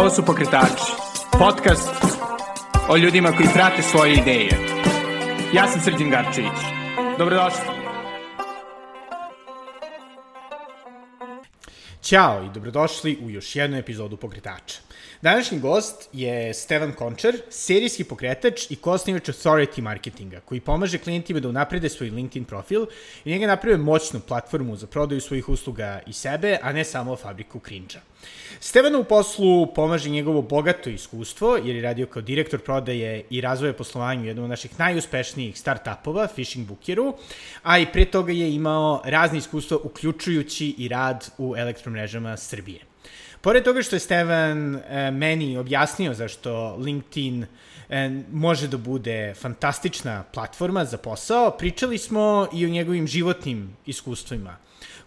[0.00, 0.92] Ovo su Pokretači,
[1.38, 1.90] podcast
[2.88, 4.50] o ljudima koji prate svoje ideje.
[5.54, 6.60] Ja sam Srđan Garčević.
[7.18, 7.60] Dobrodošli.
[12.02, 14.78] Ćao i dobrodošli u još jednu epizodu Pokretača.
[15.22, 21.48] Današnji gost je Stevan Končar, serijski pokretač i kosnivač Authority Marketinga, koji pomaže klijentima da
[21.48, 22.86] unaprede svoj LinkedIn profil
[23.24, 27.60] i njega naprave moćnu platformu za prodaju svojih usluga i sebe, a ne samo fabriku
[27.68, 28.09] cringe-a.
[28.60, 33.72] Stevanu u poslu pomaže njegovo bogato iskustvo, jer je radio kao direktor prodaje i razvoja
[33.72, 37.14] poslovanja u jednom od naših najuspešnijih startupova, Fishing Bookeru,
[37.62, 42.80] a i pre toga je imao razne iskustva, uključujući i rad u elektromrežama Srbije.
[43.40, 47.46] Pored toga što je Stevan e, meni objasnio zašto LinkedIn
[47.88, 54.56] e, može da bude fantastična platforma za posao, pričali smo i o njegovim životnim iskustvima.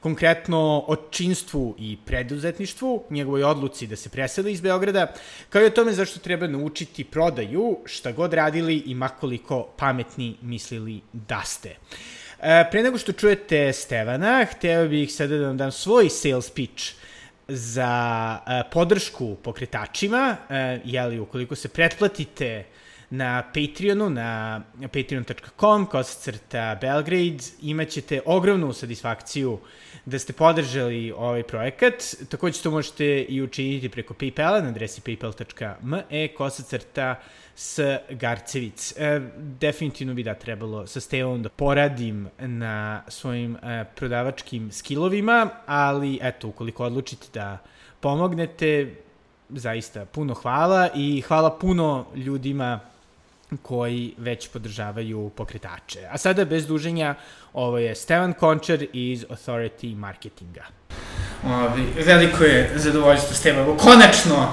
[0.04, 5.14] Konkretno o činstvu i preduzetništvu, njegovoj odluci da se preseli iz Beograda,
[5.50, 11.02] kao i o tome zašto treba naučiti prodaju, šta god radili i makoliko pametni mislili
[11.14, 11.70] da ste.
[11.70, 16.84] E, pre nego što čujete Stevana, hteo bih sada da vam dam svoj sales pitch
[17.48, 22.66] za uh, podršku pokretačima, uh, jeli, ukoliko se pretplatite
[23.14, 29.60] na Patreonu, na patreon.com, kosacrta Belgrade, imaćete ogromnu satisfakciju
[30.06, 31.94] da ste podržali ovaj projekat.
[32.30, 37.16] Takođe to možete i učiniti preko Paypala na adresi paypal.me kosacrta
[37.56, 38.94] s Garcevic.
[38.98, 46.20] E, definitivno bi da trebalo sa Stevom da poradim na svojim e, prodavačkim skillovima, ali
[46.22, 47.58] eto, ukoliko odlučite da
[48.00, 48.96] pomognete,
[49.50, 52.93] zaista puno hvala i hvala puno ljudima
[53.58, 56.00] koji već podržavaju pokretače.
[56.12, 57.16] A sada bez duženja,
[57.54, 60.64] ovo je Stevan Končar iz Authority Marketinga.
[61.46, 63.66] Ovi, veliko je zadovoljstvo s tema.
[63.78, 64.48] Konačno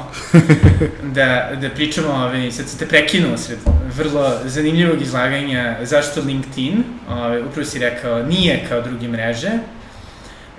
[1.17, 3.59] da, da pričamo, ovi, sad sam te prekinuo sred
[3.97, 9.51] vrlo zanimljivog izlaganja zašto LinkedIn, ovi, upravo si rekao, nije kao druge mreže,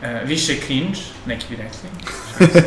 [0.04, 1.90] e, više cringe, neki bi rekli.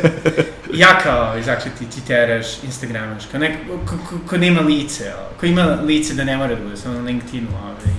[0.81, 6.13] ja kao zakleti titeraš, instagramaš, kao neko ko, ko, ko nema lice, ko ima lice
[6.13, 7.93] da ne mora da bude samo na LinkedInu, ovaj,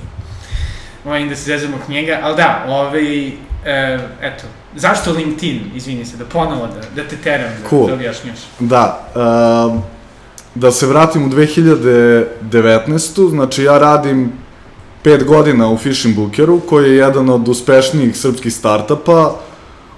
[1.04, 3.32] volim da se zezamo k njega, ali da, ovaj, e,
[4.22, 4.44] eto,
[4.76, 7.86] zašto LinkedIn, izvini se, da ponovo da, da te teram, da, cool.
[7.86, 8.38] da objašnjaš.
[8.58, 9.08] Da,
[9.70, 9.82] um,
[10.54, 13.30] da se vratim u 2019.
[13.30, 14.32] Znači ja radim
[15.06, 19.34] pet godina u Fishing Bookeru, koji je jedan od uspešnijih srpskih startapa.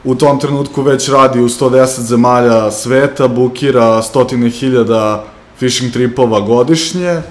[0.05, 5.25] U tom trenutku već radi u 110 zemalja sveta, bukira stotine hiljada
[5.59, 7.23] fishing tripova godišnje.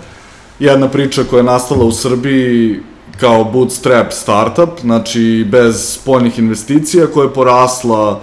[0.59, 2.79] Jedna priča koja je nastala u Srbiji
[3.19, 8.21] kao bootstrap startup, znači bez spoljnih investicija koja je porasla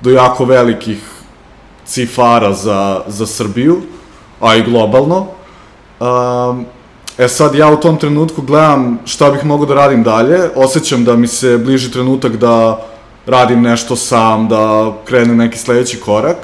[0.00, 0.98] do jako velikih
[1.84, 3.82] cifara za, za Srbiju,
[4.40, 5.26] a i globalno.
[6.00, 6.66] Um,
[7.18, 11.16] e sad, ja u tom trenutku gledam šta bih mogao da radim dalje, osjećam da
[11.16, 12.86] mi se bliži trenutak da
[13.26, 16.36] radim nešto sam, da krenem neki sledeći korak.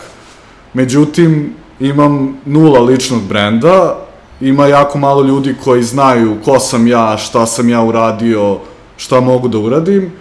[0.74, 3.96] Međutim, imam nula ličnog brenda,
[4.40, 8.58] ima jako malo ljudi koji znaju ko sam ja, šta sam ja uradio,
[8.96, 10.12] šta mogu da uradim.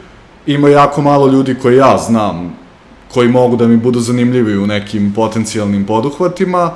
[0.46, 2.56] Ima jako malo ljudi koji ja znam,
[3.14, 6.72] koji mogu da mi budu zanimljivi u nekim potencijalnim poduhvatima.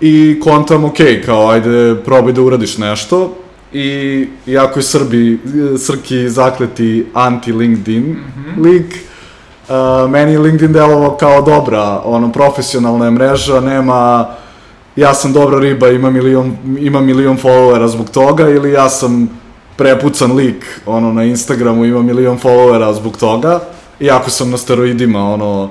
[0.00, 0.96] I kontam, ok,
[1.26, 3.34] kao, ajde, probaj da uradiš nešto.
[3.72, 5.38] I iako je Srbi,
[5.78, 8.64] Srki zakleti anti-LinkedIn mm -hmm.
[8.64, 8.94] lik,
[9.68, 14.28] uh, meni je LinkedIn delovao kao dobra, ono, profesionalna je mreža, nema
[14.96, 19.28] ja sam dobra riba, ima milion, ima milion followera zbog toga, ili ja sam
[19.76, 23.60] prepucan lik, ono, na Instagramu ima milion followera zbog toga,
[24.00, 25.70] iako sam na steroidima, ono,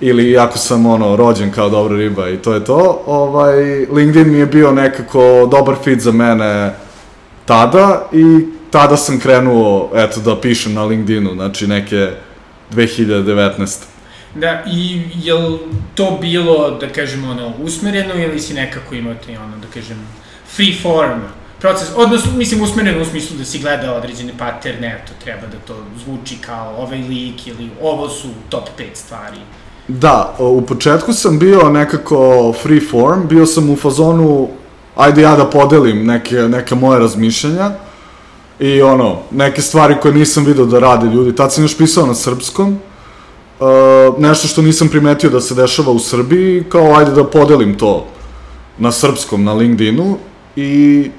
[0.00, 4.38] ili ako sam, ono, rođen kao dobra riba i to je to, ovaj, LinkedIn mi
[4.38, 6.74] je bio nekako dobar fit za mene
[7.44, 12.10] tada i tada sam krenuo, eto, da pišem na LinkedInu, znači neke
[12.72, 13.78] 2019.
[14.34, 15.58] Da, i je li
[15.94, 20.06] to bilo, da kažem, ono, usmereno ili si nekako imao te, ono, da kažem,
[20.56, 21.20] free form
[21.60, 25.84] proces, odnosno, mislim, usmereno u smislu da si gledao određene paterne, to treba da to
[26.04, 29.36] zvuči kao ovaj lik ili ovo su top 5 stvari.
[29.98, 34.48] Da, u početku sam bio nekako free form, bio sam u fazonu,
[34.96, 37.70] ajde ja da podelim neke, neke moje razmišljanja
[38.58, 41.36] i ono, neke stvari koje nisam video da rade ljudi.
[41.36, 42.78] Tad sam još pisao na srpskom,
[43.60, 48.06] Uh, nešto što nisam primetio da se dešava u Srbiji, kao ajde da podelim to
[48.78, 50.16] na srpskom, na LinkedInu
[50.56, 51.10] i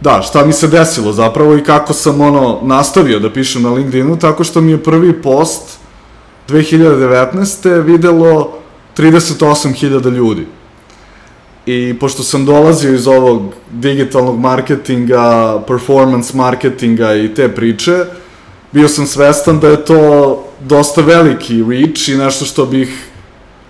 [0.00, 4.18] da, šta mi se desilo zapravo i kako sam ono nastavio da pišem na LinkedInu,
[4.18, 5.79] tako što mi je prvi post
[6.50, 7.84] 2019.
[7.84, 8.52] videlo
[8.96, 10.46] 38.000 ljudi.
[11.66, 18.04] I pošto sam dolazio iz ovog digitalnog marketinga, performance marketinga i te priče,
[18.72, 23.08] bio sam svestan da je to dosta veliki reach i nešto što bih,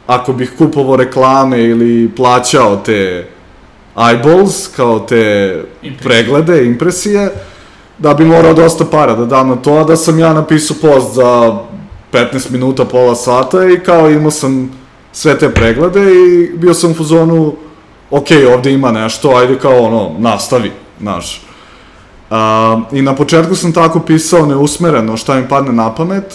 [0.07, 3.27] ako bih kupovao reklame ili plaćao te
[3.97, 5.99] eyeballs, kao te Impresije.
[6.03, 7.31] preglede, impresije,
[7.99, 11.15] da bi morao dosta para da dam na to, a da sam ja napisao post
[11.15, 11.59] za
[12.13, 14.71] 15 minuta, pola sata i kao imao sam
[15.13, 17.55] sve te preglede i bio sam u fazonu,
[18.11, 21.43] ok, ovde ima nešto, ajde kao ono, nastavi, znaš.
[22.31, 26.35] A, I na početku sam tako pisao neusmereno šta mi padne na pamet,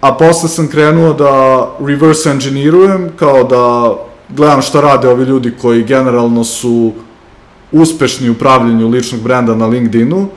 [0.00, 3.94] a posle sam krenuo da reverse engineerujem, kao da
[4.28, 6.92] gledam šta rade ovi ljudi koji generalno su
[7.72, 10.28] uspešni u pravljenju ličnog brenda na LinkedInu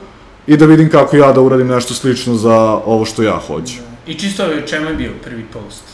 [0.46, 3.74] i da vidim kako ja da uradim nešto slično za ovo što ja hoću.
[4.08, 5.84] I čisto o čemu je bio prvi post?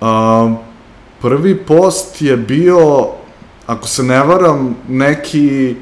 [0.00, 0.54] A,
[1.22, 3.08] prvi post je bio,
[3.66, 5.74] ako se ne varam, neki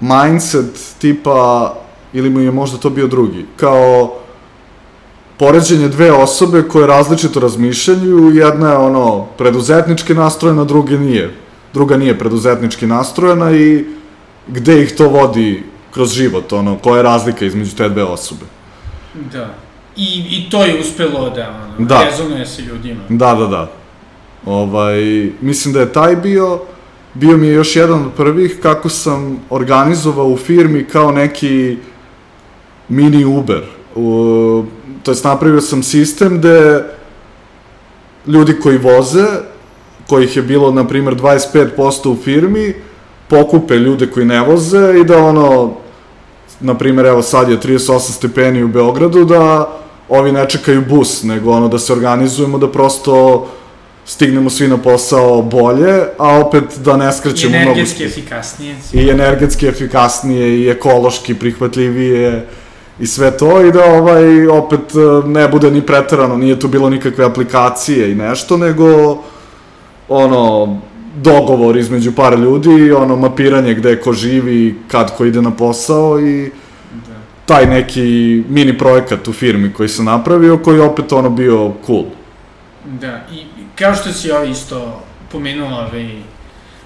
[0.00, 1.74] mindset tipa,
[2.12, 4.14] ili mu je možda to bio drugi, kao
[5.38, 11.34] poređenje dve osobe koje različito razmišljaju, jedna je ono preduzetnički nastrojena, druga nije.
[11.72, 13.84] Druga nije preduzetnički nastrojena i
[14.46, 18.46] gde ih to vodi kroz život, ono, koja je razlika između te dve osobe.
[19.32, 19.63] Da.
[19.96, 22.04] I, I to je uspelo da, ono, Da.
[22.10, 23.00] rezonuje sa ljudima.
[23.08, 23.70] Da, da, da.
[24.46, 26.60] Ovaj, mislim da je taj bio,
[27.14, 31.76] bio mi je još jedan od prvih kako sam organizovao u firmi kao neki
[32.88, 33.62] mini Uber.
[33.94, 34.64] U,
[35.02, 36.84] to jest napravio sam sistem gde
[38.26, 39.24] ljudi koji voze,
[40.08, 42.74] kojih je bilo, na primjer, 25% u firmi,
[43.28, 45.72] pokupe ljude koji ne voze i da ono,
[46.60, 49.68] na primjer, evo sad je 38 stepeni u Beogradu, da
[50.08, 53.46] ovi ne čekaju bus, nego ono da se organizujemo da prosto
[54.06, 57.70] stignemo svi na posao bolje, a opet da ne I skrećemo mnogo...
[57.70, 58.76] energetski efikasnije.
[58.92, 62.46] I energetski efikasnije i ekološki prihvatljivije
[63.00, 66.90] i sve to i da ovaj opet eh, ne bude ni preterano, nije tu bilo
[66.90, 69.18] nikakve aplikacije i nešto, nego
[70.08, 70.76] ono
[71.16, 76.20] dogovor između para ljudi i ono mapiranje gde ko živi, kad ko ide na posao
[76.20, 76.50] i.
[77.46, 82.04] taj neki mini projekat u firmi koji sam napravio, koji je opet ono bio cool.
[82.84, 83.44] Da, i
[83.78, 85.02] kao što si ovaj isto
[85.32, 86.08] pomenuo ovaj,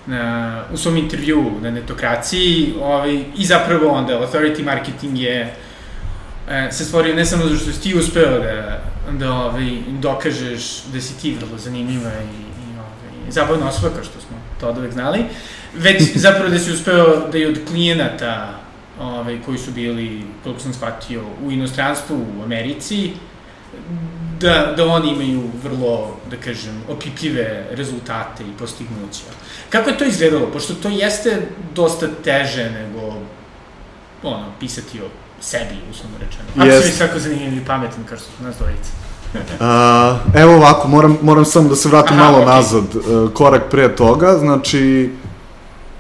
[0.07, 5.55] na, u svom intervju na netokraciji, ovaj, i zapravo onda authority marketing je
[6.49, 8.83] e, se stvorio ne samo zato što si ti uspeo da,
[9.19, 9.71] da ovaj,
[10.01, 14.69] dokažeš da si ti vrlo zanimljiva i, i ovaj, zabavna osoba, kao što smo to
[14.69, 15.25] od uvek znali,
[15.75, 18.61] već zapravo da si uspeo da i od klijenata
[19.01, 23.13] ovaj, koji su bili, koliko sam shvatio, u inostranstvu, u Americi,
[24.41, 29.25] da, da oni imaju vrlo, da kažem, opipljive rezultate i postignuća.
[29.71, 30.47] Kako je to izgledalo?
[30.47, 33.15] Pošto to jeste dosta teže nego,
[34.23, 35.09] ono, pisati o
[35.41, 36.45] sebi, uslovno rečeno.
[36.57, 36.87] Ako si Jest.
[36.87, 38.91] već tako zanimljiv i pametan, kao što su nas dvojice.
[39.61, 42.55] A, evo ovako, moram, moram samo da se vratim Aha, malo okej.
[42.55, 45.11] nazad, e, korak pre toga, znači,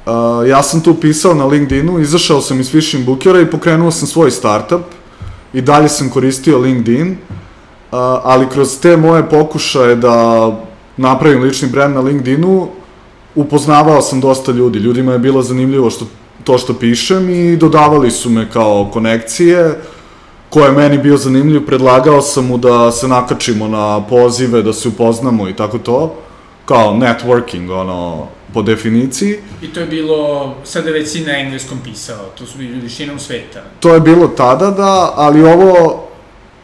[0.09, 4.09] a, ja sam tu pisao na LinkedInu, izašao sam iz Fishing Bookera i pokrenuo sam
[4.09, 4.83] svoj startup
[5.53, 7.17] i dalje sam koristio LinkedIn,
[7.93, 10.51] a, ali kroz te moje pokušaje da
[10.97, 12.69] napravim lični brand na LinkedInu,
[13.35, 16.07] upoznavao sam dosta ljudi, ljudima je bilo zanimljivo što,
[16.45, 19.81] to što pišem i dodavali su me kao konekcije,
[20.50, 24.88] ko je meni bio zanimljiv, predlagao sam mu da se nakačimo na pozive, da se
[24.88, 26.15] upoznamo i tako to,
[26.65, 29.38] kao networking, ono, po definiciji.
[29.62, 33.19] I to je bilo, sada već si na engleskom pisao, to su bili ljudi širom
[33.19, 33.62] sveta.
[33.81, 36.05] To je bilo tada, da, ali ovo,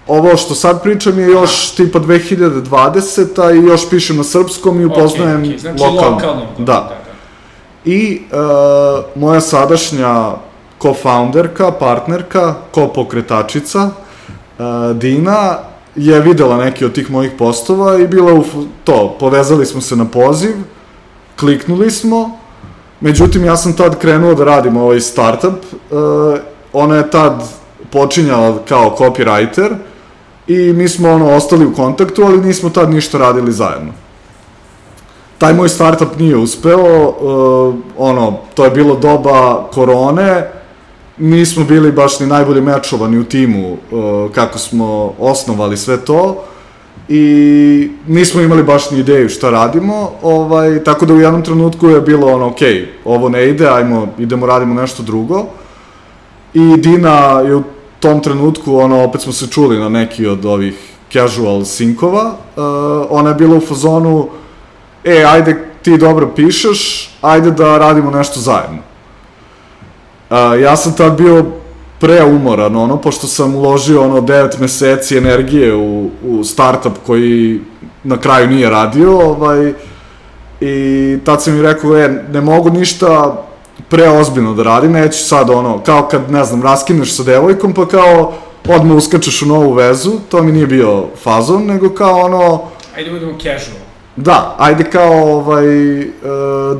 [0.06, 5.40] ovo što sad pričam je još tipa 2020-a i još pišem na srpskom i upoznajem
[5.40, 6.16] Okej, okej, znači lokalno.
[6.16, 6.46] lokalno.
[6.58, 6.64] Da.
[6.64, 7.04] da, da.
[7.84, 10.32] I uh, moja sadašnja
[10.82, 13.90] co-founderka, partnerka, ko-pokretačica,
[14.58, 15.58] uh, Dina,
[15.96, 18.44] je videla neki od tih mojih postova i bila u
[18.84, 20.54] to, povezali smo se na poziv,
[21.36, 22.38] kliknuli smo,
[23.00, 25.98] međutim ja sam tad krenuo da radim ovaj startup, uh,
[26.72, 27.42] ona je tad
[27.90, 29.74] počinjala kao copywriter
[30.46, 33.92] i mi smo ono ostali u kontaktu, ali nismo tad ništa radili zajedno.
[35.38, 40.50] Taj moj startup nije uspeo, uh, ono, to je bilo doba korone,
[41.18, 43.78] nismo bili baš ni najbolje mečovani u timu uh,
[44.34, 46.44] kako smo osnovali sve to
[47.08, 52.00] i nismo imali baš ni ideju šta radimo, ovaj, tako da u jednom trenutku je
[52.00, 52.60] bilo ono, ok,
[53.04, 55.44] ovo ne ide, ajmo, idemo radimo nešto drugo.
[56.54, 57.62] I Dina je u
[58.00, 60.74] tom trenutku, ono, opet smo se čuli na neki od ovih
[61.12, 62.64] casual sinkova, uh,
[63.10, 64.28] ona je bila u fazonu,
[65.04, 68.78] e, ajde, ti dobro pišeš, ajde da radimo nešto zajedno.
[70.30, 71.44] Uh, ja sam tad bio
[72.04, 77.60] preumoran, ono, pošto sam uložio, ono, 9 meseci energije u, u startup koji
[78.04, 79.72] na kraju nije radio, ovaj,
[80.60, 83.42] i tad sam mi rekao, e, ne mogu ništa
[83.88, 88.32] preozbiljno da radim, neću sad ono, kao kad, ne znam, raskineš sa devojkom, pa kao
[88.68, 92.60] odmah uskačeš u novu vezu, to mi nije bio fazon, nego kao ono...
[92.96, 93.78] Ajde budemo casual.
[94.16, 96.06] Da, ajde kao ovaj, e,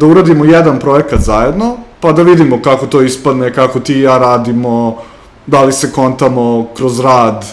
[0.00, 4.19] da uradimo jedan projekat zajedno, pa da vidimo kako to ispadne, kako ti i ja
[4.19, 4.97] radimo,
[5.46, 7.44] da li se kontamo kroz rad,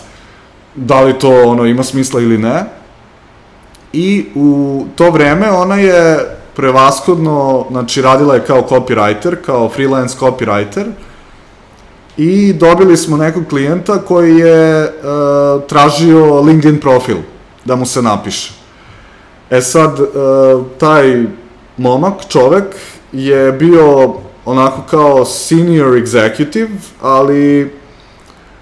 [0.76, 2.66] da li to ono ima smisla ili ne.
[3.94, 6.20] I u to vreme ona je
[6.56, 10.86] prevashodno, znači radila je kao copywriter, kao freelance copywriter,
[12.18, 17.18] i dobili smo nekog klijenta koji je uh, tražio LinkedIn profil
[17.66, 18.54] da mu se napiše.
[19.50, 20.08] E sad, uh,
[20.78, 21.24] taj
[21.78, 22.76] momak, čovek,
[23.12, 24.14] je bio
[24.46, 27.72] onako kao senior executive, ali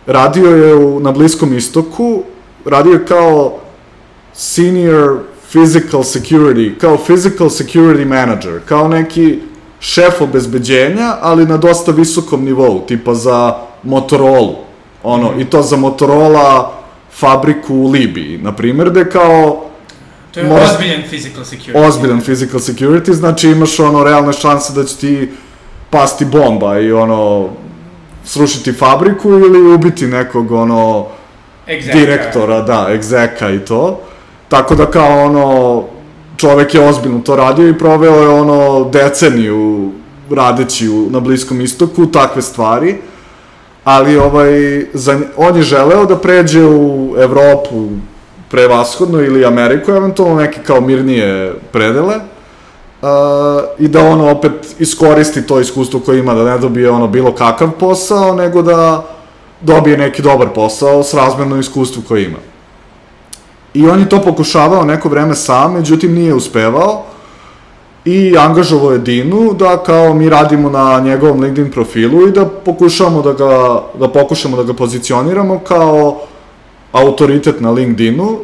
[0.10, 2.24] radio je u, na Bliskom istoku,
[2.66, 3.60] radio je kao
[4.34, 5.20] senior
[5.54, 9.40] physical security, kao physical security manager, kao neki
[9.80, 14.56] šef obezbeđenja, ali na dosta visokom nivou, tipa za Motorola,
[15.04, 15.40] ono, mm.
[15.40, 16.74] i to za Motorola
[17.12, 19.66] fabriku u Libiji, na primjer, gde kao
[20.32, 20.62] To je Mož...
[20.62, 21.88] ozbiljan physical security.
[21.88, 25.30] Ozbiljan physical security, znači imaš ono realne šanse da će ti
[25.90, 27.50] pasti bomba i ono
[28.30, 31.06] srušiti fabriku ili ubiti nekog ono
[31.68, 31.94] Exeka.
[31.94, 34.00] direktora, da, egzeka i to.
[34.48, 35.84] Tako da kao ono
[36.38, 39.92] čovek je ozbiljno to radio i proveo je ono deceniju
[40.30, 42.96] radeći u, na Bliskom istoku, takve stvari.
[43.84, 44.52] Ali ovaj,
[44.94, 47.88] za, on je želeo da pređe u Evropu
[48.52, 52.16] prevashodno ili Ameriku, eventualno neke kao mirnije predele.
[53.02, 53.08] Uh,
[53.80, 57.72] i da ono opet iskoristi to iskustvo koje ima, da ne dobije ono bilo kakav
[57.80, 59.06] posao, nego da
[59.62, 62.38] dobije neki dobar posao s razmerno iskustvu koje ima.
[63.74, 67.04] I on je to pokušavao neko vreme sam, međutim nije uspevao
[68.06, 73.22] i angažovao je Dinu da kao mi radimo na njegovom LinkedIn profilu i da pokušamo
[73.22, 76.22] da ga, da pokušamo da ga pozicioniramo kao
[76.92, 78.38] autoritet na LinkedInu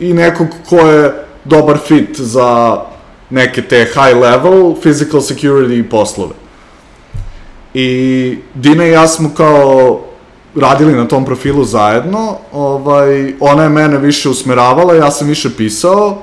[0.00, 2.80] i nekog ko je dobar fit za
[3.32, 6.34] neke te high level physical security poslove.
[7.74, 10.00] I Dina i ja smo kao
[10.54, 16.18] radili na tom profilu zajedno, ovaj, ona je mene više usmeravala, ja sam više pisao,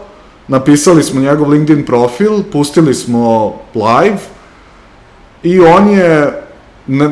[0.48, 4.20] napisali smo njegov LinkedIn profil, pustili smo live
[5.44, 6.42] i on je
[6.88, 7.10] ne,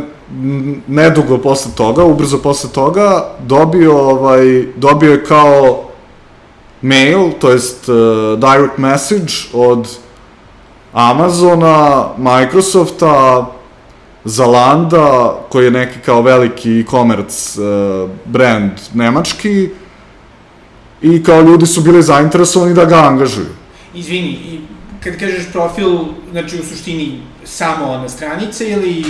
[0.88, 5.87] nedugo posle toga, ubrzo posle toga, dobio, ovaj, dobio je kao
[6.82, 7.96] mail, to jest uh,
[8.40, 9.98] direct message od
[10.94, 13.46] Amazona, Microsofta,
[14.26, 19.70] Zalanda, koji je neki kao veliki e-commerce uh, brand nemački,
[21.02, 23.48] i kao ljudi su bili zainteresovani da ga angažuju.
[23.94, 24.60] Izvini, i
[25.04, 26.00] kad kažeš profil,
[26.32, 29.04] znači u suštini samo na stranice ili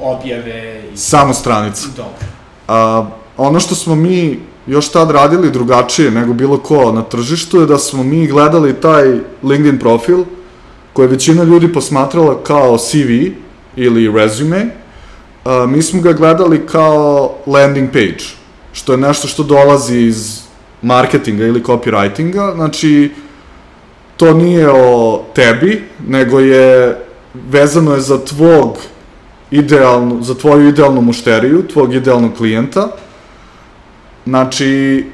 [0.00, 0.82] objave?
[0.94, 0.96] I...
[0.96, 1.86] Samo stranice.
[1.96, 2.26] Dobro.
[2.68, 7.66] A, ono što smo mi još tad radili drugačije nego bilo ko na tržištu je
[7.66, 10.24] da smo mi gledali taj LinkedIn profil
[10.92, 13.10] koje većina ljudi posmatrala kao CV
[13.76, 14.66] ili resume,
[15.44, 18.24] a, mi smo ga gledali kao landing page,
[18.72, 20.40] što je nešto što dolazi iz
[20.82, 23.10] marketinga ili copywritinga, znači
[24.16, 26.96] to nije o tebi, nego je
[27.34, 28.78] vezano je za tvog
[29.50, 32.88] idealnu, za tvoju idealnu mušteriju, tvog idealnog klijenta.
[34.26, 35.04] Znači,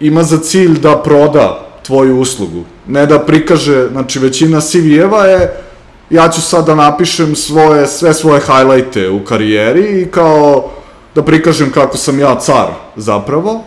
[0.00, 2.64] ima za cilj da proda tvoju uslugu.
[2.86, 5.64] Ne da prikaže, znači većina CV-eva je
[6.10, 10.70] ja ću sad da napišem svoje, sve svoje highlighte u karijeri i kao
[11.14, 12.66] da prikažem kako sam ja car
[12.96, 13.64] zapravo.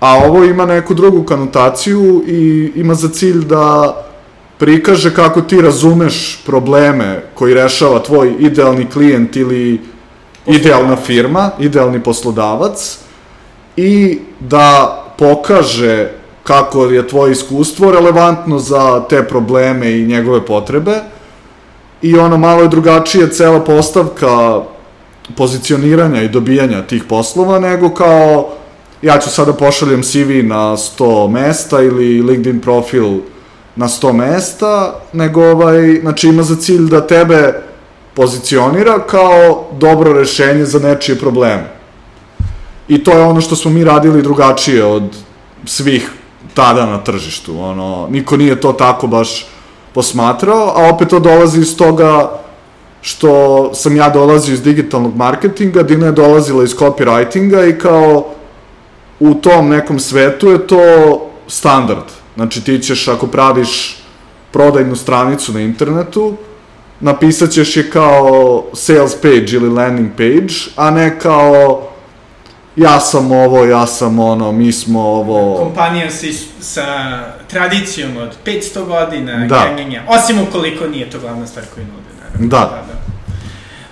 [0.00, 3.94] A ovo ima neku drugu kanotaciju i ima za cilj da
[4.58, 9.80] prikaže kako ti razumeš probleme koji rešava tvoj idealni klijent ili
[10.46, 12.98] idealna firma, idealni poslodavac
[13.76, 16.10] i da pokaže
[16.44, 21.00] kako je tvoje iskustvo relevantno za te probleme i njegove potrebe
[22.02, 24.60] i ono malo je drugačija cela postavka
[25.36, 28.48] pozicioniranja i dobijanja tih poslova nego kao
[29.02, 33.18] ja ću sada pošaljem CV na 100 mesta ili LinkedIn profil
[33.76, 37.54] na 100 mesta, nego ovaj, znači ima za cilj da tebe
[38.14, 41.81] pozicionira kao dobro rešenje za nečije probleme.
[42.88, 45.16] I to je ono što smo mi radili drugačije od
[45.64, 46.10] svih
[46.54, 49.46] tada na tržištu, ono, niko nije to tako baš
[49.94, 52.40] posmatrao, a opet to dolazi iz toga
[53.00, 58.26] što sam ja dolazio iz digitalnog marketinga, Dina je dolazila iz copywritinga i kao
[59.20, 60.80] u tom nekom svetu je to
[61.48, 62.04] standard.
[62.34, 63.96] Znači ti ćeš ako praviš
[64.50, 66.34] prodajnu stranicu na internetu,
[67.00, 71.91] napisat ćeš je kao sales page ili landing page, a ne kao
[72.76, 75.56] ja sam ovo, ja sam ono, mi smo ovo...
[75.64, 76.26] Kompanija sa,
[76.60, 79.66] sa tradicijom od 500 godina, Da.
[79.68, 82.48] genjenja, osim ukoliko nije to glavna stvar koju nude, naravno.
[82.48, 82.58] Da.
[82.58, 83.02] da, da.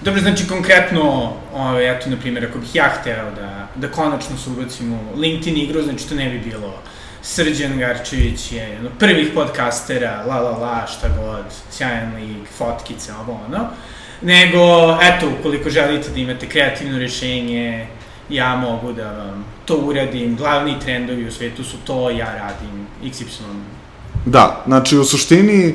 [0.01, 4.51] Dobro, znači konkretno, ovaj, eto, na primjer, ako bih ja hteo da, da konačno se
[4.51, 6.75] ubacim u LinkedIn igru, znači to ne bi bilo
[7.23, 13.13] Srđan Garčević je jedan od prvih podcastera, la la la, šta god, sjajan lik, fotkice,
[13.13, 13.69] ovo ono.
[14.23, 14.59] Nego,
[15.03, 17.87] eto, ukoliko želite da imate kreativno rešenje,
[18.31, 23.43] ja mogu da vam to uradim, glavni trendovi u svetu su to, ja radim XY.
[24.27, 25.75] Da, znači u suštini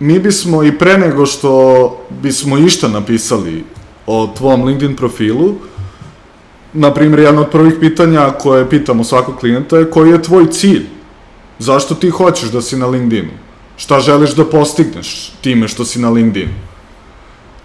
[0.00, 3.64] mi bismo i pre nego što bismo išta napisali
[4.06, 5.54] o tvom LinkedIn profilu,
[6.72, 10.86] na primjer, jedno od prvih pitanja koje pitamo svakog klijenta je koji je tvoj cilj?
[11.58, 13.32] Zašto ti hoćeš da si na LinkedInu?
[13.76, 16.52] Šta želiš da postigneš time što si na LinkedInu?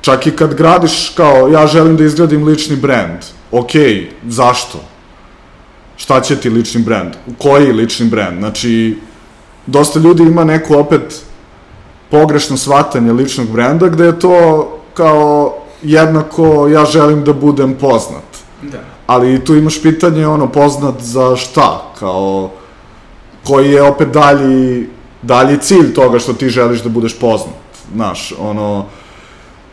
[0.02, 3.20] Čak i kad gradiš kao, ja želim da izgradim lični brand,
[3.52, 3.72] ok,
[4.28, 4.80] zašto?
[5.98, 7.14] Šta će ti lični brand?
[7.38, 8.38] Koji lični brand?
[8.40, 8.98] Znači,
[9.66, 11.22] dosta ljudi ima neku opet
[12.12, 15.54] pogrešno shvatanje ličnog brenda, gde je to kao
[15.84, 18.24] jednako ja želim da budem poznat.
[18.62, 18.80] Da.
[19.08, 22.50] Ali tu imaš pitanje ono poznat za šta, kao
[23.44, 24.88] koji je opet dalji,
[25.22, 27.56] dalji cilj toga što ti želiš da budeš poznat,
[27.94, 28.86] znaš, ono,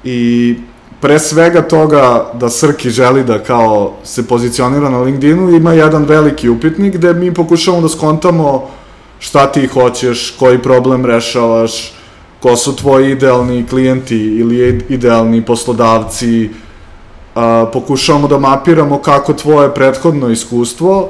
[0.05, 0.55] i
[1.01, 6.49] pre svega toga da Srki želi da kao se pozicionira na LinkedInu, ima jedan veliki
[6.49, 8.69] upitnik gde mi pokušavamo da skontamo
[9.19, 11.93] šta ti hoćeš, koji problem rešavaš,
[12.41, 16.51] ko su tvoji idealni klijenti ili idealni poslodavci,
[17.35, 21.09] a, pokušavamo da mapiramo kako tvoje prethodno iskustvo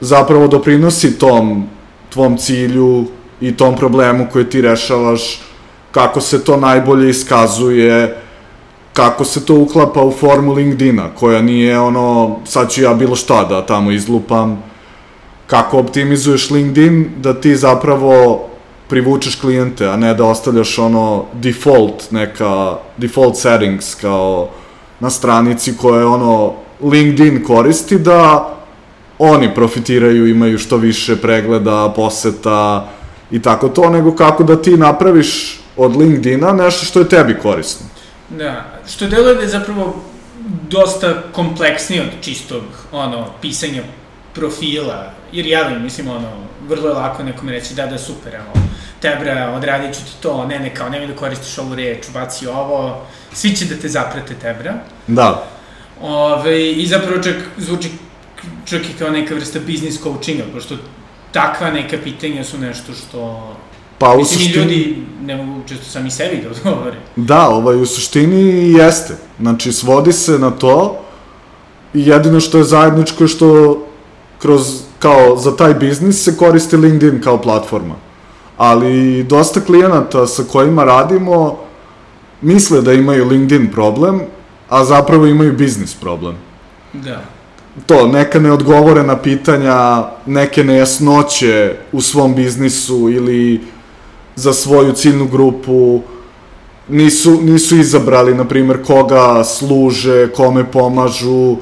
[0.00, 1.68] zapravo doprinosi tom
[2.14, 3.04] tvom cilju
[3.40, 5.40] i tom problemu koji ti rešavaš,
[5.94, 8.16] kako se to najbolje iskazuje,
[8.92, 13.44] kako se to uklapa u formu LinkedIna, koja nije ono, sad ću ja bilo šta
[13.44, 14.62] da tamo izlupam,
[15.46, 18.46] kako optimizuješ LinkedIn da ti zapravo
[18.88, 24.48] privučeš klijente, a ne da ostavljaš ono default, neka default settings kao
[25.00, 26.52] na stranici koje ono
[26.82, 28.50] LinkedIn koristi da
[29.18, 32.88] oni profitiraju, imaju što više pregleda, poseta
[33.30, 37.86] i tako to, nego kako da ti napraviš od LinkedIna nešto što je tebi korisno.
[38.30, 40.02] Da, što deluje da je zapravo
[40.70, 43.82] dosta kompleksnije od čistog, ono, pisanja
[44.34, 46.30] profila, jer ja mislim, ono,
[46.68, 48.66] vrlo je lako nekome reći da, da, super, evo,
[49.00, 53.06] tebra, odradit ću ti to, ne, ne, kao, nemoj da koristiš ovu reč, baci ovo,
[53.32, 54.74] svi će da te zaprate tebra.
[55.06, 55.44] Da,
[56.00, 57.90] Ove, I zapravo čak zvuči
[58.64, 60.76] čak i kao neka vrsta biznis coachinga, pošto
[61.32, 63.52] takva neka pitanja su nešto što...
[64.04, 64.64] pa u Mislim, suštini...
[64.64, 66.96] ljudi ne mogu često sami sebi da odgovore.
[67.16, 69.16] Da, ovaj, u suštini jeste.
[69.40, 70.98] Znači, svodi se na to
[71.94, 73.78] i jedino što je zajedničko je što
[74.38, 77.94] kroz, kao, za taj biznis se koristi LinkedIn kao platforma.
[78.56, 81.58] Ali dosta klijenata sa kojima radimo
[82.42, 84.20] misle da imaju LinkedIn problem,
[84.68, 86.34] a zapravo imaju biznis problem.
[86.92, 87.22] Da.
[87.86, 93.73] To, neka neodgovorena pitanja, neke nejasnoće u svom biznisu ili
[94.36, 96.00] za svoju ciljnu grupu,
[96.88, 101.56] nisu, nisu izabrali, na primer, koga služe, kome pomažu,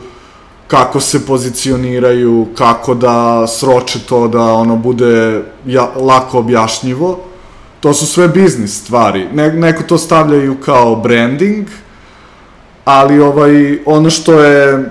[0.67, 7.19] kako se pozicioniraju, kako da sroče to da ono bude ja, lako objašnjivo.
[7.81, 9.27] To su sve biznis stvari.
[9.33, 11.67] Ne, neko to stavljaju kao branding,
[12.85, 14.91] ali ovaj, ono što je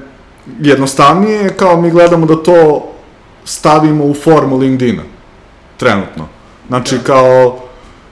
[0.59, 2.87] jednostavnije je kao mi gledamo da to
[3.45, 5.03] stavimo u formu LinkedIna,
[5.77, 6.27] trenutno.
[6.67, 7.03] Znači, Da.
[7.03, 7.59] kao,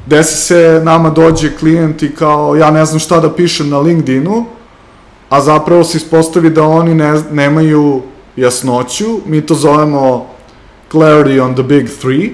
[0.10, 4.46] desi se, nama dođe klijent i kao, ja ne znam šta da pišem na LinkedInu,
[5.30, 8.02] a zapravo se ispostavi da oni ne, nemaju
[8.36, 10.28] jasnoću, mi to zovemo
[10.92, 12.30] clarity on the big three,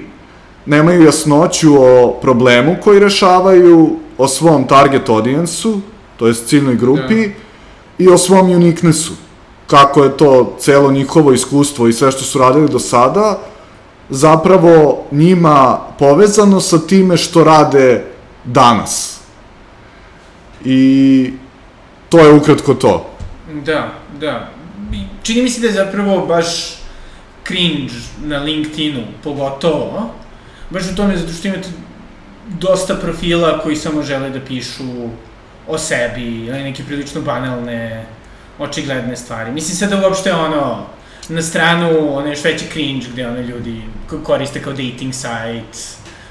[0.66, 5.80] nemaju jasnoću o problemu koji rešavaju, o svom target audience-u,
[6.16, 7.30] to jest ciljnoj grupi,
[7.98, 9.12] i o svom uniquenessu.
[9.66, 13.38] Kako je to celo njihovo iskustvo i sve što su radili do sada,
[14.10, 18.04] zapravo njima povezano sa time što rade
[18.44, 19.20] danas.
[20.64, 21.32] I
[22.08, 23.10] to je ukratko to.
[23.64, 24.50] Da, da.
[25.22, 26.76] Čini mi se da je zapravo baš
[27.46, 30.10] cringe na LinkedInu, pogotovo,
[30.70, 31.68] baš u tome zato što imate
[32.48, 34.84] dosta profila koji samo žele da pišu
[35.68, 38.06] o sebi, ili neke prilično banalne,
[38.58, 39.52] očigledne stvari.
[39.52, 40.86] Mislim sad da uopšte ono,
[41.28, 43.82] na stranu one još veći cringe gde one ljudi
[44.22, 45.78] koriste kao dating site,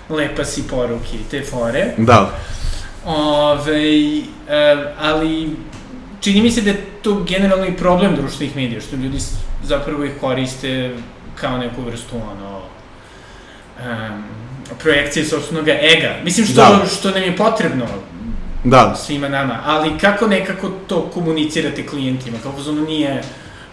[0.09, 1.93] lepa si poruke, te fore.
[1.97, 2.31] Da.
[3.05, 4.17] Ove,
[4.49, 5.49] e, ali
[6.21, 9.17] čini mi se da je to generalno i problem društvenih medija, što ljudi
[9.63, 10.95] zapravo ih koriste
[11.35, 14.23] kao neku vrstu ono, um,
[14.79, 16.15] projekcije sobstvenog ega.
[16.23, 16.85] Mislim što, Da.
[16.99, 17.85] što nam je potrebno
[18.63, 23.21] Da, svima nama, ali kako nekako to komunicirate klijentima, kao ono nije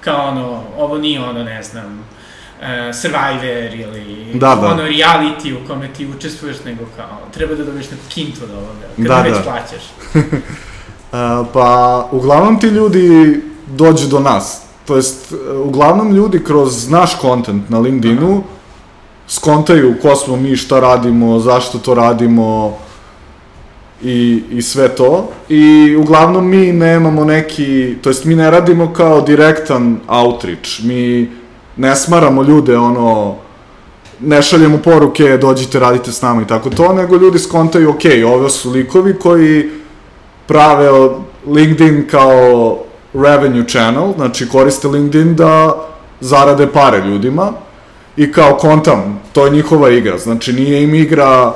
[0.04, 1.98] kao ono, ovo nije ono, ne znam,
[2.60, 4.66] uh, Survivor ili Da, da.
[4.66, 8.86] ono reality u kome ti učestvuješ, nego kao, treba da dobiješ neku kintu od ovoga,
[8.96, 9.42] kad Da, već da.
[9.42, 9.82] plaćaš.
[11.12, 14.62] E, pa uglavnom ti ljudi dođu do nas.
[14.86, 18.42] To jest, e, uglavnom ljudi kroz naš kontent na LinkedInu
[19.28, 22.78] skontaju ko smo mi, šta radimo, zašto to radimo
[24.04, 25.28] i, i sve to.
[25.48, 30.84] I uglavnom mi nemamo neki, to jest mi ne radimo kao direktan outreach.
[30.84, 31.30] Mi
[31.76, 33.36] ne smaramo ljude, ono,
[34.20, 38.48] ne šaljemo poruke, dođite, radite s nama i tako to, nego ljudi skontaju, ok, ovo
[38.48, 39.70] su likovi koji
[40.46, 40.90] prave
[41.46, 42.78] LinkedIn kao
[43.14, 45.74] revenue channel, znači koriste LinkedIn da
[46.20, 47.52] zarade pare ljudima
[48.16, 51.54] i kao kontam, to je njihova igra, znači nije im igra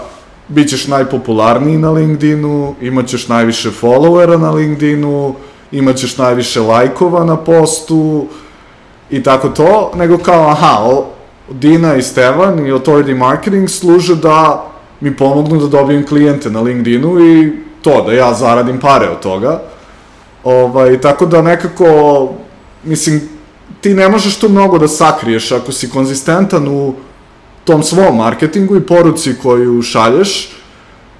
[0.48, 5.34] bit ćeš najpopularniji na LinkedInu, imat ćeš najviše followera na LinkedInu,
[5.72, 8.26] imat ćeš najviše lajkova na postu
[9.10, 11.06] i tako to, nego kao, aha, o,
[11.50, 14.66] Dina i Stevan i Authority Marketing služe da
[15.00, 19.62] mi pomognu da dobijem klijente na LinkedInu i to, da ja zaradim pare od toga.
[20.44, 22.28] Ovaj, tako da nekako,
[22.84, 23.28] mislim,
[23.80, 26.94] ti ne možeš tu mnogo da sakriješ ako si konzistentan u
[27.66, 30.48] tom svom marketingu i poruci koju šalješ,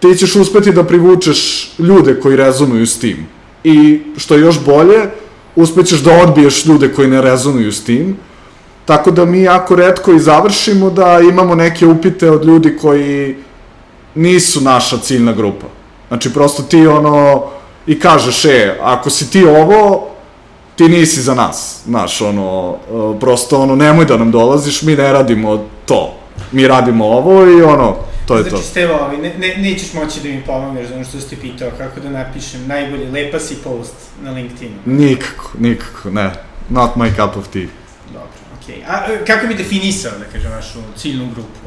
[0.00, 3.26] ti ćeš uspeti da privučeš ljude koji rezonuju s tim.
[3.64, 5.11] I što je još bolje,
[5.56, 8.16] uspećeš da odbiješ ljude koji ne rezonuju s tim.
[8.85, 13.37] Tako da mi jako redko i završimo da imamo neke upite od ljudi koji
[14.14, 15.66] nisu naša ciljna grupa.
[16.09, 17.44] Znači, prosto ti ono,
[17.87, 20.09] i kažeš, e, ako si ti ovo,
[20.76, 22.76] ti nisi za nas, znaš, ono,
[23.16, 26.25] e, prosto, ono, nemoj da nam dolaziš, mi ne radimo to.
[26.52, 28.50] Mi radimo ovo i ono, to je to.
[28.50, 31.70] Znači, Stevo, ovaj, ne, ne, nećeš moći da mi pomogneš za ono što si pitao,
[31.78, 34.76] kako da napišem najbolji, lepa si post na LinkedInu.
[34.85, 36.30] Nikako, nikako, ne.
[36.68, 37.66] Not my cup of tea.
[38.12, 38.28] Dobro,
[38.62, 38.82] okej.
[38.88, 41.66] A e, kako bi definisao, da kažem, vašu ciljnu grupu?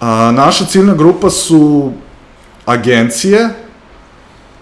[0.00, 1.92] A, naša ciljna grupa su
[2.66, 3.48] agencije,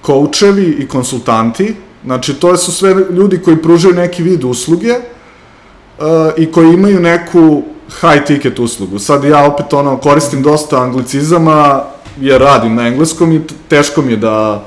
[0.03, 1.75] koučevi i konsultanti.
[2.05, 6.05] Znači, to su sve ljudi koji pružaju neki vid usluge uh,
[6.37, 8.99] i koji imaju neku high ticket uslugu.
[8.99, 11.83] Sad ja opet ono koristim dosta anglicizama
[12.21, 14.65] jer radim na engleskom i teško mi je da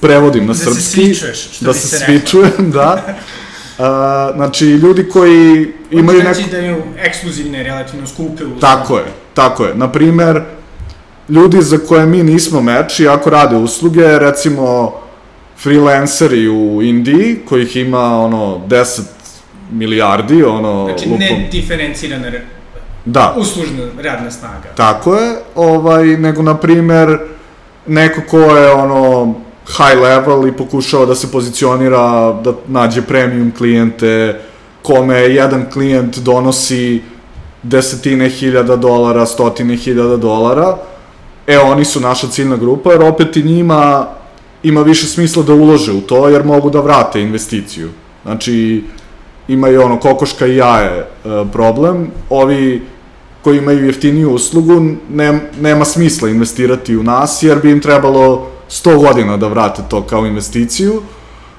[0.00, 0.82] prevodim na Da se srpski.
[0.82, 3.02] svičuješ, što da bi se se svičujem, da.
[3.72, 3.84] Uh,
[4.36, 6.50] znači, ljudi koji imaju znači neku...
[6.50, 8.60] da imaju ekskluzivne, relativno skupe usluge.
[8.60, 9.04] Tako je,
[9.34, 9.74] tako je.
[9.74, 10.42] Naprimer,
[11.28, 14.92] ljudi za koje mi nismo meč, iako rade usluge, recimo
[15.58, 19.00] freelanceri u Indiji, kojih ima ono 10
[19.72, 21.20] milijardi, ono Znači, lupom.
[21.20, 22.42] ne diferencirana re-
[23.04, 24.68] Da, uslužna radna snaga.
[24.76, 27.18] tako je, ovaj, nego na primer
[27.86, 29.34] neko ko je ono
[29.66, 34.40] high level i pokušava da se pozicionira, da nađe premium klijente,
[34.82, 37.02] kome jedan klijent donosi
[37.62, 40.76] desetine hiljada dolara, stotine hiljada dolara,
[41.46, 44.06] e, oni su naša ciljna grupa, jer opet i njima
[44.62, 47.90] ima više smisla da ulože u to, jer mogu da vrate investiciju.
[48.22, 48.84] Znači,
[49.48, 51.06] imaju ono kokoška i jaje e,
[51.52, 52.82] problem, ovi
[53.42, 58.96] koji imaju jeftiniju uslugu, ne, nema smisla investirati u nas, jer bi im trebalo 100
[59.06, 61.02] godina da vrate to kao investiciju,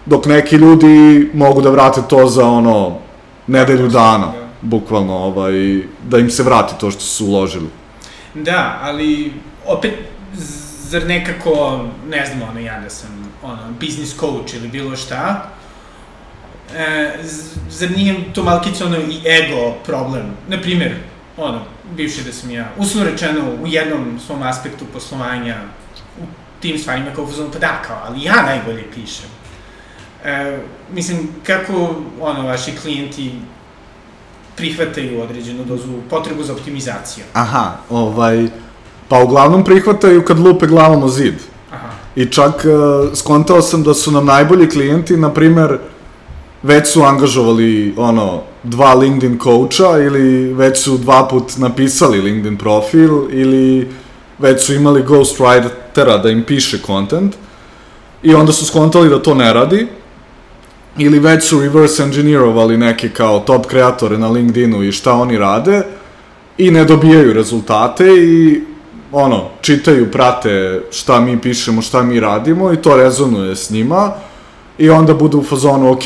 [0.06, 2.98] dok neki ljudi mogu da vrate to za ono
[3.48, 4.48] nedelju dana, Da.
[4.62, 5.54] bukvalno, ovaj,
[6.10, 7.68] da im se vrati to što su uložili.
[8.34, 9.34] Da, ali
[9.66, 9.94] opet,
[10.90, 13.10] zar nekako, ne znam, ono, ja da sam,
[13.44, 15.50] ono, business coach ili bilo šta,
[16.76, 17.12] e,
[17.70, 20.26] zar nije to malkice ono i ego problem?
[20.48, 20.96] Naprimer,
[21.38, 21.62] ono,
[21.96, 25.56] bivši da sam ja, uslovno rečeno, u jednom svom aspektu poslovanja,
[26.22, 26.24] u
[26.60, 29.30] tim stvarima kao uzmano, pa da, kao, ali ja najbolje pišem.
[30.24, 30.60] E,
[30.94, 33.32] mislim, kako, ono, vaši klijenti
[34.56, 37.28] prihvataju određenu dozu, potrebu za optimizacijom?
[37.34, 38.48] Aha, ovaj,
[39.10, 41.34] pa uglavnom prihvataju kad lupe glavom o zid.
[41.72, 41.90] Aha.
[42.16, 45.78] I čak uh, skontao sam da su nam najbolji klijenti, na primer,
[46.64, 53.12] već su angažovali ono dva LinkedIn coacha ili već su dva put napisali LinkedIn profil
[53.32, 53.88] ili
[54.40, 57.36] već su imali ghostwritera da im piše content
[58.24, 59.88] i onda su skontali da to ne radi
[60.98, 65.84] ili već su reverse engineerovali neke kao top kreatore na LinkedInu i šta oni rade
[66.58, 68.62] i ne dobijaju rezultate i
[69.12, 74.12] ono, čitaju, prate šta mi pišemo, šta mi radimo i to rezonuje s njima
[74.78, 76.04] i onda budu u fazonu, ok,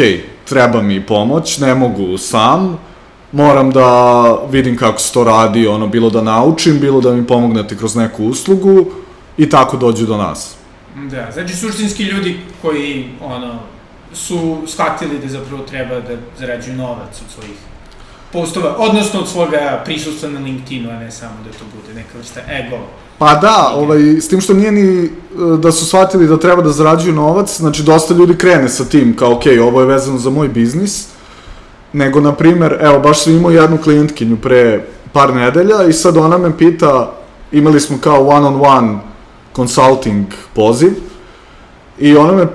[0.50, 2.78] treba mi pomoć, ne mogu sam,
[3.32, 7.78] moram da vidim kako se to radi, ono, bilo da naučim, bilo da mi pomognete
[7.78, 8.86] kroz neku uslugu
[9.38, 10.56] i tako dođu do nas.
[10.96, 13.60] Da, znači suštinski ljudi koji, ono,
[14.14, 17.58] su shvatili da zapravo treba da zarađuju novac od svojih
[18.34, 22.40] postova, odnosno od svoga prisustva na LinkedInu, a ne samo da to bude neka vrsta
[22.50, 22.78] ego.
[23.18, 25.10] Pa da, ovaj, s tim što nije ni e,
[25.58, 29.34] da su shvatili da treba da zarađuju novac, znači dosta ljudi krene sa tim, kao
[29.34, 31.08] ok, ovo je vezano za moj biznis,
[31.94, 36.38] nego, na primer, evo, baš sam imao jednu klijentkinju pre par nedelja i sad ona
[36.38, 37.14] me pita,
[37.52, 38.98] imali smo kao one-on-one -on -one
[39.56, 40.94] consulting poziv
[42.00, 42.48] i ona me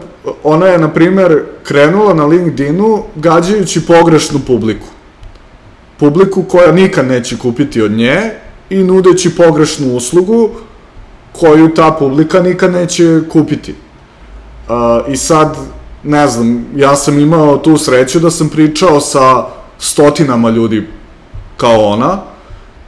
[0.43, 4.87] ona je, na primer, krenula na LinkedInu gađajući pogrešnu publiku.
[6.03, 8.31] Publiku koja nikad neće kupiti od nje
[8.71, 10.51] i nudeći pogrešnu uslugu
[11.33, 13.75] koju ta publika nikad neće kupiti.
[14.69, 14.75] Uh,
[15.13, 15.57] I sad,
[16.03, 19.47] ne znam, ja sam imao tu sreću da sam pričao sa
[19.79, 20.87] stotinama ljudi
[21.57, 22.19] kao ona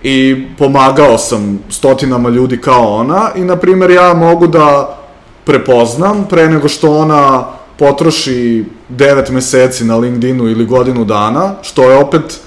[0.02, 4.98] i pomagao sam stotinama ljudi kao ona i, na primer, ja mogu da
[5.44, 7.46] prepoznam pre nego što ona
[7.78, 12.40] potroši 9 meseci na LinkedInu ili godinu dana, što je opet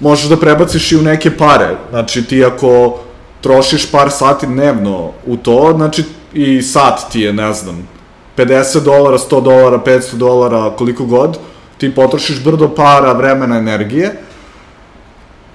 [0.00, 1.76] možeš da prebaciš i u neke pare.
[1.90, 2.98] Znači ti ako
[3.40, 7.88] trošiš par sati dnevno u to, znači i sat ti je, ne znam,
[8.36, 11.38] 50 dolara, 100 dolara, 500 dolara, koliko god,
[11.78, 14.12] ti potrošiš brdo para, vremena, energije.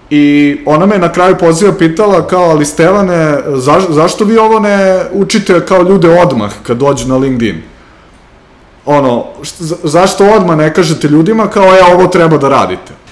[0.09, 5.03] I ona me na kraju poziva pitala kao, ali Stevane, za, zašto vi ovo ne
[5.11, 7.61] učite kao ljude odmah kad dođu na LinkedIn?
[8.85, 9.25] Ono,
[9.83, 13.02] zašto odmah ne kažete ljudima kao, e, ovo treba da radite?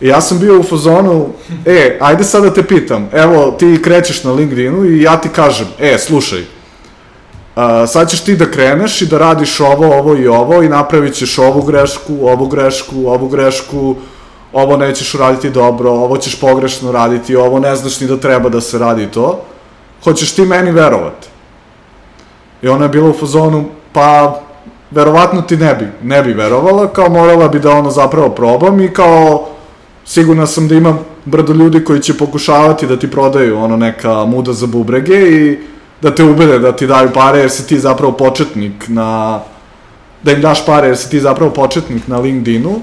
[0.00, 1.26] I ja sam bio u fazonu,
[1.66, 5.66] e, ajde sad da te pitam, evo, ti krećeš na LinkedInu i ja ti kažem,
[5.78, 10.62] e, slušaj, uh, sad ćeš ti da kreneš i da radiš ovo, ovo i ovo
[10.62, 13.96] i napravit ćeš ovu grešku, ovu grešku, ovu grešku,
[14.52, 18.60] ovo nećeš uraditi dobro, ovo ćeš pogrešno raditi, ovo ne znaš ni da treba da
[18.60, 19.40] se radi to,
[20.04, 21.28] hoćeš ti meni verovati?
[22.62, 24.40] I ona je bila u fazonu, pa,
[24.90, 28.92] verovatno ti ne bi, ne bi verovala, kao morala bi da ono zapravo probam i
[28.92, 29.48] kao,
[30.04, 34.52] sigurna sam da imam brdo ljudi koji će pokušavati da ti prodaju ono neka muda
[34.52, 35.58] za bubrege i
[36.02, 39.40] da te ubede da ti daju pare jer si ti zapravo početnik na
[40.22, 42.80] da im daš pare jer si ti zapravo početnik na LinkedInu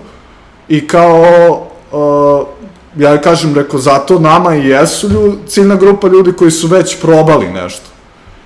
[0.67, 2.61] i kao uh,
[2.97, 7.47] ja kažem, reko, zato nama i jesu ljud, ciljna grupa ljudi koji su već probali
[7.47, 7.85] nešto.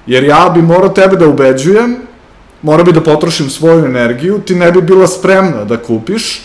[0.07, 1.95] Jer ja bi morao tebe da ubeđujem,
[2.61, 6.41] morao bi da potrošim svoju energiju, ti ne bi bila spremna da kupiš,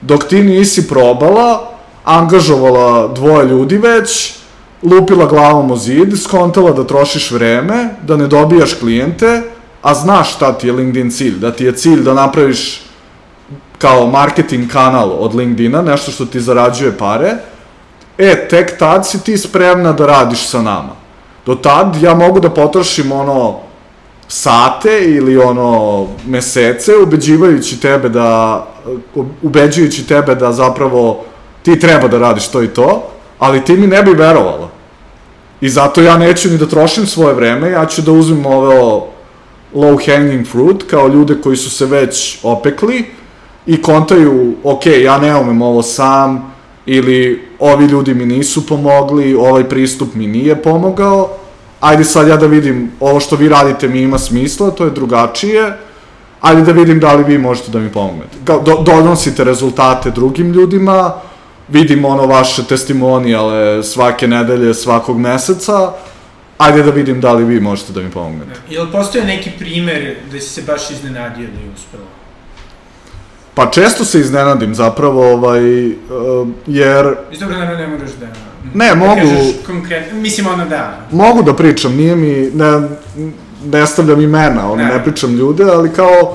[0.00, 1.70] dok ti nisi probala,
[2.04, 4.34] angažovala dvoje ljudi već,
[4.82, 9.42] lupila glavom o zid, skontala da trošiš vreme, da ne dobijaš klijente,
[9.82, 12.80] a znaš šta ti je LinkedIn cilj, da ti je cilj da napraviš
[13.78, 17.34] kao marketing kanal od LinkedIna, nešto što ti zarađuje pare,
[18.18, 20.92] e, tek tad si ti spremna da radiš sa nama.
[21.46, 23.58] Do tad ja mogu da potrošim ono
[24.28, 28.66] sate ili ono mesece ubeđivajući tebe da
[29.42, 31.24] ubeđujući tebe da zapravo
[31.62, 33.02] ti treba da radiš to i to,
[33.38, 34.68] ali ti mi ne bi verovala.
[35.60, 39.08] I zato ja neću ni da trošim svoje vreme, ja ću da uzmem ovo
[39.74, 43.04] low hanging fruit, kao ljude koji su se već opekli,
[43.66, 46.54] i kontaju, ok, ja ne umem ovo sam,
[46.86, 51.28] ili ovi ljudi mi nisu pomogli, ovaj pristup mi nije pomogao,
[51.80, 55.72] ajde sad ja da vidim, ovo što vi radite mi ima smisla, to je drugačije,
[56.44, 58.36] ajde da vidim da li vi možete da mi pomognete.
[58.44, 61.14] Do, donosite rezultate drugim ljudima,
[61.68, 65.92] vidim ono vaše testimonijale svake nedelje, svakog meseca,
[66.58, 68.60] ajde da vidim da li vi možete da mi pomognete.
[68.70, 72.04] Jel postoje neki primer da si se baš iznenadio da je uspelo?
[73.54, 75.94] Pa često se iznenadim zapravo, ovaj, uh,
[76.66, 77.14] jer...
[77.32, 78.26] Iz dobro, naravno ne moraš da...
[78.74, 79.20] Ne, da mogu...
[79.66, 81.06] konkretno, mislim ono da...
[81.10, 82.88] Mogu da pričam, nije mi, ne,
[83.64, 84.84] ne stavljam imena, ono, ne.
[84.84, 86.34] ne pričam ljude, ali kao,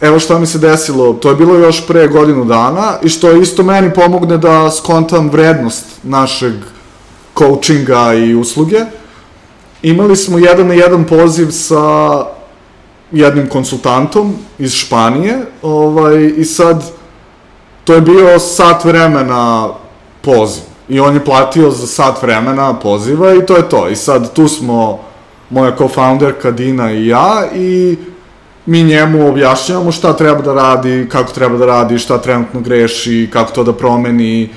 [0.00, 3.62] evo šta mi se desilo, to je bilo još pre godinu dana i što isto
[3.62, 6.52] meni pomogne da skontam vrednost našeg
[7.38, 8.80] coachinga i usluge.
[9.82, 12.24] Imali smo jedan na jedan poziv sa
[13.12, 16.84] jednim konsultantom iz Španije, ovaj, i sad,
[17.84, 19.68] to je bio sat vremena
[20.20, 20.62] poziv.
[20.88, 23.88] I on je platio za sat vremena poziva i to je to.
[23.88, 25.00] I sad tu smo,
[25.52, 27.96] moja co-founderka Dina i ja, i
[28.66, 33.52] mi njemu objašnjavamo šta treba da radi, kako treba da radi, šta trenutno greši, kako
[33.52, 34.48] to da promeni,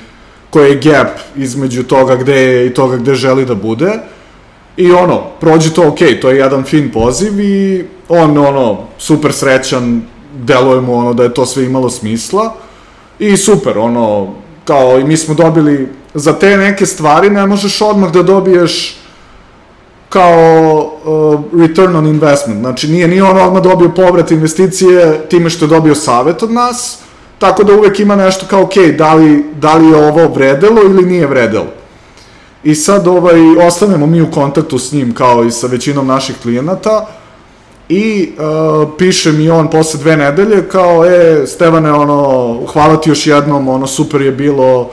[0.50, 4.00] koji je gap između toga gde je i toga gde želi da bude.
[4.78, 10.02] I ono, prođe to ok, to je jedan fin poziv i on ono, super srećan,
[10.36, 12.54] deluje mu ono da je to sve imalo smisla.
[13.20, 14.34] I super, ono,
[14.66, 18.98] kao i mi smo dobili, za te neke stvari ne možeš odmah da dobiješ
[20.16, 22.60] kao uh, return on investment.
[22.60, 27.00] Znači, nije ni on odmah dobio povrat investicije time što je dobio savet od nas,
[27.40, 31.06] tako da uvek ima nešto kao, ok, da li, da li je ovo vredelo ili
[31.06, 31.68] nije vredelo.
[32.64, 37.08] I sad ovaj, ostanemo mi u kontaktu s njim kao i sa većinom naših klijenata
[37.90, 43.28] i uh, piše mi on posle dve nedelje kao, e, Stevane, ono, hvala ti još
[43.28, 44.90] jednom, ono, super je bilo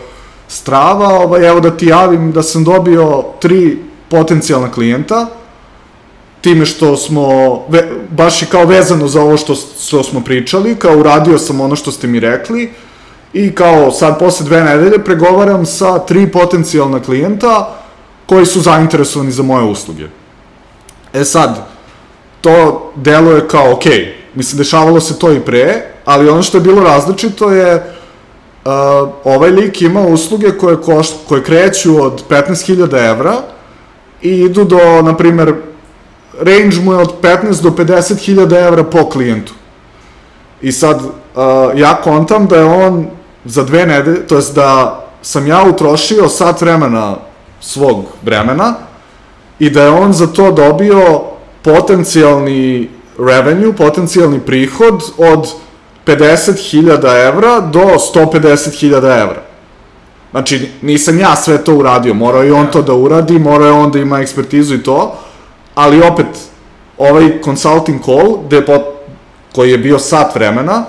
[0.48, 5.26] strava, ovaj, evo da ti javim da sam dobio tri potencijalna klijenta,
[6.40, 7.26] time što smo,
[7.68, 11.76] ve, baš i kao vezano za ovo što, što smo pričali, kao uradio sam ono
[11.76, 12.70] što ste mi rekli,
[13.32, 17.76] i kao sad posle dve nedelje pregovaram sa tri potencijalna klijenta
[18.26, 20.06] koji su zainteresovani za moje usluge.
[21.12, 21.66] E sad,
[22.40, 23.84] to deluje kao, ok,
[24.34, 28.72] mislim, dešavalo se to i pre, ali ono što je bilo različito je, uh,
[29.24, 33.51] ovaj lik ima usluge koje, košt, koje kreću od 15.000 evra
[34.22, 35.54] i idu do, na primer,
[36.40, 39.52] range mu je od 15 do 50.000 evra po klijentu.
[40.62, 41.10] I sad, uh,
[41.74, 43.06] ja kontam da je on
[43.44, 47.16] za dve nedelje, to jest da sam ja utrošio sat vremena
[47.60, 48.74] svog vremena
[49.58, 51.20] i da je on za to dobio
[51.62, 55.48] potencijalni revenue, potencijalni prihod od
[56.06, 57.80] 50.000 evra do
[58.14, 59.51] 150.000 evra.
[60.32, 63.90] Znači, nisam ja sve to uradio, morao je on to da uradi, morao je on
[63.90, 65.14] da ima ekspertizu i to,
[65.74, 66.26] ali opet,
[66.98, 68.82] ovaj consulting call, gde pot,
[69.54, 70.84] koji je bio sat vremena,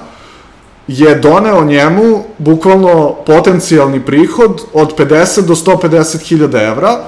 [0.88, 7.00] je doneo njemu bukvalno potencijalni prihod od 50 do 150 hiljada evra,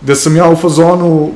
[0.00, 1.30] gde sam ja u fazonu,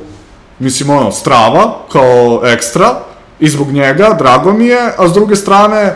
[0.59, 2.95] mislim ono, strava, kao ekstra,
[3.39, 5.95] i zbog njega, drago mi je, a s druge strane,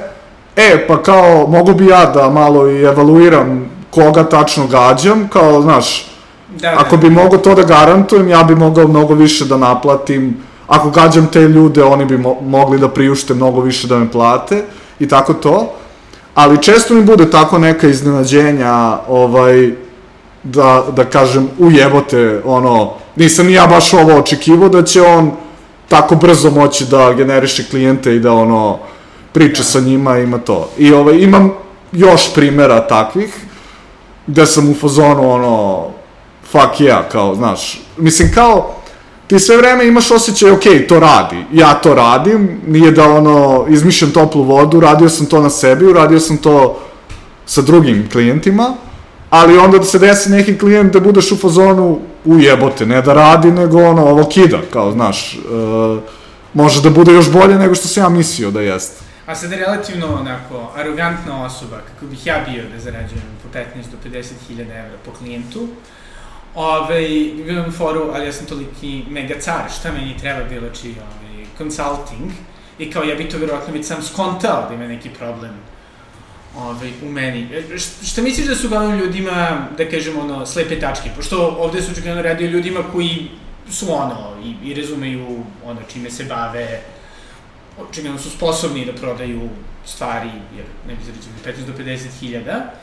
[0.56, 6.08] e, pa kao, mogu bi ja da malo i evaluiram koga tačno gađam, kao, znaš,
[6.49, 6.78] da, da.
[6.80, 11.28] ako bi mogo to da garantujem, ja bi mogao mnogo više da naplatim, ako gađam
[11.28, 14.63] te ljude, oni bi mo mogli da priušte mnogo više da me plate,
[14.99, 15.73] i tako to.
[16.36, 19.71] Ali često mi bude tako neka iznenađenja, ovaj,
[20.43, 25.32] da, da kažem, ujebote, ono, nisam ni ja baš ovo očekivo da će on
[25.88, 28.80] tako brzo moći da generiše klijente i da, ono,
[29.34, 30.69] priča sa njima, ima to.
[30.78, 31.52] I ovaj, imam
[31.91, 33.34] još primera takvih,
[34.30, 35.88] gde sam u fazonu, ono,
[36.52, 38.76] fuck yeah, kao, znaš, mislim, kao,
[39.28, 44.12] ti sve vreme imaš osjećaj, ok, to radi, ja to radim, nije da ono, izmišljam
[44.12, 46.80] toplu vodu, radio sam to na sebi, uradio sam to
[47.46, 48.74] sa drugim klijentima,
[49.30, 53.52] ali onda da se desi neki klijent da budeš u fazonu, ujebote, ne da radi,
[53.52, 56.00] nego ono, ovo kida, kao, znaš, uh,
[56.54, 59.09] može da bude još bolje nego što sam ja mislio da jeste.
[59.30, 64.10] A sad relativno onako arogantna osoba, kako bih ja bio da zarađujem po 15 do
[64.10, 65.68] 50 hiljada evra po klijentu,
[66.56, 71.46] Ove, imam foru, ali ja sam toliki mega car, šta meni treba bilo čiji ove,
[71.58, 72.32] consulting,
[72.80, 75.54] i kao ja bi to verovatno već sam skontao da ima neki problem
[76.58, 77.48] ove, u meni.
[77.54, 81.10] E, šta misliš da su uglavnom ljudima, da kažemo, ono, slepe tačke?
[81.15, 83.30] Pošto ovde su očigledno radio ljudima koji
[83.70, 86.82] su ono, i, i razumeju ono čime se bave,
[87.89, 89.50] očigledno su sposobni da prodaju
[89.86, 92.74] stvari, jer ne bi zarađali 15 do 50 hiljada,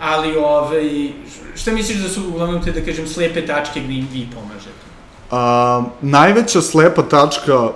[0.00, 1.10] ali ovaj,
[1.54, 4.86] šta misliš da su uglavnom te, da kažem, slepe tačke gde im vi pomažete?
[5.30, 7.70] A, najveća slepa tačka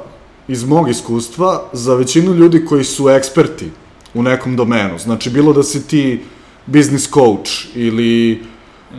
[0.48, 3.70] iz mog iskustva za većinu ljudi koji su eksperti
[4.14, 6.22] u nekom domenu, znači bilo da si ti
[6.66, 8.42] business coach ili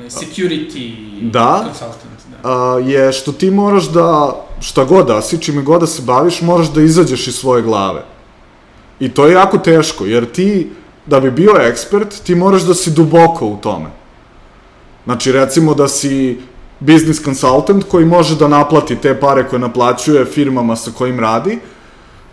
[0.08, 2.50] security da, consultant, da.
[2.50, 6.42] A, je što ti moraš da, šta god da si, čime god da se baviš,
[6.42, 8.04] moraš da izađeš iz svoje glave.
[9.00, 10.70] I to je jako teško, jer ti
[11.06, 13.90] da bi bio ekspert, ti moraš da si duboko u tome.
[15.06, 16.40] Znači, recimo da si
[16.80, 21.60] business consultant koji može da naplati te pare koje naplaćuje firmama sa kojim radi,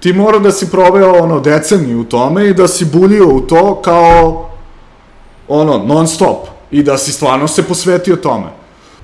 [0.01, 3.83] ti mora da si proveo ono deceniju u tome i da si buljio u to
[3.83, 4.51] kao
[5.49, 8.58] ono non stop i da si stvarno se posvetio tome.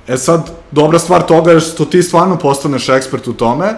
[0.09, 3.75] E sad, dobra stvar toga je što ti stvarno postaneš ekspert u tome,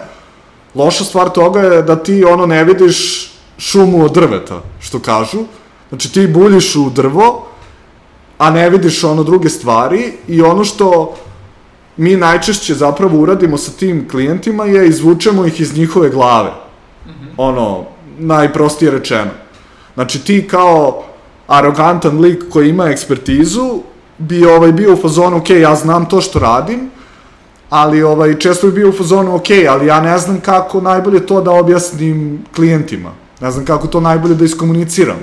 [0.75, 5.39] Loša stvar toga je da ti ono ne vidiš šumu od drveta, što kažu.
[5.89, 7.47] Znači ti buljiš u drvo,
[8.37, 11.15] a ne vidiš ono druge stvari i ono što
[11.97, 16.51] mi najčešće zapravo uradimo sa tim klijentima je izvučemo ih iz njihove glave.
[17.05, 17.33] Mm -hmm.
[17.37, 17.85] Ono,
[18.17, 19.31] najprostije rečeno.
[19.93, 21.03] Znači ti kao
[21.47, 23.81] arogantan lik koji ima ekspertizu
[24.17, 26.89] bi ovaj bio u fazonu, ok, ja znam to što radim,
[27.69, 31.41] ali ovaj, često bi bio u fazonu, ok, ali ja ne znam kako najbolje to
[31.41, 33.11] da objasnim klijentima.
[33.41, 35.17] Ne znam kako to najbolje da iskomuniciram.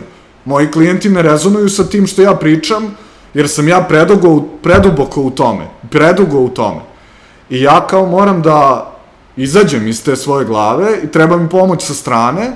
[0.44, 2.94] Moji klijenti ne rezonuju sa tim što ja pričam,
[3.34, 6.80] jer sam ja predugo, preduboko u tome, predugo u tome.
[7.50, 8.90] I ja kao moram da
[9.36, 12.52] izađem iz te svoje glave i treba mi pomoć sa strane,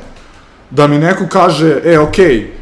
[0.71, 2.58] da mi neko kaže, e, okej, okay,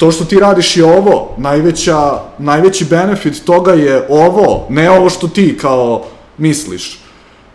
[0.00, 5.28] to što ti radiš je ovo, najveća, najveći benefit toga je ovo, ne ovo što
[5.28, 6.04] ti kao
[6.38, 7.00] misliš.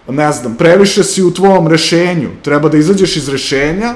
[0.08, 3.94] Ne znam, previše si u tvom rešenju, treba da izađeš iz rešenja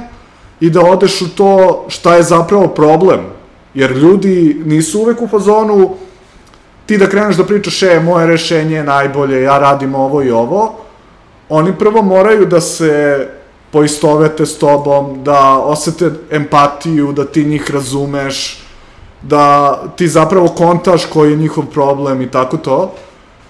[0.60, 3.20] i da odeš u to šta je zapravo problem.
[3.74, 5.96] Jer ljudi nisu uvek u fazonu
[6.86, 10.76] ti da kreneš da pričaš, e, moje rešenje je najbolje, ja radim ovo i ovo,
[11.50, 13.28] oni prvo moraju da se
[13.72, 18.64] poistovete s tobom, da osete empatiju, da ti njih razumeš,
[19.22, 22.94] da ti zapravo kontaš koji je njihov problem i tako to.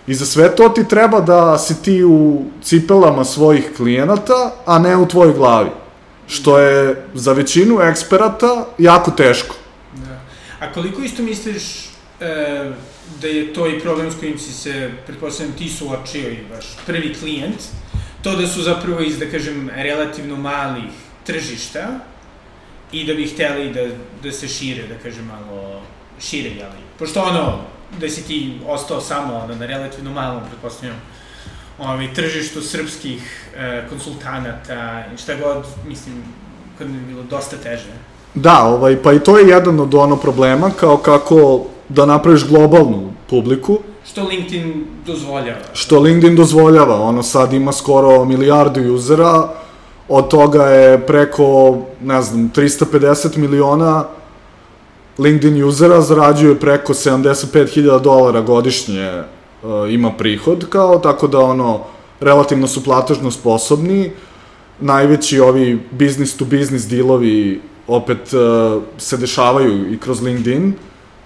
[0.08, 4.98] I za sve to ti treba da si ti u cipelama svojih klijenata, a ne
[4.98, 5.70] u tvojoj glavi.
[6.28, 9.56] Što je za većinu eksperata jako teško.
[9.94, 10.20] Da.
[10.60, 11.90] A koliko isto misliš
[12.20, 12.72] e,
[13.22, 17.14] da je to i problem s kojim si se, pretpostavljam, ti suočio i vaš prvi
[17.14, 17.60] klijent,
[18.22, 20.92] to da su zapravo iz, da kažem, relativno malih
[21.26, 21.88] tržišta
[22.92, 23.82] i da bi hteli da,
[24.24, 25.82] da se šire, da kažem, malo
[26.20, 26.84] šire, jeli?
[27.00, 27.60] Pošto ono,
[28.00, 31.02] da si ti ostao samo ono, na relativno malom, pretpostavljam,
[31.80, 36.24] ovaj, tržištu srpskih e, konsultanata i šta god, mislim,
[36.78, 37.94] kad mi je bilo dosta teže.
[38.34, 43.14] Da, ovaj, pa i to je jedan od ono problema, kao kako da napraviš globalnu
[43.30, 43.80] publiku.
[44.12, 45.60] Što LinkedIn dozvoljava.
[45.74, 49.49] Što LinkedIn dozvoljava, ono sad ima skoro milijardu usera,
[50.07, 54.05] od toga je preko, ne znam, 350 miliona
[55.18, 61.80] LinkedIn usera zarađuje preko 75.000 dolara godišnje uh, ima prihod kao, tako da ono,
[62.20, 64.12] relativno su platežno sposobni.
[64.80, 70.74] Najveći ovi business to business dealovi opet uh, se dešavaju i kroz LinkedIn.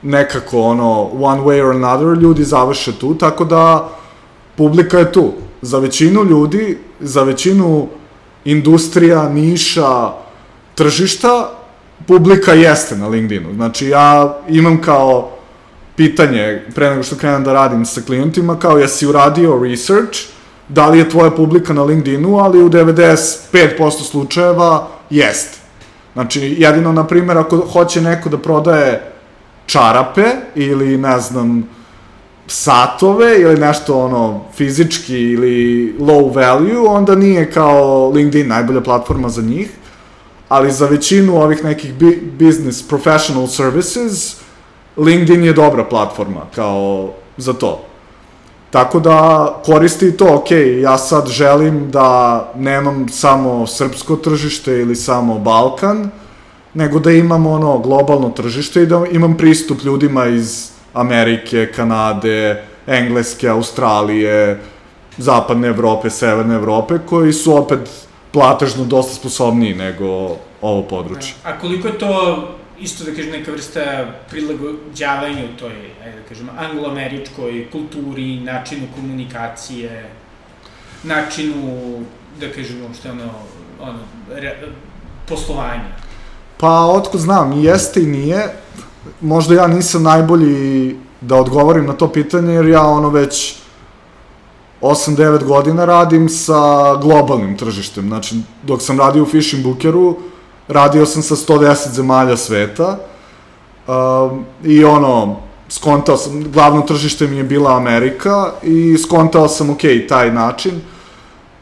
[0.03, 3.89] Nekako ono, one way or another, ljudi završe tu, tako da
[4.55, 5.33] publika je tu.
[5.61, 7.87] Za većinu ljudi, za većinu
[8.45, 10.11] industrija, niša,
[10.75, 11.49] tržišta,
[12.07, 13.53] publika jeste na LinkedInu.
[13.53, 15.29] Znači, ja imam kao
[15.95, 20.19] pitanje, pre nego što krenem da radim sa klijentima, kao jesi uradio research,
[20.67, 25.57] da li je tvoja publika na LinkedInu, ali u 95% slučajeva jeste.
[26.13, 29.12] Znači, jedino, na primjer, ako hoće neko da prodaje
[29.65, 31.69] čarape ili, ne znam,
[32.47, 39.41] satove ili nešto ono fizički ili low value, onda nije kao LinkedIn najbolja platforma za
[39.41, 39.69] njih,
[40.49, 41.93] ali za većinu ovih nekih
[42.39, 44.35] business professional services,
[44.97, 47.85] LinkedIn je dobra platforma kao za to.
[48.69, 50.51] Tako da koristi to, ok,
[50.81, 56.09] ja sad želim da nemam samo srpsko tržište ili samo Balkan,
[56.73, 63.49] nego da imam ono globalno tržište i da imam pristup ljudima iz Amerike, Kanade, Engleske,
[63.49, 64.59] Australije,
[65.17, 67.89] zapadne Evrope, severne Evrope, koji su opet
[68.31, 71.33] platežno dosta sposobniji nego ovo područje.
[71.43, 72.47] A koliko je to
[72.79, 75.73] isto da kažem neka vrsta prilagođavanja u toj,
[76.05, 80.09] ajde da kažem, angloameričkoj kulturi, načinu komunikacije,
[81.03, 81.99] načinu,
[82.39, 83.29] da kažem, uopšte ono,
[83.79, 83.99] ono,
[84.35, 84.55] re,
[85.29, 86.02] poslovanja?
[86.57, 88.55] Pa, otko znam, i jeste i nije.
[89.21, 93.55] Možda ja nisam najbolji da odgovorim na to pitanje, jer ja ono već
[94.81, 98.07] 8-9 godina radim sa globalnim tržištem.
[98.07, 100.15] Znači, dok sam radio u Fishing Bookeru,
[100.67, 102.97] radio sam sa 110 zemalja sveta
[103.87, 105.35] um, i ono,
[105.69, 110.81] skontao sam, glavno tržište mi je bila Amerika i skontao sam, ok, taj način.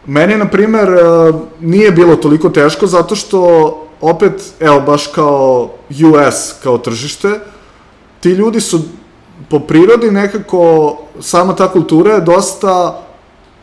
[0.06, 6.54] Meni, na primer, uh, nije bilo toliko teško zato što opet, evo, baš kao US,
[6.64, 7.40] kao tržište,
[8.20, 8.82] ti ljudi su
[9.50, 13.02] po prirodi nekako, sama ta kultura je dosta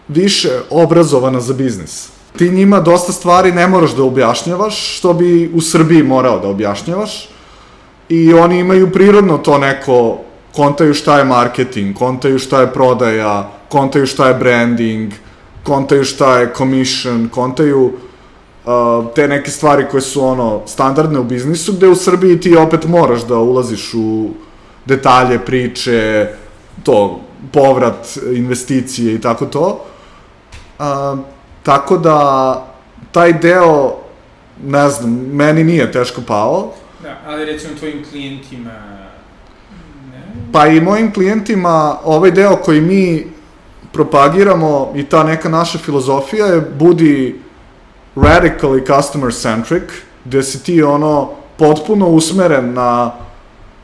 [0.09, 2.09] više obrazovana za biznis.
[2.39, 7.28] Ti njima dosta stvari ne moraš da objašnjavaš, što bi u Srbiji morao da objašnjavaš.
[8.09, 10.18] I oni imaju prirodno to neko,
[10.53, 15.12] kontaju šta je marketing, kontaju šta je prodaja, kontaju šta je branding,
[15.62, 17.93] kontaju šta je commission, kontaju
[18.69, 22.85] uh, te neke stvari koje su ono standardne u biznisu, gde u Srbiji ti opet
[22.89, 24.31] moraš da ulaziš u
[24.85, 26.29] detalje, priče,
[26.83, 27.21] to,
[27.53, 29.85] povrat, investicije i tako to.
[30.79, 31.19] Uh,
[31.62, 32.66] tako da,
[33.12, 33.97] taj deo,
[34.64, 36.73] ne znam, meni nije teško pao.
[37.03, 38.73] Da, ali recimo tvojim klijentima...
[40.12, 40.23] Ne?
[40.53, 43.27] Pa i mojim klijentima ovaj deo koji mi
[43.93, 47.41] propagiramo i ta neka naša filozofija je budi
[48.23, 49.83] radically customer centric,
[50.25, 53.12] gde si ti ono potpuno usmeren na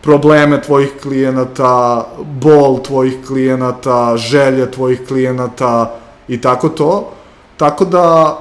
[0.02, 2.06] probleme tvojih klijenata,
[2.40, 5.94] bol tvojih klijenata, želje tvojih klijenata
[6.28, 7.10] i tako to.
[7.56, 8.38] Tako da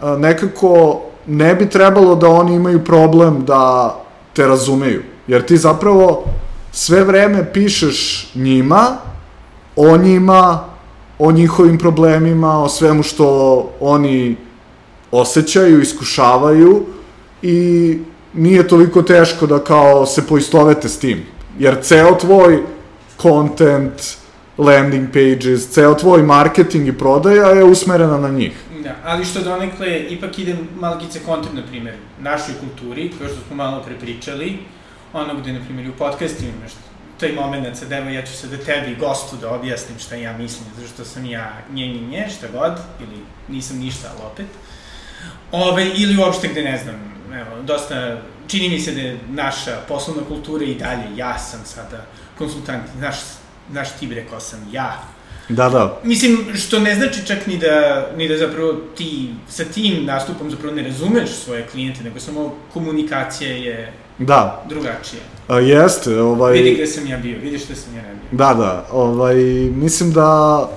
[0.00, 3.94] a, nekako ne bi trebalo da oni imaju problem da
[4.32, 5.02] te razumeju.
[5.26, 6.24] Jer ti zapravo
[6.72, 8.84] sve vreme pišeš njima,
[9.76, 10.64] o njima,
[11.18, 13.26] o njihovim problemima, o svemu što
[13.80, 14.36] oni
[15.20, 16.86] osjećaju, iskušavaju
[17.42, 17.98] i
[18.34, 21.22] nije toliko teško da kao se poistovete s tim.
[21.58, 22.62] Jer ceo tvoj
[23.22, 24.02] content,
[24.58, 28.52] landing pages, ceo tvoj marketing i prodaja je usmerena na njih.
[28.82, 33.56] Da, ali što donekle ipak ide malkice kontra, na primjer, našoj kulturi, kao što smo
[33.56, 34.58] malo pre pričali,
[35.12, 36.72] ono gde, na primjer, u podcastima imaš
[37.20, 40.64] taj moment sa demo, ja ću se da tebi, gostu, da objasnim šta ja mislim,
[40.76, 44.46] zato što sam ja nje, nje, nje, šta god, ili nisam ništa, ali opet.
[45.54, 46.94] Ove, ili uopšte gde, ne znam,
[47.34, 52.04] evo, dosta, čini mi se da je naša poslovna kultura i dalje, ja sam sada
[52.38, 53.16] konsultant, znaš,
[53.70, 55.02] znaš ti bre ko sam ja,
[55.48, 56.00] Da, da.
[56.04, 60.74] Mislim, što ne znači čak ni da, ni da zapravo ti sa tim nastupom zapravo
[60.74, 65.22] ne razumeš svoje klijente, nego samo komunikacija je Da, drugačija.
[65.48, 66.52] a, jeste, ovaj...
[66.52, 68.38] Vidi gde sam ja bio, vidiš gde sam ja ne bio.
[68.38, 69.34] Da, da, ovaj,
[69.74, 70.68] mislim da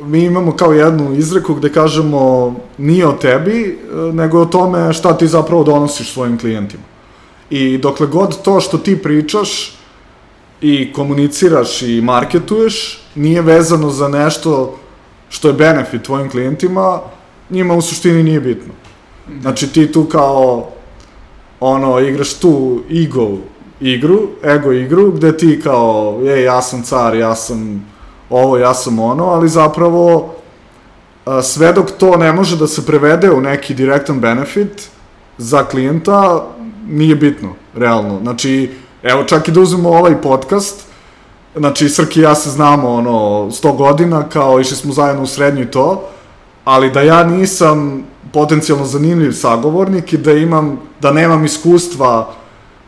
[0.00, 5.18] mi imamo kao jednu izreku gde kažemo nije o tebi, e, nego o tome šta
[5.18, 6.82] ti zapravo donosiš svojim klijentima.
[7.50, 9.76] I dokle god to što ti pričaš
[10.60, 14.78] i komuniciraš i marketuješ, nije vezano za nešto
[15.28, 17.00] što je benefit tvojim klijentima,
[17.50, 18.72] njima u suštini nije bitno.
[19.40, 20.68] Znači ti tu kao
[21.60, 23.38] ono, igraš tu ego
[23.80, 27.86] igru, ego igru, gde ti kao, je, ja sam car, ja sam
[28.30, 30.34] ovo, ja sam ono, ali zapravo
[31.42, 34.88] sve dok to ne može da se prevede u neki direktan benefit
[35.38, 36.46] za klijenta,
[36.88, 38.18] nije bitno, realno.
[38.22, 38.70] Znači,
[39.02, 40.86] evo čak i da uzmemo ovaj podcast,
[41.56, 43.10] znači Srki i ja se znamo ono
[43.50, 46.02] 100 godina, kao išli smo zajedno u srednju i to,
[46.64, 52.30] ali da ja nisam potencijalno zanimljiv sagovornik i da imam, da nemam iskustva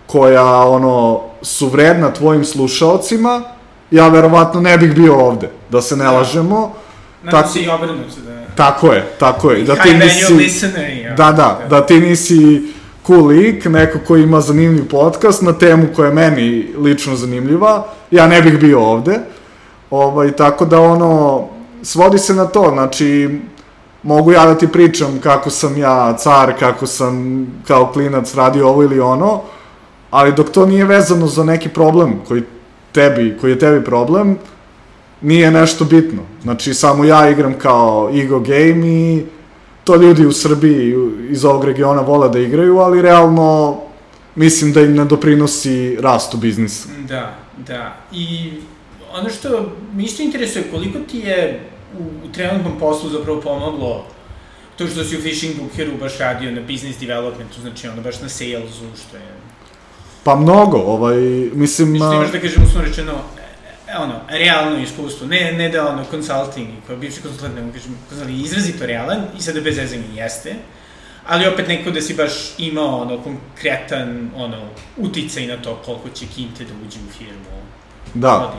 [0.07, 3.43] koja ono su vredna tvojim slušaocima,
[3.91, 6.73] ja verovatno ne bih bio ovde, da se ne lažemo.
[7.23, 8.39] Nadam Tako- se i obrnuto da...
[8.55, 9.65] Tako je, tako je.
[9.65, 11.15] Da ti nisi, listener, ja.
[11.15, 12.63] da, da, da ti nisi
[13.07, 18.27] cool lik, neko ko ima zanimljiv podcast na temu koja je meni lično zanimljiva, ja
[18.27, 19.21] ne bih bio ovde.
[19.91, 21.45] Ovaj, tako da ono,
[21.83, 23.41] svodi se na to, znači,
[24.03, 28.83] mogu ja da ti pričam kako sam ja car, kako sam kao klinac radio ovo
[28.83, 29.41] ili ono,
[30.11, 32.43] ali dok to nije vezano za neki problem koji
[32.93, 34.39] tebi, koji je tebi problem,
[35.21, 36.23] nije nešto bitno.
[36.43, 39.23] Znači, samo ja igram kao ego game i
[39.85, 40.95] to ljudi u Srbiji
[41.31, 43.81] iz ovog regiona vole da igraju, ali realno
[44.35, 46.89] mislim da im ne doprinosi rastu biznisa.
[47.09, 47.35] Da,
[47.67, 47.97] da.
[48.13, 48.53] I
[49.13, 51.61] ono što mi isto interesuje, koliko ti je
[51.99, 54.05] u, u trenutnom poslu zapravo pomoglo
[54.79, 58.29] to što si u Fishing Bookeru baš radio na business developmentu, znači ono baš na
[58.29, 59.38] salesu, što je...
[60.25, 61.17] Pa mnogo, ovaj,
[61.53, 62.03] mislim...
[62.03, 63.13] A, imaš da kažem uslovno rečeno,
[63.89, 68.45] e, ono, realno iskustvo, ne, ne da ono, consulting, kao bivši konsultant, nego kažem, konsultant,
[68.45, 70.55] izrazito realan i sada bez zezanja jeste,
[71.27, 74.57] ali opet neko da si baš imao ono, konkretan ono,
[74.97, 77.59] uticaj na to koliko će kinte da uđe u firmu,
[78.15, 78.55] da,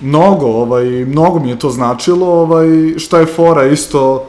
[0.00, 2.66] mnogo, ovaj, mnogo mi je to značilo, ovaj,
[2.98, 4.26] šta je fora isto,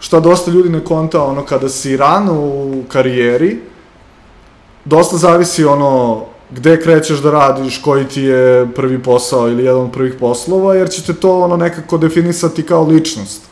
[0.00, 3.58] šta dosta ljudi ne konta, ono, kada si rano u karijeri,
[4.84, 9.92] dosta zavisi, ono, gde krećeš da radiš, koji ti je prvi posao ili jedan od
[9.92, 13.42] prvih poslova, jer će te to, ono, nekako definisati kao ličnost.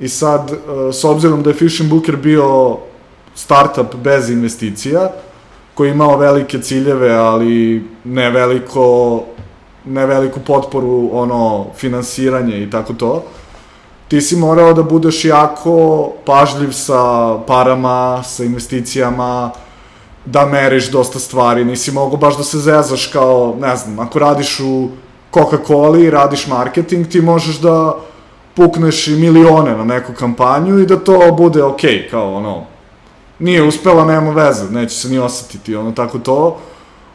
[0.00, 2.76] I sad, e, s obzirom da je Fishing Booker bio
[3.34, 5.10] startup bez investicija,
[5.74, 9.22] koji je imao velike ciljeve, ali ne veliko
[9.84, 13.22] ne veliku potporu, ono, finansiranje i tako to,
[14.08, 19.50] ti si morao da budeš jako pažljiv sa parama, sa investicijama,
[20.24, 24.60] da meriš dosta stvari, nisi mogao baš da se zezaš kao, ne znam, ako radiš
[24.60, 24.88] u
[25.32, 27.96] Coca-Coli, radiš marketing, ti možeš da
[28.54, 32.64] pukneš i milione na neku kampanju i da to bude okej, okay, kao ono,
[33.38, 36.58] nije uspela, nema veze, neće se ni osetiti, ono, tako to.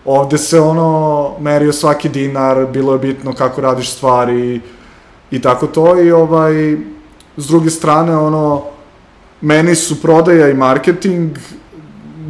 [0.05, 4.61] Ovde se, ono, merio svaki dinar, bilo je bitno kako radiš stvari
[5.31, 6.77] i tako to i, ovaj,
[7.37, 8.63] s druge strane, ono,
[9.41, 11.37] meni su prodaja i marketing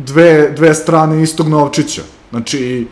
[0.06, 2.02] dve, dve strane istog novčića.
[2.30, 2.88] Znači,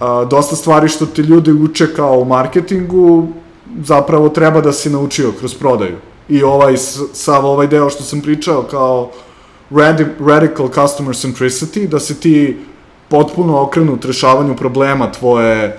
[0.00, 3.26] a, dosta stvari što ti ljudi uče kao u marketingu,
[3.82, 5.96] zapravo treba da si naučio kroz prodaju.
[6.28, 6.76] I ovaj,
[7.12, 9.10] sav ovaj deo što sam pričao kao
[9.70, 12.58] radi, radical customer centricity, da se ti
[13.08, 15.78] potpuno okrenut rešavanju problema tvoje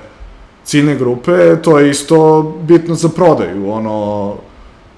[0.64, 3.72] ciljne grupe, to je isto bitno za prodaju.
[3.72, 4.36] Ono,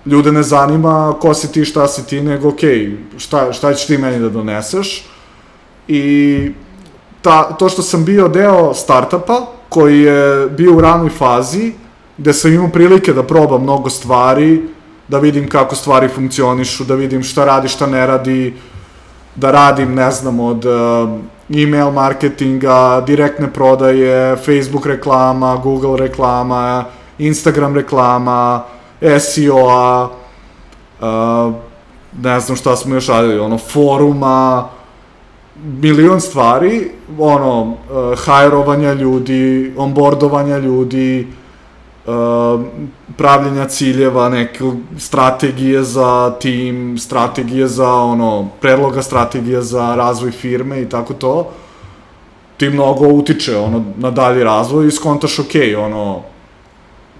[0.05, 2.62] ljude ne zanima ko si ti, šta si ti, nego ok,
[3.18, 5.05] šta, šta ćeš ti meni da doneseš.
[5.88, 6.51] I
[7.21, 11.73] ta, to što sam bio deo startupa, koji je bio u ranoj fazi,
[12.17, 14.61] gde sam imao prilike da probam mnogo stvari,
[15.07, 18.53] da vidim kako stvari funkcionišu, da vidim šta radi, šta ne radi,
[19.35, 21.09] da radim, ne znam, od uh,
[21.49, 26.85] email marketinga, direktne prodaje, Facebook reklama, Google reklama,
[27.17, 28.63] Instagram reklama,
[29.19, 30.09] SEO-a,
[31.01, 31.53] uh,
[32.21, 34.67] ne znam šta smo još radili, ono, foruma,
[35.64, 41.28] milion stvari, ono, uh, hajrovanja ljudi, onboardovanja ljudi,
[42.05, 42.62] uh,
[43.18, 44.64] pravljenja ciljeva, neke
[44.97, 51.49] strategije za tim, strategije za, ono, predloga strategije za razvoj firme i tako to,
[52.58, 56.22] ti mnogo utiče, ono, na dalji razvoj i skontaš, ok, ono,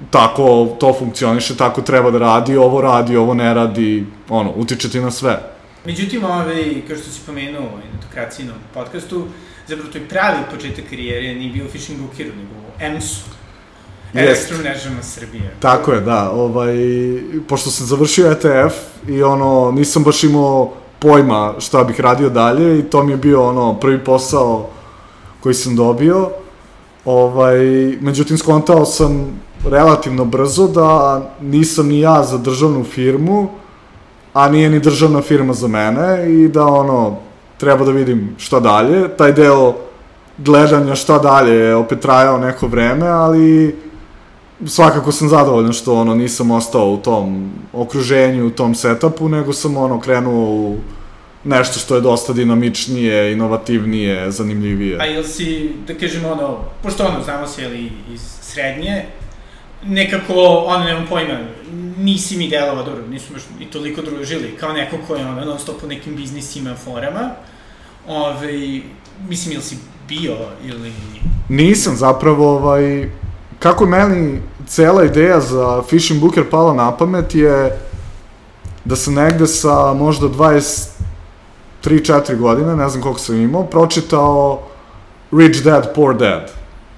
[0.10, 5.00] tako to funkcioniše, tako treba da radi, ovo radi, ovo ne radi, ono, utiče ti
[5.00, 5.57] na sve.
[5.88, 9.24] Međutim, ovaj, kao što si pomenuo na Tokracijinom podcastu,
[9.68, 13.30] zapravo to je pravi početak karijere nije bio u Fishing Bookeru, nego u EMS-u.
[14.14, 15.56] Elektromrežama Srbije.
[15.60, 16.32] Tako je, da.
[16.32, 16.76] Ovaj,
[17.48, 18.76] pošto sam završio ETF
[19.08, 23.48] i ono, nisam baš imao pojma šta bih radio dalje i to mi je bio
[23.48, 24.70] ono prvi posao
[25.44, 26.30] koji sam dobio.
[27.06, 27.58] Ovaj,
[28.02, 33.50] međutim, skontao sam relativno brzo da nisam ni ja za državnu firmu,
[34.34, 37.18] a nije ni državna firma za mene i da ono,
[37.58, 39.08] treba da vidim šta dalje.
[39.18, 39.74] Taj deo
[40.38, 43.76] gledanja šta dalje je opet trajao neko vreme, ali
[44.66, 49.78] svakako sam zadovoljan što ono nisam ostao u tom okruženju, u tom setupu, nego sam
[49.78, 50.78] ono krenuo u
[51.44, 54.98] nešto što je dosta dinamičnije, inovativnije, zanimljivije.
[55.00, 59.06] A ili si, da kažem ono, pošto ono, znamo se, jeli, iz srednje,
[59.84, 60.34] nekako,
[60.66, 61.40] ono, nemam pojma,
[61.98, 65.60] nisi mi delova, dobro, nisu baš i toliko družili, kao neko ko je ono, non
[65.60, 67.32] stop u nekim biznisima, forama,
[68.08, 68.82] ove,
[69.28, 70.92] mislim, ili si bio, ili...
[71.50, 73.10] Nisam, zapravo, ovaj,
[73.60, 77.80] kako meni cela ideja za Fishing Booker pala na pamet je
[78.86, 80.28] da sam negde sa možda
[81.84, 84.64] 23-4 godine, ne znam koliko sam imao, pročitao
[85.32, 86.52] Rich Dad, Poor Dad.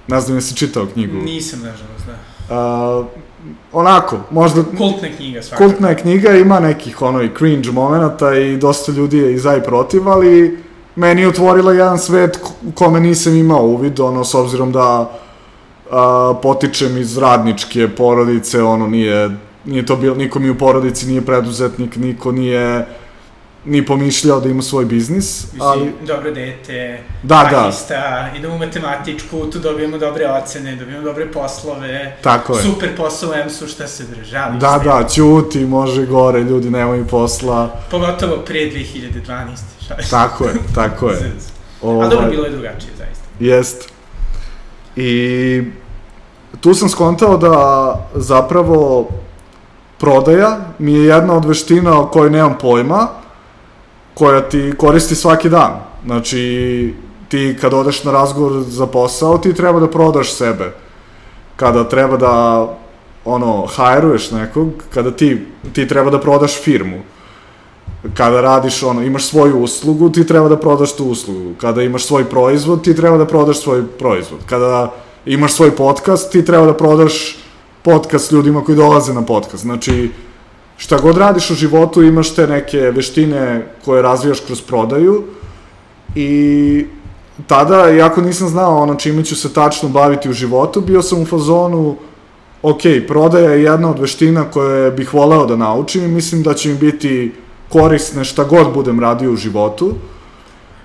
[0.07, 1.17] Ne znam jesi čitao knjigu.
[1.17, 2.13] Nisam, nažalost, da.
[2.49, 3.05] Uh,
[3.73, 4.63] onako, možda...
[4.77, 5.69] Kultna knjiga, svakako.
[5.69, 9.55] Kultna je knjiga, ima nekih ono i cringe momenta i dosta ljudi je i za
[9.55, 10.57] i protiv, ali
[10.95, 15.11] meni je otvorila jedan svet u kome nisam imao uvid, ono, s obzirom da
[15.91, 19.29] a, potičem iz radničke porodice, ono, nije,
[19.65, 22.85] nije to bilo, niko mi u porodici nije preduzetnik, niko nije
[23.65, 25.43] ni pomišljao da ima svoj biznis.
[25.43, 25.93] Mislim, ali...
[26.07, 28.37] dobro dete, da, mahista, da.
[28.37, 32.63] idemo u matematičku, tu dobijemo dobre ocene, dobijemo dobre poslove, Tako je.
[32.63, 34.59] super posao u EMS-u, šta se držali.
[34.59, 37.75] Da, da, ćuti, može gore, ljudi nemaju posla.
[37.91, 40.09] Pogotovo pre 2012.
[40.09, 41.31] tako je, tako je.
[41.81, 43.23] Ovo, A dobro, ovaj- bilo je drugačije, zaista.
[43.39, 43.89] Jest.
[44.95, 45.63] I
[46.61, 49.09] tu sam skontao da zapravo
[49.97, 53.07] prodaja mi je jedna od veština o kojoj nemam pojma,
[54.19, 55.79] koja ti koristi svaki dan.
[56.05, 56.93] Znači,
[57.29, 60.73] ti kad odeš na razgovor za posao, ti treba da prodaš sebe.
[61.55, 62.67] Kada treba da
[63.25, 66.99] ono, hajruješ nekog, kada ti, ti treba da prodaš firmu.
[68.13, 71.53] Kada radiš, ono, imaš svoju uslugu, ti treba da prodaš tu uslugu.
[71.61, 74.39] Kada imaš svoj proizvod, ti treba da prodaš svoj proizvod.
[74.45, 74.91] Kada
[75.25, 77.37] imaš svoj podcast, ti treba da prodaš
[77.83, 79.63] podcast ljudima koji dolaze na podcast.
[79.63, 80.09] Znači,
[80.79, 85.23] šta god radiš u životu, imaš te neke veštine koje razvijaš kroz prodaju
[86.15, 86.85] i
[87.47, 91.25] tada, iako nisam znao ono čime ću se tačno baviti u životu, bio sam u
[91.25, 91.95] fazonu,
[92.61, 96.69] ok, prodaja je jedna od veština koje bih voleo da naučim i mislim da će
[96.69, 97.33] mi biti
[97.69, 99.93] korisne šta god budem radio u životu.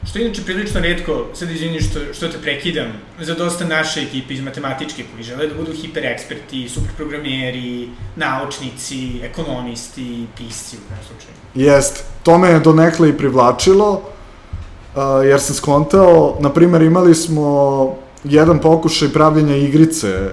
[0.07, 2.87] Što inače prilično redko, sad izvini što, što te prekidam,
[3.21, 10.77] za dosta naše ekipe iz matematičke koji žele da budu hipereksperti, superprogrameri, naučnici, ekonomisti, pisci
[10.77, 11.35] u kraju slučaju.
[11.55, 17.97] Jest, to me je donekle i privlačilo, uh, jer sam skontao, na primer imali smo
[18.25, 20.31] jedan pokušaj pravljenja igrice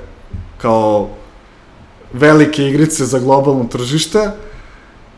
[0.58, 1.10] kao
[2.14, 4.32] velike igrice za globalno tržište,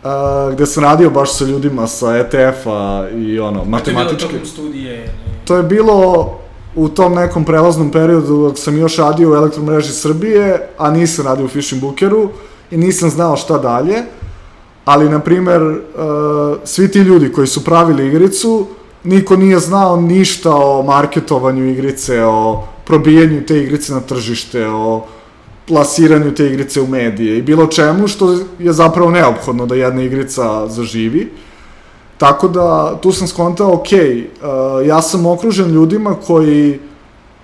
[0.04, 4.28] uh, gde sam radio baš sa ljudima sa ETF-a i ono, matematičke.
[4.28, 5.14] To je bilo studije?
[5.46, 6.30] To je bilo
[6.76, 11.46] u tom nekom prelaznom periodu dok sam još radio u elektromreži Srbije, a nisam radio
[11.46, 12.30] u Fishing Bookeru
[12.72, 13.96] i nisam znao šta dalje,
[14.86, 15.78] ali, na primer, uh,
[16.64, 18.68] svi ti ljudi koji su pravili igricu,
[19.04, 25.06] niko nije znao ništa o marketovanju igrice, o probijanju te igrice na tržište, o
[25.68, 30.68] plasiranju te igrice u medije i bilo čemu što je zapravo neophodno da jedna igrica
[30.68, 31.32] zaživi.
[32.18, 36.80] Tako da tu sam skontao, ok, uh, ja sam okružen ljudima koji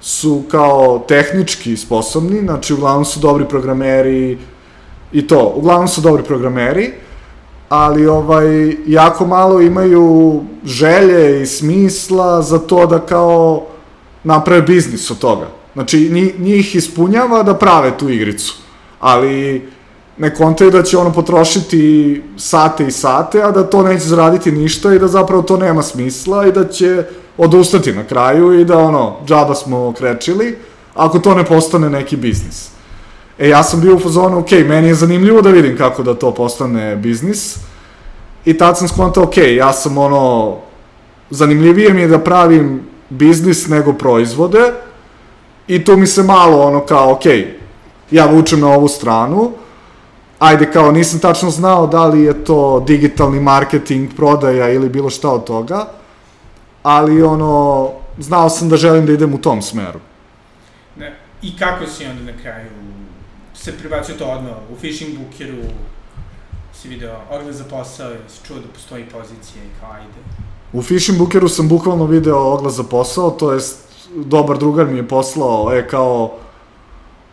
[0.02, 4.38] su kao tehnički sposobni, znači uglavnom su dobri programeri
[5.12, 6.92] i to, uglavnom su dobri programeri,
[7.70, 13.66] ali ovaj, jako malo imaju želje i smisla za to da kao
[14.24, 15.59] naprave biznis od toga.
[15.74, 18.56] Znači, njih ispunjava da prave tu igricu,
[19.00, 19.62] ali
[20.18, 24.94] ne kontaju da će ono potrošiti sate i sate, a da to neće zaraditi ništa
[24.94, 27.04] i da zapravo to nema smisla i da će
[27.38, 30.58] odustati na kraju i da ono, džaba smo krečili,
[30.96, 32.70] ako to ne postane neki biznis.
[33.38, 36.34] E, ja sam bio u fazonu, ok, meni je zanimljivo da vidim kako da to
[36.34, 37.58] postane biznis,
[38.46, 40.58] i tad sam skontao, ok, ja sam ono,
[41.30, 44.74] zanimljivije mi je da pravim biznis nego proizvode,
[45.70, 47.26] I tu mi se malo ono kao, ok,
[48.12, 49.52] ja vučem na ovu stranu,
[50.40, 55.30] ajde kao nisam tačno znao da li je to digitalni marketing, prodaja ili bilo šta
[55.30, 55.88] od toga,
[56.84, 60.00] ali ono, znao sam da želim da idem u tom smeru.
[60.98, 62.70] Ne, I kako si onda na kraju
[63.54, 65.70] se prebacio to odmah u fishing bookeru,
[66.74, 70.20] si video oglas za posao, si čuo da postoji pozicija i kao ajde.
[70.74, 75.08] U fishing bookeru sam bukvalno video oglas za posao, to jest dobar drugar mi je
[75.08, 76.32] poslao, e, kao,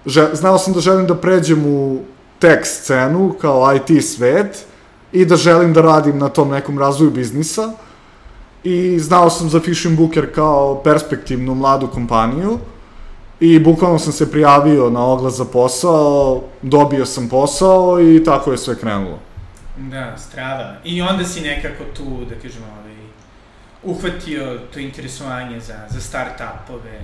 [0.07, 1.99] že, znao sam da želim da pređem u
[2.39, 4.67] tech scenu, kao IT svet,
[5.13, 7.73] i da želim da radim na tom nekom razvoju biznisa,
[8.65, 12.59] i znao sam za Fishing Booker kao perspektivnu mladu kompaniju,
[13.41, 18.59] i bukvalno sam se prijavio na oglas za posao, dobio sam posao i tako je
[18.59, 19.19] sve krenulo.
[19.77, 20.75] Da, strava.
[20.85, 22.67] I onda si nekako tu, da kažemo,
[23.83, 26.99] uhvatio to interesovanje za, za start-upove?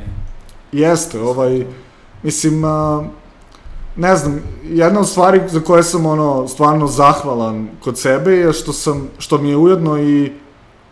[0.72, 1.66] Jeste, ovaj,
[2.22, 3.04] mislim, a,
[3.96, 8.72] ne znam, jedna od stvari za koje sam ono stvarno zahvalan kod sebe je što
[8.72, 10.32] sam, što mi je ujedno i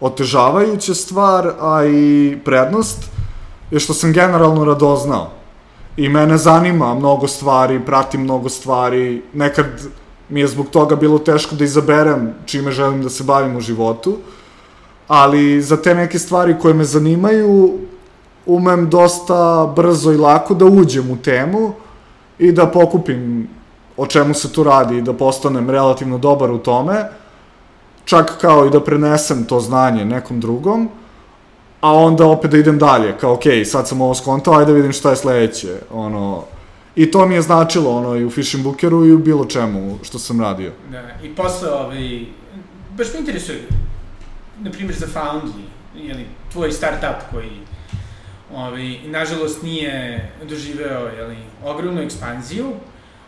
[0.00, 3.04] otežavajuća stvar, a i prednost,
[3.70, 5.30] je što sam generalno radoznao.
[5.96, 9.66] I mene zanima mnogo stvari, pratim mnogo stvari, nekad
[10.28, 14.16] mi je zbog toga bilo teško da izaberem čime želim da se bavim u životu,
[15.10, 17.78] ali za te neke stvari koje me zanimaju
[18.46, 21.72] umem dosta brzo i lako da uđem u temu
[22.38, 23.48] i da pokupim
[23.96, 27.08] o čemu se tu radi i da postanem relativno dobar u tome,
[28.04, 30.88] čak kao i da prenesem to znanje nekom drugom,
[31.80, 34.92] a onda opet da idem dalje, kao ok, sad sam ovo skontao, ajde da vidim
[34.92, 36.44] šta je sledeće, ono,
[36.96, 40.18] I to mi je značilo, ono, i u Fishing Bookeru i u bilo čemu što
[40.18, 40.72] sam radio.
[40.90, 42.26] Da, i posle, ovaj,
[42.96, 43.66] baš me interesuje,
[44.60, 45.62] na primjer za Foundly,
[45.94, 47.50] ili tvoj startup koji
[48.54, 52.66] ovaj, nažalost nije doživeo jeli, ogromnu ekspanziju,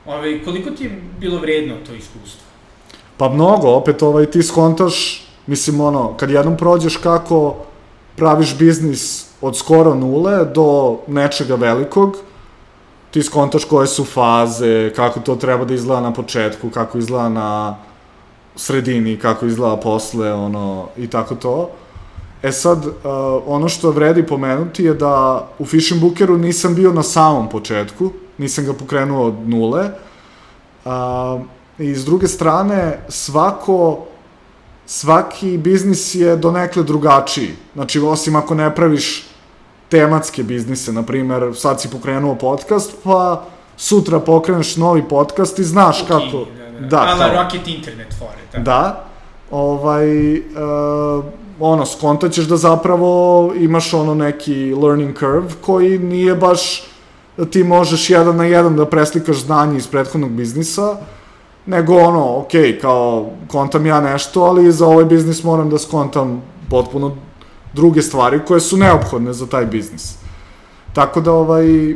[0.07, 2.43] ovaj, koliko ti je bilo vredno to iskustvo?
[3.16, 7.57] Pa mnogo, opet ovaj, ti skontaš, mislim ono, kad jednom prođeš kako
[8.16, 12.16] praviš biznis od skoro nule do nečega velikog,
[13.11, 17.76] ti skontaš koje su faze, kako to treba da izgleda na početku, kako izgleda na
[18.57, 21.71] sredini, kako izgleda posle, ono, i tako to.
[22.43, 22.93] E sad, uh,
[23.47, 28.65] ono što vredi pomenuti je da u Fishing Bookeru nisam bio na samom početku, nisam
[28.65, 29.91] ga pokrenuo od nule.
[30.85, 31.41] Uh,
[31.79, 34.05] I s druge strane, svako,
[34.87, 37.55] svaki biznis je donekle drugačiji.
[37.75, 39.27] Znači, osim ako ne praviš
[39.89, 43.45] tematske biznise, na primer, sad si pokrenuo podcast, pa
[43.83, 46.39] sutra pokreneš novi podcast i znaš okay, kako...
[46.39, 46.99] Da da.
[47.01, 48.64] Ala kao, Rocket Internet fore, tako.
[48.64, 49.05] Da.
[49.51, 51.24] Ovaj, uh,
[51.61, 56.85] ono, skontaćeš da zapravo imaš ono neki learning curve koji nije baš
[57.37, 60.97] da ti možeš jedan na jedan da preslikaš znanje iz prethodnog biznisa,
[61.66, 67.16] nego ono, ok, kao, kontam ja nešto, ali za ovaj biznis moram da skontam potpuno
[67.72, 70.14] druge stvari koje su neophodne za taj biznis.
[70.93, 71.95] Tako da ovaj,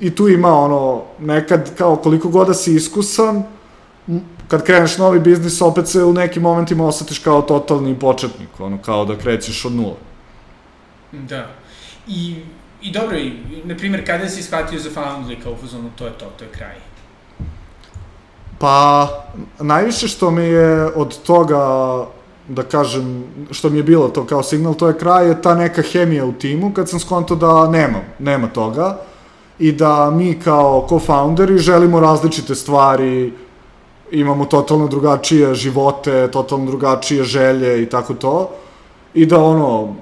[0.00, 3.42] i tu ima ono, nekad kao koliko god da si iskusan,
[4.48, 9.04] kad kreneš novi biznis, opet se u nekim momentima osetiš kao totalni početnik, ono, kao
[9.04, 9.96] da krećeš od nula.
[11.12, 11.46] Da.
[12.08, 12.36] I,
[12.82, 13.32] i dobro, i,
[13.64, 16.50] na primjer, kada si shvatio za Foundly kao u fazonu, to je to, to je
[16.50, 16.76] kraj?
[18.58, 19.08] Pa,
[19.60, 21.58] najviše što mi je od toga,
[22.48, 25.82] da kažem, što mi je bilo to kao signal, to je kraj, je ta neka
[25.82, 28.98] hemija u timu, kad sam skonto da nema, nema toga,
[29.58, 33.32] i da mi kao co-founderi želimo različite stvari,
[34.10, 38.50] imamo totalno drugačije živote, totalno drugačije želje i tako to,
[39.14, 39.94] i da ono,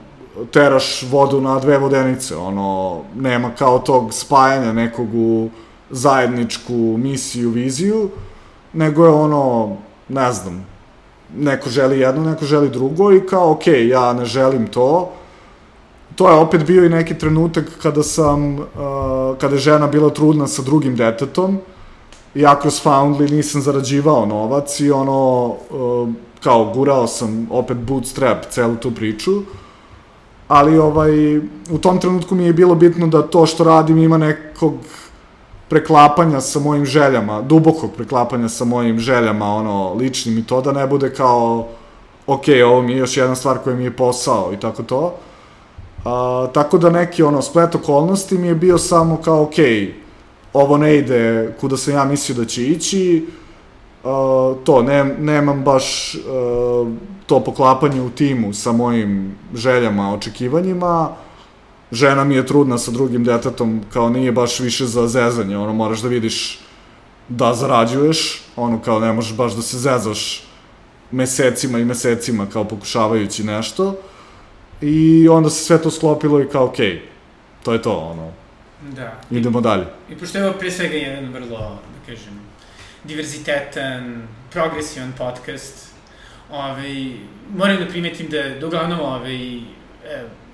[0.53, 5.49] teraš vodu na dve vodenice, ono, nema kao tog spajanja nekog u
[5.91, 8.09] zajedničku misiju, viziju,
[8.73, 9.77] nego je ono,
[10.09, 10.67] ne znam,
[11.37, 15.13] neko želi jedno, neko želi drugo i kao, ok, ja ne želim to.
[16.17, 18.67] To je opet bio i neki trenutak kada sam, uh,
[19.39, 21.59] kada je žena bila trudna sa drugim detetom,
[22.35, 26.09] ja kroz Foundly nisam zarađivao novac i ono, uh,
[26.43, 29.43] kao gurao sam opet bootstrap celu tu priču,
[30.49, 31.39] ali ovaj,
[31.71, 34.75] u tom trenutku mi je bilo bitno da to što radim ima nekog
[35.69, 40.87] preklapanja sa mojim željama, dubokog preklapanja sa mojim željama, ono, ličnim i to, da ne
[40.87, 41.67] bude kao,
[42.27, 45.15] ok, ovo mi je još jedna stvar koja mi je posao i tako to.
[46.05, 49.55] A, tako da neki, ono, splet okolnosti mi je bio samo kao, ok,
[50.53, 53.27] ovo ne ide kuda sam ja mislio da će ići,
[54.05, 56.91] a, to, ne, nemam baš a,
[57.27, 61.11] to poklapanje u timu sa mojim željama, očekivanjima,
[61.93, 66.01] žena mi je trudna sa drugim detetom, kao nije baš više za zezanje, ono, moraš
[66.01, 66.59] da vidiš
[67.29, 70.45] da zarađuješ, ono, kao ne možeš baš da se zezaš
[71.11, 73.95] mesecima i mesecima, kao pokušavajući nešto,
[74.81, 77.01] i onda se sve to sklopilo i kao, okej, okay,
[77.65, 78.33] to je to, ono,
[78.83, 79.21] Da.
[79.31, 79.85] idemo dalje.
[80.11, 82.41] I pošto je ovo pre svega jedan vrlo, da kažem,
[83.05, 85.91] diverzitetan, progresivan podcast,
[86.51, 87.13] ovaj,
[87.57, 89.61] moram da primetim da, da uglavnom ovaj, e,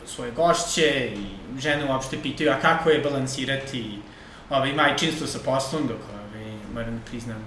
[0.07, 3.99] svoje gošće i žene uopšte pitaju, a kako je balansirati
[4.51, 7.45] ovaj, majčinstvo sa poslom, dok ovaj, moram da priznam,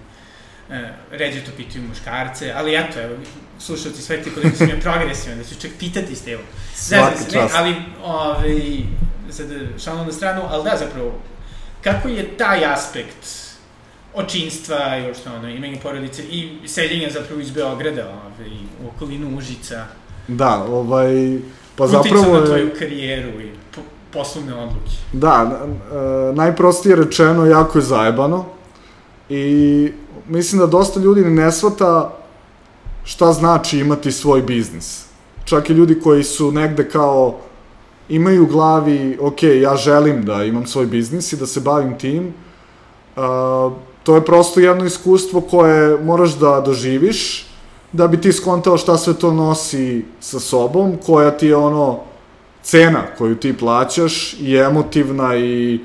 [1.12, 3.16] ređe to pitaju muškarce, ali eto, evo,
[3.60, 6.42] slušalci, sve ti koliko sam ja progresivan, da ću čak pitati s tevo.
[6.76, 7.54] Svaka se, čast.
[7.54, 8.80] Ne, ali, ovaj,
[9.30, 9.48] sad
[9.84, 11.14] šalno na stranu, ali da, zapravo,
[11.84, 13.50] kako je taj aspekt
[14.14, 18.50] očinstva i uopšte ono, imanje porodice i seljenja zapravo iz Beograda ovaj,
[18.84, 19.86] u okolinu Užica,
[20.28, 21.38] Da, ovaj,
[21.76, 22.46] pa uticao zapravo na je...
[22.46, 23.82] tvoju karijeru i po,
[24.14, 24.92] poslovne odluke.
[25.14, 25.62] Da,
[26.32, 28.46] e, najprostije rečeno, jako je zajebano
[29.30, 29.92] i
[30.28, 32.14] mislim da dosta ljudi ne shvata
[33.04, 35.06] šta znači imati svoj biznis.
[35.46, 37.38] Čak i ljudi koji su negde kao
[38.10, 42.28] imaju u glavi, ok, ja želim da imam svoj biznis i da se bavim tim,
[43.16, 43.74] uh,
[44.04, 47.46] to je prosto jedno iskustvo koje moraš da doživiš
[47.92, 52.00] da bi ti skontao šta sve to nosi sa sobom, koja ti je ono
[52.62, 55.80] cena koju ti plaćaš i emotivna i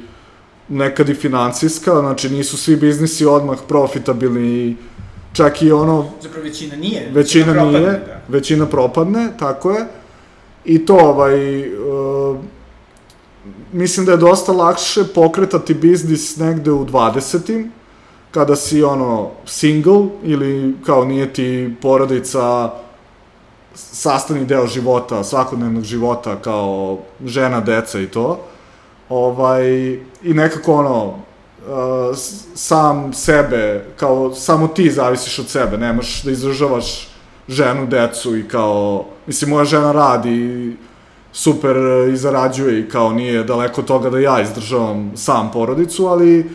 [0.68, 4.76] nekad i financijska, znači nisu svi biznisi odmah profitabilni,
[5.32, 7.10] čak i ono, Zapravo većina nije.
[7.12, 8.20] većina propadne, nije, Da.
[8.28, 9.86] većina propadne, tako je,
[10.64, 12.36] i to ovaj, uh,
[13.72, 17.68] mislim da je dosta lakše pokretati biznis negde u 20
[18.30, 22.70] kada si ono single ili kao nije ti porodica
[23.74, 28.40] sastavni deo života, svakodnevnog života kao žena, deca i to.
[29.14, 29.92] Ovaj,
[30.22, 32.16] I nekako ono, uh,
[32.54, 37.08] sam sebe, kao samo ti zavisiš od sebe, nemaš da izdržavaš
[37.48, 40.76] ženu, decu i kao, mislim, moja žena radi
[41.32, 46.50] super e, i zarađuje i kao nije daleko toga da ja izdržavam sam porodicu, ali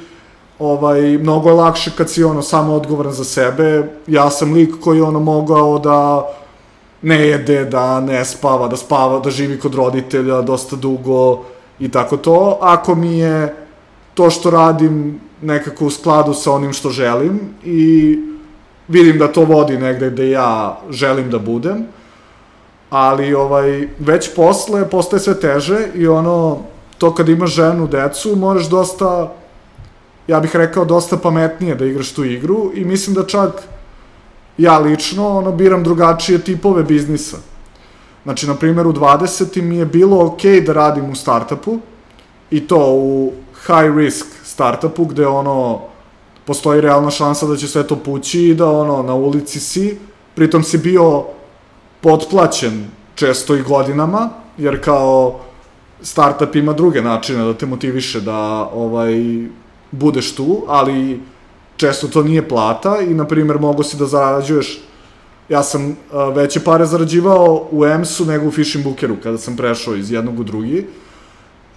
[0.60, 3.84] ovaj, mnogo je lakše kad si ono samo odgovoran za sebe.
[4.08, 6.28] Ja sam lik koji ono mogao da
[7.02, 11.44] ne jede, da ne spava, da spava, da živi kod roditelja dosta dugo
[11.80, 12.58] i tako to.
[12.62, 13.56] Ako mi je
[14.14, 18.20] to što radim nekako u skladu sa onim što želim i
[18.88, 21.86] vidim da to vodi negde gde ja želim da budem,
[22.90, 26.58] ali ovaj, već posle postaje sve teže i ono,
[26.98, 29.34] to kad imaš ženu, decu, moraš dosta,
[30.28, 33.64] ja bih rekao, dosta pametnije da igraš tu igru i mislim da čak
[34.58, 37.38] ja lično ono, biram drugačije tipove biznisa.
[38.24, 39.62] Znači, na primjer, u 20.
[39.62, 41.80] mi je bilo ok da radim u startupu
[42.52, 45.80] i to u high risk startupu gde ono,
[46.46, 50.00] postoji realna šansa da će sve to pući i da ono, na ulici si,
[50.36, 51.24] pritom si bio
[52.02, 55.40] potplaćen često i godinama, jer kao
[56.02, 59.14] startup ima druge načine da te motiviše da ovaj
[59.92, 61.22] budeš tu, ali
[61.78, 64.82] često to nije plata i, na primjer, mogo si da zarađuješ
[65.50, 69.96] ja sam uh, veće pare zarađivao u EMS-u nego u Fishing Bookeru kada sam prešao
[69.96, 70.86] iz jednog u drugi.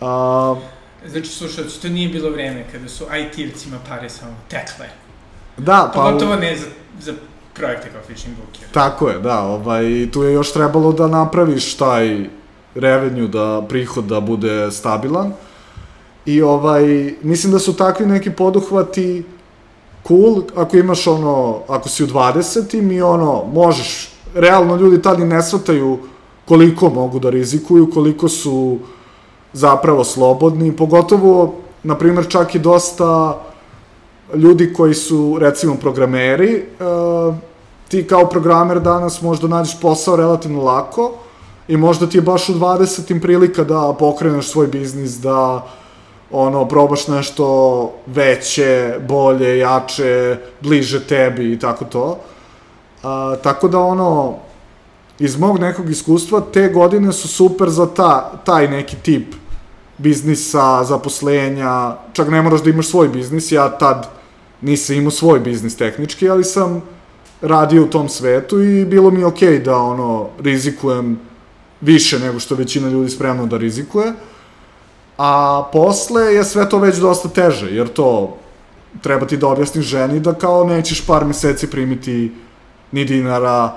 [0.00, 0.58] Uh,
[1.06, 4.86] znači, slušajte, to nije bilo vreme kada su IT-evcima pare samo tekle.
[5.56, 6.02] Da, pa...
[6.02, 6.66] Pogotovo ne za,
[7.00, 7.12] za
[7.54, 8.68] projekte kao Fishing Booker.
[8.72, 12.26] Tako je, da, ovaj, tu je još trebalo da napraviš taj
[12.74, 15.32] revenue, da prihod da bude stabilan.
[16.26, 19.24] I ovaj, mislim da su takvi neki poduhvati
[20.08, 25.24] cool ako imaš ono, ako si u 20 i ono, možeš, realno ljudi tad i
[25.24, 25.98] ne shvataju
[26.48, 28.78] koliko mogu da rizikuju, koliko su
[29.52, 33.38] zapravo slobodni, pogotovo, na primjer, čak i dosta
[34.34, 37.34] ljudi koji su, recimo, programeri, uh,
[37.88, 41.12] ti kao programer danas možda nađeš posao relativno lako
[41.68, 43.20] i možda ti je baš u 20.
[43.20, 45.66] prilika da pokreneš svoj biznis, da
[46.32, 52.18] ono, probaš nešto veće, bolje, jače, bliže tebi i tako to.
[53.02, 54.34] A, tako da, ono,
[55.18, 59.34] iz mog nekog iskustva, te godine su super za ta, taj neki tip
[59.98, 64.08] biznisa, zaposlenja, čak ne moraš da imaš svoj biznis, ja tad
[64.60, 66.82] nisam imao svoj biznis tehnički, ali sam
[67.40, 71.18] radio u tom svetu i bilo mi okej okay da, ono, rizikujem
[71.80, 74.08] više nego što većina ljudi spremno da rizikuje.
[74.08, 74.31] Uh,
[75.18, 78.36] a posle je sve to već dosta teže, jer to
[79.02, 82.32] treba ti da objasniš ženi da kao nećeš par meseci primiti
[82.92, 83.76] ni dinara,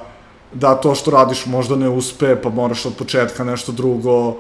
[0.54, 4.36] da to što radiš možda ne uspe, pa moraš od početka nešto drugo,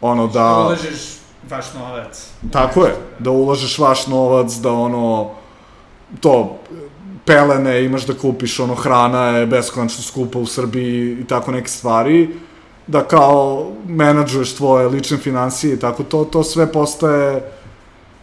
[0.00, 0.32] ono da...
[0.32, 1.18] Da ulažeš
[1.50, 2.26] vaš novac.
[2.52, 5.30] Tako je, da ulažeš vaš novac, da ono,
[6.20, 6.58] to,
[7.24, 12.36] pelene imaš da kupiš, ono, hrana je beskonačno skupa u Srbiji i tako neke stvari,
[12.88, 17.42] da kao menadžuješ tvoje lične financije i tako to, to sve postaje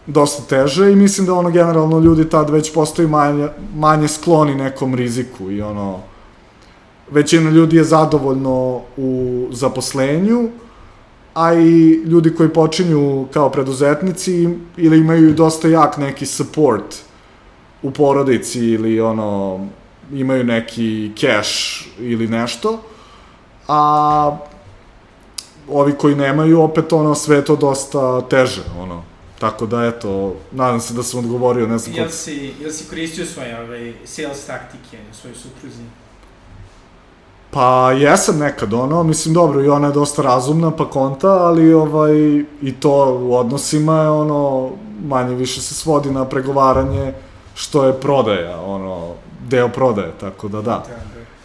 [0.06, 4.94] dosta teže i mislim da ono generalno ljudi tad već postaju manje, manje skloni nekom
[4.94, 6.00] riziku i ono
[7.10, 10.48] većina ljudi je zadovoljno u zaposlenju,
[11.34, 16.96] a i ljudi koji počinju kao preduzetnici ili imaju dosta jak neki support
[17.82, 19.60] u porodici ili ono
[20.12, 22.80] imaju neki cash ili nešto,
[23.68, 24.36] a
[25.68, 29.02] ovi koji nemaju, opet ono, sve to dosta teže, ono.
[29.38, 33.26] Tako da, eto, nadam se da sam odgovorio, ne znam jel si, jel si koristio
[33.26, 35.82] svoje ove, sales taktike na svojoj supruzi?
[37.50, 42.14] Pa jesam nekad, ono, mislim, dobro, i ona je dosta razumna, pa konta, ali ovaj,
[42.62, 44.70] i to u odnosima je, ono,
[45.04, 47.12] manje više se svodi na pregovaranje
[47.54, 49.14] što je prodaja, ono,
[49.48, 50.84] deo prodaje, tako da da.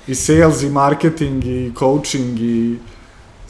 [0.08, 2.78] I sales, i marketing, i coaching, i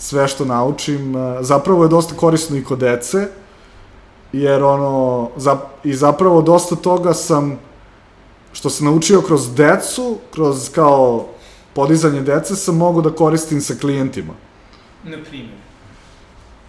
[0.01, 1.15] sve što naučim.
[1.15, 3.27] E, zapravo je dosta korisno i kod dece,
[4.33, 7.59] jer ono, za, i zapravo dosta toga sam,
[8.53, 11.25] što sam naučio kroz decu, kroz kao
[11.73, 14.33] podizanje dece, sam mogu da koristim sa klijentima.
[15.03, 15.61] Na primjer?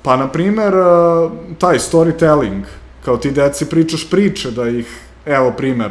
[0.02, 1.28] Pa, na primjer, e,
[1.58, 2.62] taj storytelling,
[3.04, 5.90] kao ti deci pričaš priče, da ih, evo primer,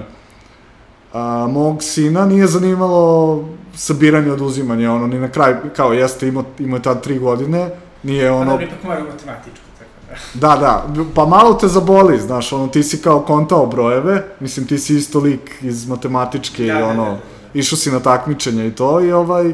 [1.14, 3.44] a, mog sina nije zanimalo
[3.76, 7.70] sabiranje oduzimanje, ono, ni na kraju, kao jeste, imao, imao je tad tri godine,
[8.04, 8.58] nije ono...
[8.58, 9.92] Pa ipak mora matematičko, tako
[10.34, 10.56] da.
[10.56, 14.78] Da, da, pa malo te zaboli, znaš, ono, ti si kao kontao brojeve, mislim, ti
[14.78, 17.20] si isto lik iz matematičke da, i ono, da, da, da.
[17.54, 19.54] išao si na takmičenje i to, i ovaj,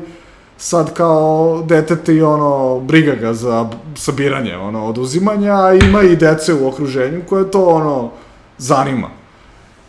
[0.58, 6.54] sad kao detete i ono, briga ga za sabiranje, ono, oduzimanja, a ima i dece
[6.54, 8.12] u okruženju koje to, ono,
[8.58, 9.10] zanima.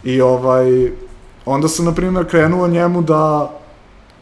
[0.05, 0.91] I ovaj,
[1.47, 3.51] onda sam, na primjer, krenuo njemu da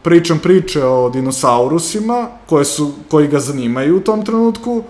[0.03, 4.83] pričam priče o dinosaurusima, koje su, koji ga zanimaju u tom trenutku,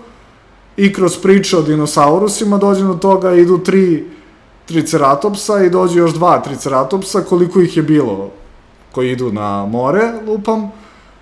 [0.76, 4.04] i kroz priče o dinosaurusima dođe do toga idu tri
[4.66, 8.30] triceratopsa i dođe još dva triceratopsa, koliko ih je bilo
[8.92, 10.70] koji idu na more, lupam,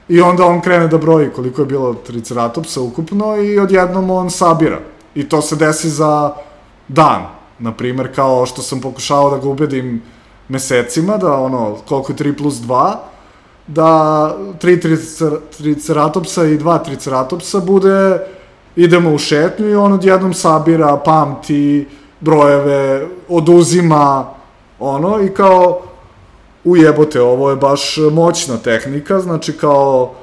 [0.09, 4.81] i onda on krene da broji koliko je bilo triceratopsa ukupno i odjednom on sabira.
[5.15, 6.33] I to se desi za
[6.89, 7.27] dan,
[7.59, 10.03] na primer, kao što sam pokušao da ga ubedim
[10.49, 12.95] mesecima, da ono, koliko je 3 plus 2,
[13.67, 14.81] da tri
[15.59, 18.19] triceratopsa i dva triceratopsa bude,
[18.77, 21.89] idemo u šetnju i on odjednom sabira, pamti,
[22.21, 24.27] brojeve, oduzima,
[24.79, 25.81] ono, i kao,
[26.65, 30.15] ujebote, ovo je baš moćna tehnika, znači kao,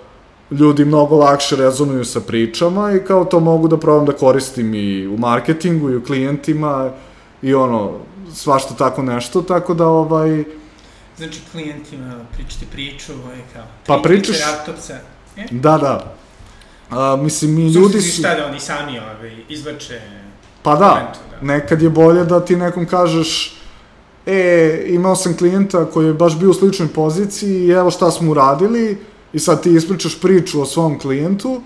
[0.52, 5.08] ljudi mnogo lakše rezonuju sa pričama i kao to mogu da probam da koristim i
[5.08, 6.92] u marketingu i u klijentima
[7.42, 7.92] i ono,
[8.34, 10.44] svašta tako nešto, tako da ovaj...
[11.18, 13.64] Znači klijentima pričati priču, ovaj kao...
[13.88, 14.38] Pa pričaš...
[15.38, 15.48] E?
[15.52, 16.16] Da, da.
[16.90, 18.20] A, mislim, mi Ljudi su...
[18.20, 20.02] Šta da oni sami ovaj, izvrče
[20.64, 21.48] Pa da, momentu, da.
[21.48, 23.58] nekad je bolje da ti nekom kažeš
[24.26, 28.32] e, imao sam klijenta koji je baš bio u sličnoj poziciji i evo šta smo
[28.32, 28.98] uradili
[29.34, 31.62] i sad ti ispričaš priču o svom klijentu,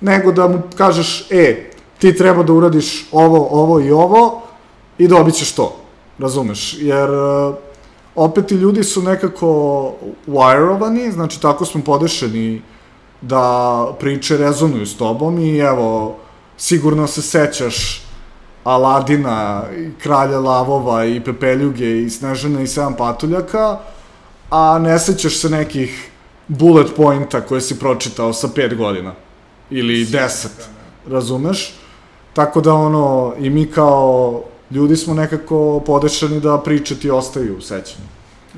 [0.00, 4.42] nego da mu kažeš, e, ti treba da uradiš ovo, ovo i ovo
[4.98, 5.76] i dobit ćeš to,
[6.18, 7.08] razumeš, jer
[8.16, 9.92] opet ti ljudi su nekako
[10.26, 12.62] wireovani, znači tako smo podešeni
[13.20, 16.16] da priče rezonuju s tobom i evo,
[16.56, 18.02] sigurno se sećaš
[18.64, 23.78] Aladina, i Kralja Lavova i Pepeljuge i Snežana i Sedam patuljaka,
[24.50, 26.10] a ne sećaš se nekih
[26.48, 29.12] bullet pointa koje si pročitao sa 5 godina.
[29.70, 30.46] Ili 10,
[31.08, 31.74] razumeš?
[32.32, 37.60] Tako da ono, i mi kao ljudi smo nekako podešani da priče ti ostaju u
[37.60, 38.06] sećanju.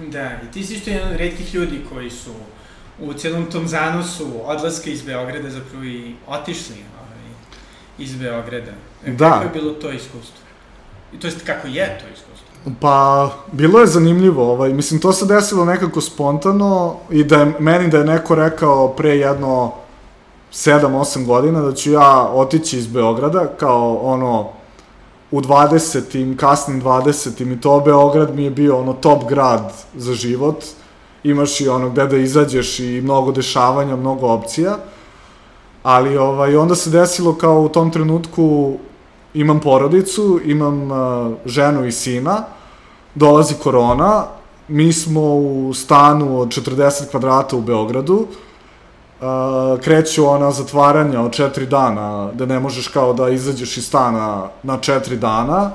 [0.06, 2.30] Da, i ti si isto jedan od redkih ljudi koji su
[3.00, 7.30] u celom tom zanosu odlaska iz Beograda zapravo i otišli ovaj,
[7.98, 8.72] iz Beograda.
[9.06, 9.30] E, Da.
[9.30, 10.38] Kako je bilo to iskustvo?
[11.14, 12.72] I to jest kako je to iskustvo?
[12.80, 17.90] Pa, bilo je zanimljivo, ovaj, mislim, to se desilo nekako spontano i da je, meni
[17.90, 19.72] da je neko rekao pre jedno
[20.52, 24.57] 7-8 godina da ću ja otići iz Beograda kao ono
[25.30, 26.36] u 20.
[26.36, 27.52] kasnim 20.
[27.52, 30.64] i to Beograd mi je bio ono top grad za život.
[31.24, 34.76] Imaš i ono gde da izađeš i mnogo dešavanja, mnogo opcija.
[35.82, 38.76] Ali ovaj, onda se desilo kao u tom trenutku
[39.34, 42.44] imam porodicu, imam uh, ženu i sina,
[43.14, 44.24] dolazi korona,
[44.68, 48.28] mi smo u stanu od 40 kvadrata u Beogradu, uh,
[49.84, 54.78] kreću ona zatvaranja od 4 dana, da ne možeš kao da izađeš iz stana na
[54.78, 55.70] 4 dana,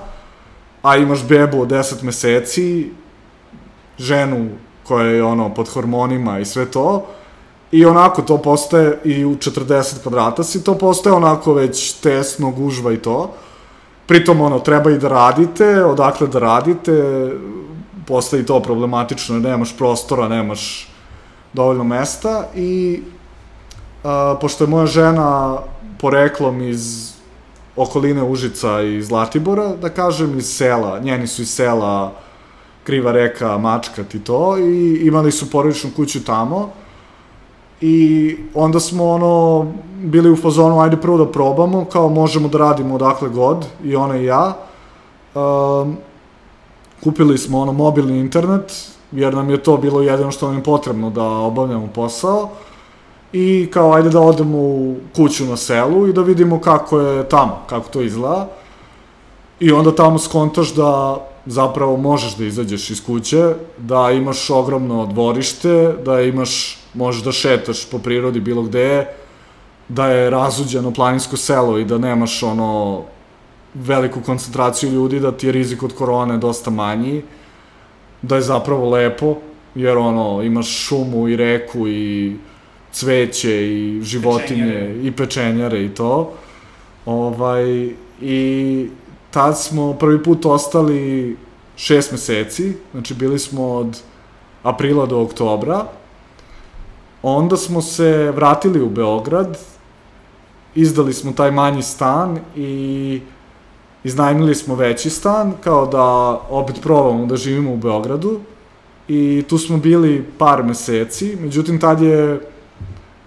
[0.82, 2.92] a imaš bebu od 10 meseci,
[3.98, 4.50] ženu
[4.84, 7.06] koja je ono pod hormonima i sve to,
[7.74, 12.94] I onako to postaje, i u 40 kvadrata si, to postaje onako već tesno, gužva
[12.94, 13.32] i to.
[14.06, 16.94] Pritom, ono, treba i da radite, odakle da radite,
[18.08, 20.90] postaje i to problematično, nemaš prostora, nemaš
[21.54, 23.02] dovoljno mesta i
[24.04, 25.58] a, pošto je moja žena
[26.00, 27.14] poreklom iz
[27.76, 32.12] okoline Užica i Zlatibora, da kažem, iz sela, njeni su iz sela
[32.84, 36.70] Kriva reka, Mačkat i to, i imali su porodičnu kuću tamo,
[37.84, 39.66] I onda smo ono
[40.04, 44.18] bili u fazonu ajde prvo da probamo, kao možemo da radimo odakle god, i ona
[44.18, 44.54] i ja.
[45.36, 45.98] Um,
[47.04, 48.72] kupili smo ono mobilni internet,
[49.12, 52.50] jer nam je to bilo jedino što nam je potrebno da obavljamo posao.
[53.34, 57.64] I kao ajde da odemo u kuću na selu i da vidimo kako je tamo,
[57.70, 58.50] kako to izgleda.
[59.60, 65.94] I onda tamo skontaš da zapravo možeš da izađeš iz kuće, da imaš ogromno dvorište,
[66.06, 69.08] da imaš, možeš da šetaš po prirodi bilo gde,
[69.90, 73.02] da je razuđeno planinsko selo i da nemaš ono
[73.74, 77.24] veliku koncentraciju ljudi, da ti je rizik od korone dosta manji,
[78.22, 79.36] da je zapravo lepo,
[79.76, 82.36] jer ono, imaš šumu i reku i
[82.94, 85.08] cveće i životinje Pečenjare.
[85.08, 86.34] i pečenjare i to.
[87.06, 87.92] Ovaj,
[88.22, 88.88] I
[89.32, 91.38] tad smo prvi put ostali
[91.76, 94.02] šest meseci, znači bili smo od
[94.64, 95.86] aprila do oktobra.
[97.24, 99.58] Onda smo se vratili u Beograd,
[100.76, 103.22] izdali smo taj manji stan i
[104.04, 106.04] iznajmili smo veći stan, kao da
[106.50, 108.40] opet probamo da živimo u Beogradu.
[109.08, 112.53] I tu smo bili par meseci, međutim tad je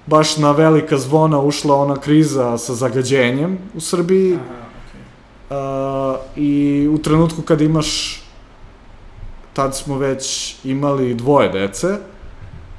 [0.07, 4.35] baš na velika zvona ušla ona kriza sa zagađenjem u Srbiji.
[4.35, 4.45] Aha,
[4.89, 5.01] okej.
[5.51, 8.23] Uh, I u trenutku kad imaš,
[9.53, 11.97] tad smo već imali dvoje dece,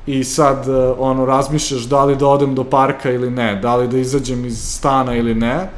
[0.07, 3.87] i sad uh, ono razmišljaš da li da odem do parka ili ne, da li
[3.87, 5.69] da izađem iz stana ili ne.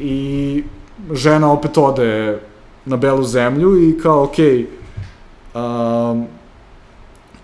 [0.00, 0.64] I
[1.12, 2.40] žena opet ode
[2.84, 4.66] na belu zemlju i kao okej,
[5.54, 6.26] um,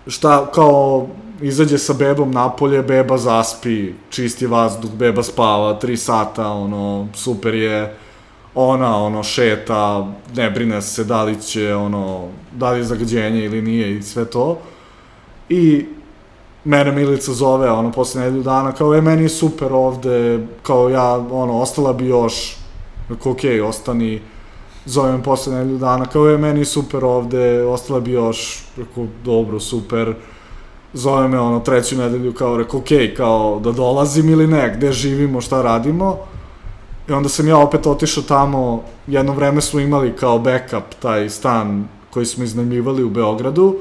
[0.07, 1.07] šta kao
[1.41, 7.95] izađe sa bebom napolje, beba zaspi, čisti vazduh, beba spava, tri sata, ono, super je,
[8.55, 13.61] ona, ono, šeta, ne brine se da li će, ono, da li je zagađenje ili
[13.61, 14.57] nije i sve to.
[15.49, 15.85] I
[16.63, 21.13] mene Milica zove, ono, posle nedelju dana, kao, e, meni je super ovde, kao ja,
[21.13, 22.57] ono, ostala bi još,
[23.09, 24.21] rekao, okej, ostani,
[24.85, 29.07] zove me posle nedelju dana, kao, e, meni je super ovde, ostala bi još, rekao,
[29.23, 30.15] dobro, super,
[30.95, 35.41] zove me, ono, treću nedelju, kao, rekao, okej, kao, da dolazim ili ne, gde živimo,
[35.41, 36.17] šta radimo,
[37.09, 41.87] I onda sam ja opet otišao tamo, jedno vreme smo imali kao backup taj stan
[42.09, 43.75] koji smo iznajmljivali u Beogradu,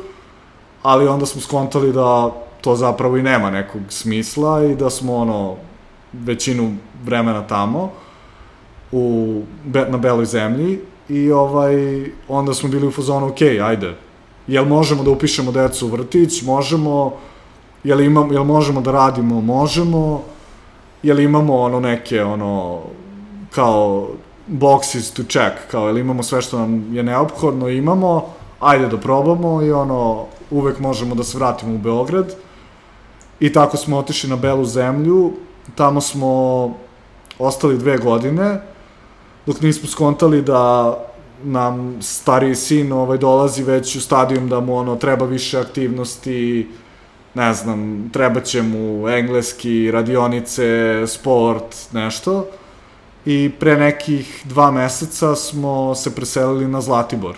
[0.83, 2.31] ali onda smo skontali da
[2.61, 5.57] to zapravo i nema nekog smisla i da smo ono
[6.13, 7.91] većinu vremena tamo,
[8.93, 9.43] u,
[9.89, 13.95] na beloj zemlji, i ovaj, onda smo bili u fazonu, ok, ajde,
[14.47, 17.13] jel možemo da upišemo decu u vrtić, možemo,
[17.85, 20.23] jel, imam, jel možemo da radimo, možemo,
[21.03, 22.81] jel imamo ono neke, ono,
[23.51, 24.09] kao
[24.49, 28.25] boxes to check, kao jel imamo sve što nam je neophodno, imamo,
[28.61, 32.35] ajde da probamo i ono, uvek možemo da se vratimo u Beograd.
[33.41, 35.33] I tako smo otišli na Belu zemlju,
[35.75, 36.71] tamo smo
[37.39, 38.61] ostali dve godine,
[39.47, 40.95] dok nismo skontali da
[41.45, 46.69] nam stariji sin ovaj, dolazi već u stadijum da mu ono, treba više aktivnosti,
[47.35, 52.47] ne znam, treba će mu engleski, radionice, sport, nešto.
[53.27, 57.37] I pre nekih dva meseca smo se preselili na Zlatibor,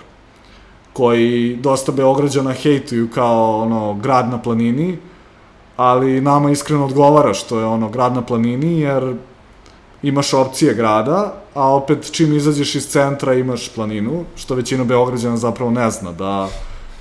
[0.92, 4.98] koji dosta Beograđana hejtuju kao ono, grad na planini,
[5.76, 9.14] ali nama iskreno odgovara što je ono grad na planini, jer
[10.08, 15.70] imaš opcije grada, a opet čim izađeš iz centra imaš planinu, što većina Beograđana zapravo
[15.70, 16.48] ne zna, da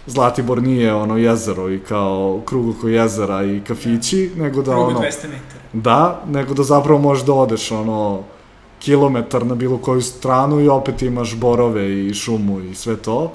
[0.07, 4.99] Zlatibor nije ono jezero i kao krug oko jezera i kafići, nego da Krugu ono...
[4.99, 5.61] 200 metara.
[5.73, 8.23] Da, nego da zapravo možeš da odeš ono
[8.79, 13.31] kilometar na bilo koju stranu i opet imaš borove i šumu i sve to.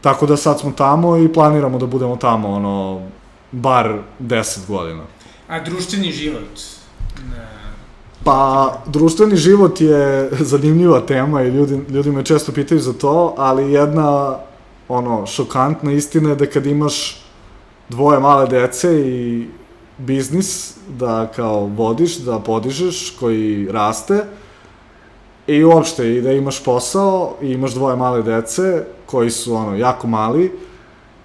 [0.00, 3.02] Tako da sad smo tamo i planiramo da budemo tamo ono
[3.52, 5.02] bar 10 godina.
[5.48, 6.60] A društveni život?
[7.30, 7.53] Na...
[8.24, 13.72] Pa, društveni život je zanimljiva tema i ljudi, ljudi me često pitaju za to, ali
[13.72, 14.36] jedna
[14.88, 17.24] ono, šokantna istina je da kad imaš
[17.88, 19.48] dvoje male dece i
[19.98, 24.24] biznis da kao vodiš, da podižeš, koji raste,
[25.46, 30.06] i uopšte i da imaš posao i imaš dvoje male dece koji su ono jako
[30.06, 30.52] mali,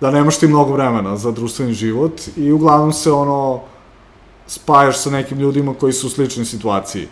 [0.02, 3.62] da nemaš ti mnogo vremena za društveni život i uglavnom se ono
[4.50, 7.08] spajaš sa nekim ljudima koji su u sličnoj situaciji.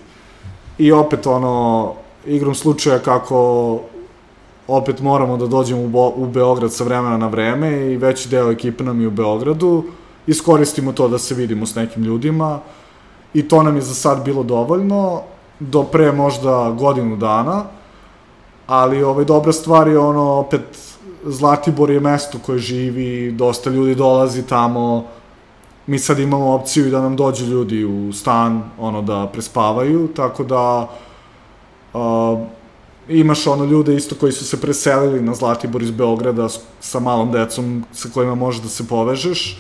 [0.78, 1.94] I opet ono,
[2.26, 3.80] igrom slučaja kako
[4.68, 8.84] opet moramo da dođemo u, u Beograd sa vremena na vreme i veći deo ekipe
[8.84, 9.84] nam je u Beogradu,
[10.28, 12.60] iskoristimo to da se vidimo s nekim ljudima
[13.34, 15.22] i to nam je za sad bilo dovoljno,
[15.60, 17.64] do pre možda godinu dana,
[18.68, 20.62] ali ovaj, dobra stvar je ono, opet,
[21.26, 25.04] Zlatibor je mesto koje živi, dosta ljudi dolazi tamo,
[25.88, 30.90] mi sad imamo opciju da nam dođu ljudi u stan, ono, da prespavaju, tako da
[31.94, 32.40] uh,
[33.10, 36.48] imaš ono ljude isto koji su se preselili na Zlatibor iz Beograda
[36.80, 39.60] sa malom decom sa kojima možeš da se povežeš.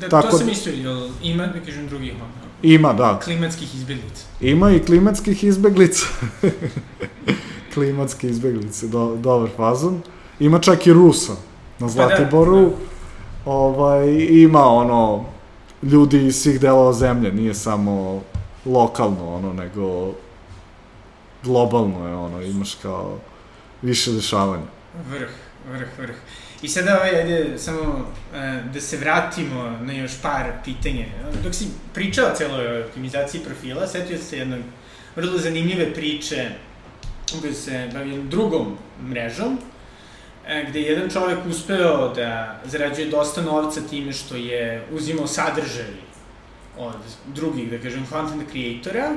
[0.00, 4.24] Da, Tako- to sam mislio, jel ima, da kažem, drugih ono, Ima, da, klimatskih izbjeglica?
[4.40, 6.06] ima i klimatskih izbeglica.
[7.74, 10.00] Klimatske izbeglice, do, dobar fazon.
[10.40, 11.32] Ima čak i Rusa
[11.78, 12.60] na Zlatiboru.
[12.60, 12.70] da.
[13.44, 15.24] Ovaj, ima ono,
[15.82, 18.22] ljudi iz svih delova zemlje, nije samo
[18.64, 20.14] lokalno, ono, nego
[21.44, 23.18] globalno je, ono, imaš kao
[23.82, 24.66] više dešavanja.
[25.10, 25.30] Vrh,
[25.72, 26.16] vrh, vrh.
[26.62, 31.04] I sada, ovaj, ajde, samo e, da se vratimo na još par pitanja.
[31.44, 34.60] Dok si pričao o celoj optimizaciji profila, setio se jednog
[35.16, 36.50] vrlo zanimljive priče
[37.40, 38.76] koja se bavi jednom drugom
[39.08, 39.58] mrežom,
[40.68, 45.92] gde je jedan čovek uspeo da zarađuje dosta novca time što je uzimao sadržaj
[46.78, 46.94] od
[47.34, 49.10] drugih, da kažem, content creatora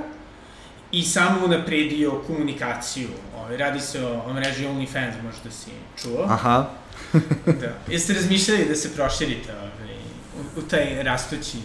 [0.92, 3.08] i samo unapredio komunikaciju.
[3.38, 5.72] Ovaj, radi se o, o mreži OnlyFans, možda si
[6.02, 6.26] čuo.
[6.30, 6.66] Aha.
[7.46, 7.94] Da.
[7.94, 9.96] Jeste razmišljali da se proširite ovaj,
[10.38, 11.58] u, u taj rastući...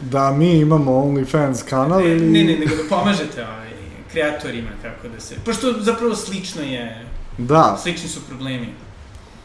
[0.00, 2.26] Da mi imamo OnlyFans kanal Ne, ili...
[2.26, 3.70] ne, ne, nego da pomažete ovaj,
[4.12, 5.34] kreatorima kako da se...
[5.44, 7.06] Pošto zapravo slično je,
[7.38, 8.68] Da, slični su problemi.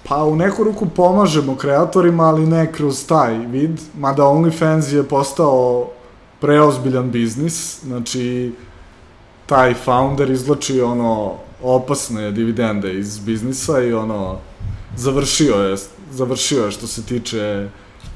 [0.04, 5.90] Pa u neku ruku pomažemo kreatorima, ali ne kroz taj vid, mada OnlyFans je postao
[6.42, 8.54] preozbiljan biznis, znači
[9.46, 11.34] taj founder izlači ono
[11.64, 14.38] opasne dividende iz biznisa i ono
[14.96, 15.78] završio je,
[16.12, 17.70] završio je što se tiče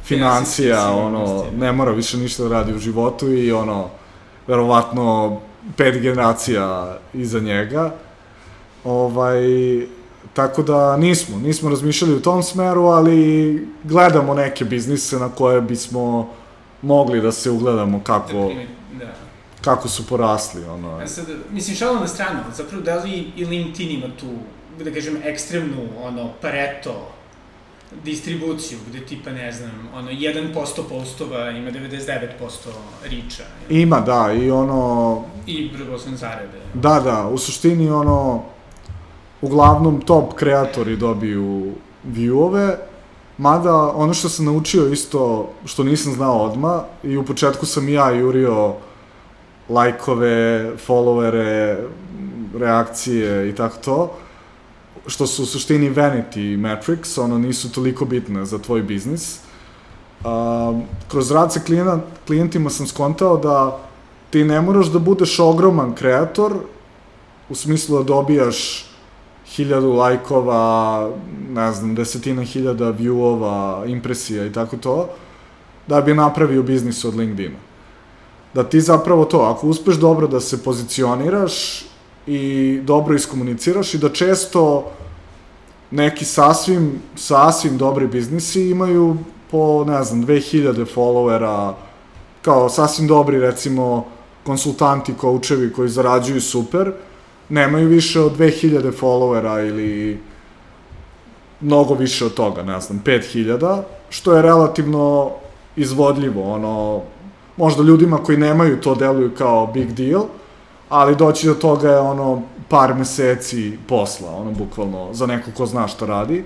[0.03, 3.89] financija, ono, ne mora više ništa da radi u životu i ono,
[4.47, 5.39] verovatno
[5.77, 7.91] pet generacija iza njega.
[8.83, 9.41] Ovaj,
[10.33, 16.29] tako da nismo, nismo razmišljali u tom smeru, ali gledamo neke biznise na koje bismo
[16.81, 18.67] mogli da se ugledamo Da, kako, primjer,
[18.99, 19.13] da.
[19.61, 20.97] kako su porasli, ono.
[20.97, 24.27] A sad, mislim, šalo na stranu, zapravo da li i LinkedIn ima tu,
[24.83, 27.07] da kažem, ekstremnu, ono, pareto
[28.03, 30.53] distribuciju, gde tipa, ne znam, ono, 1%
[30.89, 32.27] postova ima 99%
[33.03, 36.59] riča Ima, da, i ono, i brzo zarade.
[36.73, 38.43] da, da, u suštini ono,
[39.43, 41.73] uglavnom top kreatori dobiju
[42.07, 42.75] view-ove,
[43.37, 48.09] mada ono što sam naučio isto, što nisam znao odma i u početku sam ja
[48.11, 48.73] jurio
[49.69, 51.77] lajkove, followere,
[52.59, 54.13] reakcije i tako to,
[55.07, 59.39] što su u suštini vanity metrics, ono nisu toliko bitne za tvoj biznis.
[60.23, 61.59] Uh, kroz rad sa
[62.27, 63.79] klijentima sam skontao da
[64.29, 66.53] ti ne moraš da budeš ogroman kreator,
[67.49, 68.92] u smislu da dobijaš
[69.55, 71.09] hiljadu lajkova,
[71.49, 75.09] ne znam, desetina hiljada viewova, impresija i tako to,
[75.87, 77.59] da bi napravio biznis od LinkedIna.
[78.53, 81.85] Da ti zapravo to, ako uspeš dobro da se pozicioniraš
[82.27, 84.91] i dobro iskomuniciraš i da često
[85.91, 89.17] neki sasvim, sasvim dobri biznisi imaju
[89.51, 91.73] po, ne znam, 2000 followera,
[92.41, 94.05] kao sasvim dobri, recimo,
[94.43, 96.91] konsultanti, koučevi koji zarađuju super,
[97.53, 100.19] nemaju više od 2000 followera ili
[101.61, 105.31] mnogo više od toga, ne znam, 5000, što je relativno
[105.75, 107.01] izvodljivo, ono,
[107.57, 110.23] možda ljudima koji nemaju to deluju kao big deal,
[110.89, 115.87] ali doći do toga je ono par meseci posla, ono bukvalno za neko ko zna
[115.87, 116.43] šta radi.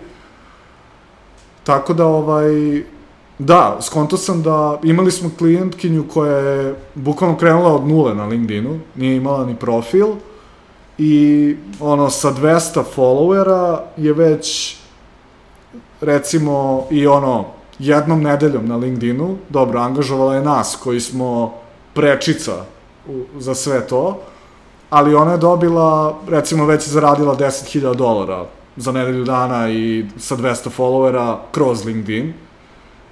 [1.64, 2.84] Tako da ovaj
[3.40, 8.80] da, skonto sam da imali smo klijentkinju koja je bukvalno krenula od nule na LinkedInu,
[8.96, 10.08] nije imala ni profil
[10.98, 14.78] i ono sa 200 followera je već
[16.02, 17.46] recimo i ono
[17.80, 21.54] jednom nedeljom na LinkedInu, dobro, angažovala je nas koji smo
[21.94, 22.54] prečica
[23.10, 24.20] u, za sve to,
[24.90, 28.46] ali ona je dobila, recimo već zaradila 10.000 dolara
[28.78, 32.34] za nedelju dana i sa 200 followera kroz LinkedIn.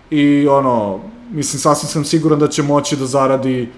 [0.10, 1.00] I ono,
[1.32, 3.70] mislim, sasvim sam siguran da će moći da zaradi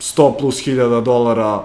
[0.00, 1.62] 100 plus hiljada dolara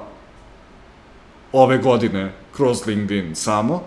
[1.53, 3.81] ove godine kroz LinkedIn samo.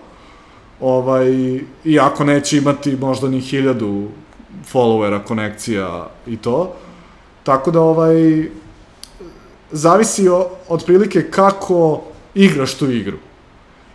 [0.80, 4.08] Ovaj, iako neće imati možda ni hiljadu
[4.72, 6.72] followera, konekcija i to.
[7.42, 8.48] Tako da ovaj,
[9.70, 12.02] zavisi o, otprilike kako
[12.34, 13.16] igraš tu igru.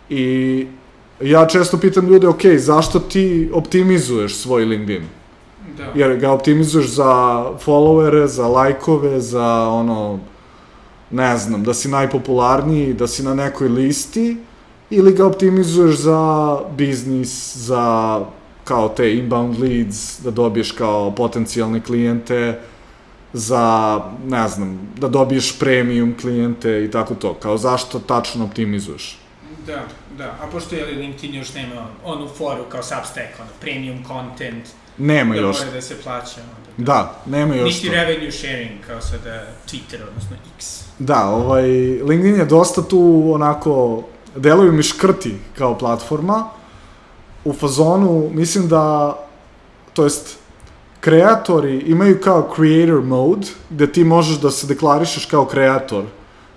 [0.08, 0.66] I
[1.20, 5.02] ja često pitam ljude, ok, zašto ti optimizuješ svoj LinkedIn?
[5.78, 5.92] Da.
[5.94, 10.20] Jer ga optimizuješ za followere, za lajkove, za ono,
[11.12, 14.36] ne znam, da si najpopularniji, da si na nekoj listi,
[14.90, 18.20] ili ga optimizuješ za biznis, za
[18.64, 22.60] kao te inbound leads, da dobiješ kao potencijalne klijente,
[23.32, 27.34] za, ne znam, da dobiješ premium klijente i tako to.
[27.34, 29.18] Kao zašto tačno optimizuješ?
[29.66, 29.82] Da,
[30.18, 30.24] da.
[30.42, 34.64] A pošto je LinkedIn još nema onu foru kao Substack, ono, premium content,
[34.98, 35.58] nema da još.
[35.58, 36.40] mora da se plaća.
[36.40, 36.84] Onda, da.
[36.84, 37.92] da, nema još Niti to.
[37.92, 40.81] revenue sharing, kao sada Twitter, odnosno X.
[40.98, 41.66] Da, ovaj,
[42.02, 44.02] LinkedIn je dosta tu onako,
[44.36, 46.44] deluju mi škrti kao platforma,
[47.44, 49.16] u fazonu, mislim da,
[49.92, 50.38] to jest,
[51.00, 56.04] kreatori imaju kao creator mode, gde ti možeš da se deklarišeš kao kreator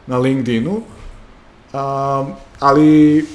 [0.08, 2.28] na LinkedInu, um,
[2.60, 3.26] ali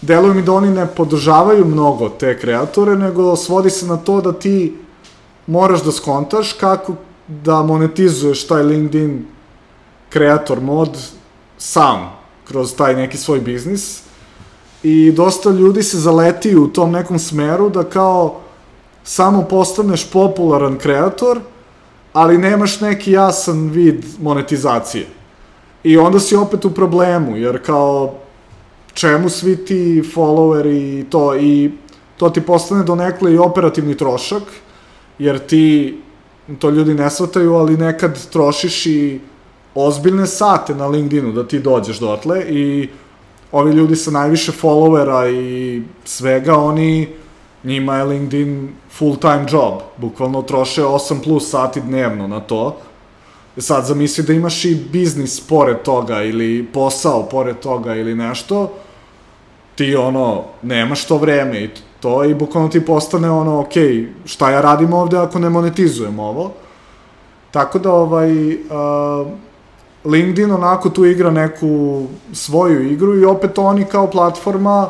[0.00, 4.32] deluje mi da oni ne podržavaju mnogo te kreatore, nego svodi se na to da
[4.32, 4.76] ti
[5.46, 6.94] moraš da skontaš kako
[7.28, 9.26] da monetizuješ taj LinkedIn
[10.14, 10.98] kreator mod
[11.58, 12.12] sam
[12.48, 14.02] kroz taj neki svoj biznis
[14.82, 18.40] i dosta ljudi se zaleti u tom nekom smeru da kao
[19.04, 21.40] samo postaneš popularan kreator,
[22.12, 25.06] ali nemaš neki jasan vid monetizacije.
[25.84, 28.14] I onda si opet u problemu, jer kao
[28.94, 31.72] čemu svi ti followeri i to, i
[32.16, 34.42] to ti postane donekle i operativni trošak,
[35.18, 35.98] jer ti,
[36.58, 39.20] to ljudi ne shvataju, ali nekad trošiš i
[39.74, 42.88] ozbiljne sate na LinkedInu da ti dođeš dotle i
[43.52, 47.08] ovi ljudi sa najviše followera i svega, oni,
[47.64, 52.76] njima je LinkedIn full time job, bukvalno troše 8 plus sati dnevno na to.
[53.58, 58.72] Sad zamisli da imaš i biznis pored toga ili posao pored toga ili nešto,
[59.74, 61.70] ti ono, nemaš to vreme i
[62.00, 63.72] to i bukvalno ti postane ono, ok,
[64.24, 66.52] šta ja radim ovde ako ne monetizujem ovo?
[67.50, 69.26] Tako da ovaj, uh,
[70.04, 72.02] LinkedIn onako tu igra neku
[72.32, 74.88] svoju igru i opet oni kao platforma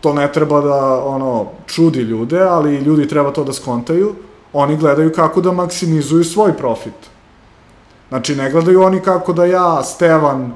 [0.00, 4.14] to ne treba da ono čudi ljude, ali ljudi treba to da skontaju.
[4.52, 7.10] Oni gledaju kako da maksimizuju svoj profit.
[8.08, 10.52] Znači, ne gledaju oni kako da ja, Stevan,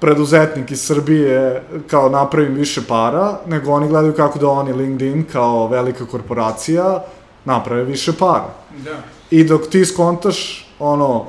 [0.00, 5.68] preduzetnik iz Srbije, kao napravim više para, nego oni gledaju kako da oni LinkedIn, kao
[5.68, 7.04] velika korporacija,
[7.44, 8.48] naprave više para.
[8.84, 8.96] Da.
[9.30, 11.26] I dok ti skontaš, ono,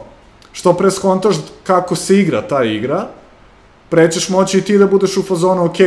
[0.57, 3.07] što pre skontaš kako se igra ta igra,
[3.89, 5.77] pre ćeš moći i ti da budeš u fazonu, ok,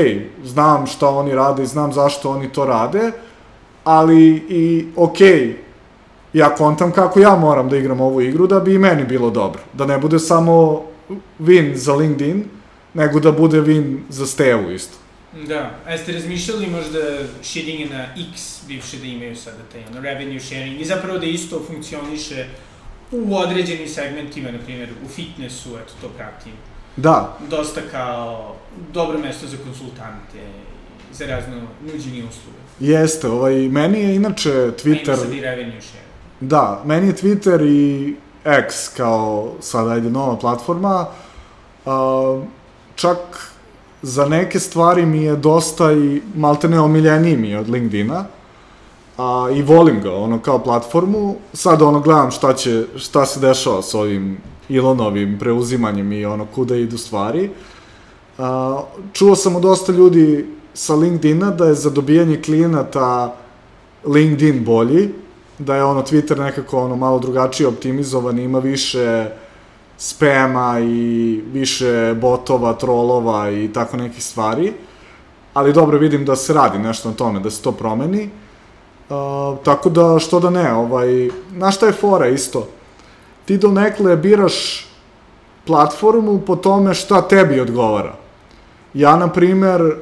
[0.44, 3.10] znam šta oni rade i znam zašto oni to rade,
[3.84, 5.18] ali i ok,
[6.32, 9.60] ja kontam kako ja moram da igram ovu igru da bi i meni bilo dobro.
[9.72, 10.82] Da ne bude samo
[11.40, 12.44] win za LinkedIn,
[12.94, 14.97] nego da bude win za Stevu isto.
[15.48, 16.98] Da, a jeste razmišljali možda
[17.42, 21.62] širenje na X, bivše da imaju sada taj ono, revenue sharing i zapravo da isto
[21.66, 22.47] funkcioniše
[23.12, 26.52] u određenim segmentima, na primjer u fitnessu, eto to pratim.
[26.96, 28.54] Da, Dosta kao
[28.92, 30.38] dobro mesto za konsultante,
[31.12, 31.54] za razno
[31.92, 32.58] nuđenje usluga.
[32.80, 35.16] jeste, ovaj, meni je inače Twitter...
[35.16, 36.10] sad i revenue sharing.
[36.40, 38.14] Da, meni je Twitter i
[38.44, 41.06] X kao sad ajde nova platforma,
[41.86, 42.42] a,
[42.94, 43.18] čak
[44.02, 48.24] za neke stvari mi je dosta i maltene omiljeniji mi je od LinkedIna,
[49.20, 51.34] a, i volim ga, ono, kao platformu.
[51.52, 54.38] Sad, ono, gledam šta će, šta se dešava s ovim
[54.70, 57.51] Elonovim preuzimanjem i ono, kuda idu stvari.
[58.38, 58.82] A,
[59.12, 63.34] čuo sam od dosta ljudi sa LinkedIna da je za dobijanje klijenata
[64.05, 65.10] LinkedIn bolji,
[65.59, 69.30] da je ono Twitter nekako ono malo drugačije optimizovan, ima više
[69.98, 74.72] spema i više botova, trolova i tako nekih stvari.
[75.55, 78.24] Ali dobro vidim da se radi nešto na tome, da se to promeni.
[78.24, 78.49] Uh,
[79.64, 82.66] tako da, što da ne, ovaj, znaš šta je fora isto?
[83.44, 84.86] Ti donekle biraš
[85.66, 88.14] platformu po tome šta tebi odgovara.
[88.94, 89.92] Ja, na primer, uh,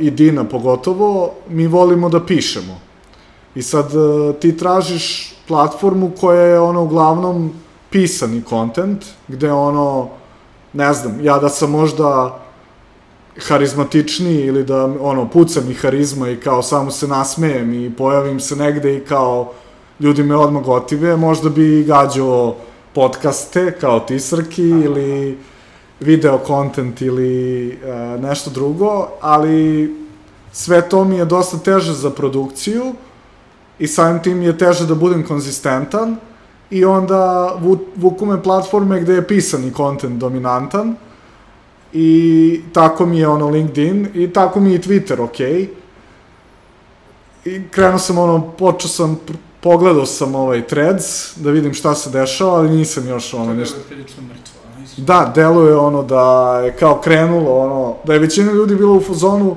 [0.00, 2.80] i Dina pogotovo, mi volimo da pišemo.
[3.54, 7.52] I sad uh, ti tražiš platformu koja je ono uglavnom
[7.90, 10.08] pisani kontent, gde ono,
[10.72, 12.38] ne znam, ja da sam možda
[13.40, 18.56] harizmatičniji ili da ono puca mi harizma i kao samo se nasmejem i pojavim se
[18.56, 19.52] negde i kao
[20.00, 22.56] ljudi me odmah gotive, možda bi gađao
[22.94, 25.38] podcaste kao ti Srki ili
[26.00, 27.76] video content ili e,
[28.20, 29.90] nešto drugo, ali
[30.52, 32.92] sve to mi je dosta teže za produkciju
[33.78, 36.16] i samim tim je teže da budem konzistentan
[36.70, 40.96] i onda vu, vuku me platforme gde je pisani kontent dominantan
[41.94, 45.68] i tako mi je ono LinkedIn i tako mi je i Twitter okej.
[47.44, 49.20] I krenuo sam ono, počeo sam,
[49.60, 53.66] pogledao sam ovaj threads da vidim šta se dešava, ali nisam još ono To je
[53.88, 54.54] prilično mrtvo.
[54.96, 59.56] Da, deluje ono da je kao krenulo ono, da je većina ljudi bila u fazonu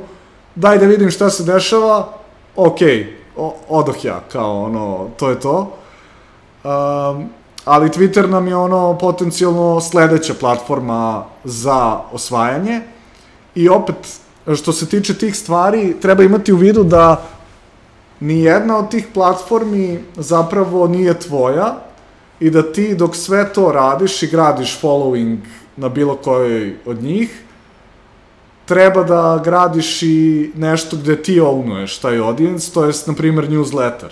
[0.55, 2.13] daj da vidim šta se dešava,
[2.55, 5.77] okej, o, odoh ja, kao ono, to je to.
[6.63, 7.29] Um,
[7.67, 12.81] ali Twitter nam je ono potencijalno sledeća platforma za osvajanje
[13.55, 13.95] i opet,
[14.55, 17.23] što se tiče tih stvari, treba imati u vidu da
[18.19, 21.87] ni jedna od tih platformi zapravo nije tvoja,
[22.39, 25.37] i da ti dok sve to radiš i gradiš following
[25.77, 27.41] na bilo kojoj od njih,
[28.65, 34.09] treba da gradiš i nešto gde ti ownuješ taj audience, to jest, na primer, newsletter.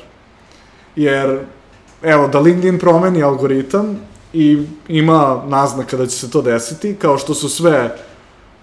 [0.96, 1.40] Jer,
[2.04, 4.00] evo, da LinkedIn promeni algoritam
[4.34, 7.98] i ima naznaka da će se to desiti, kao što su sve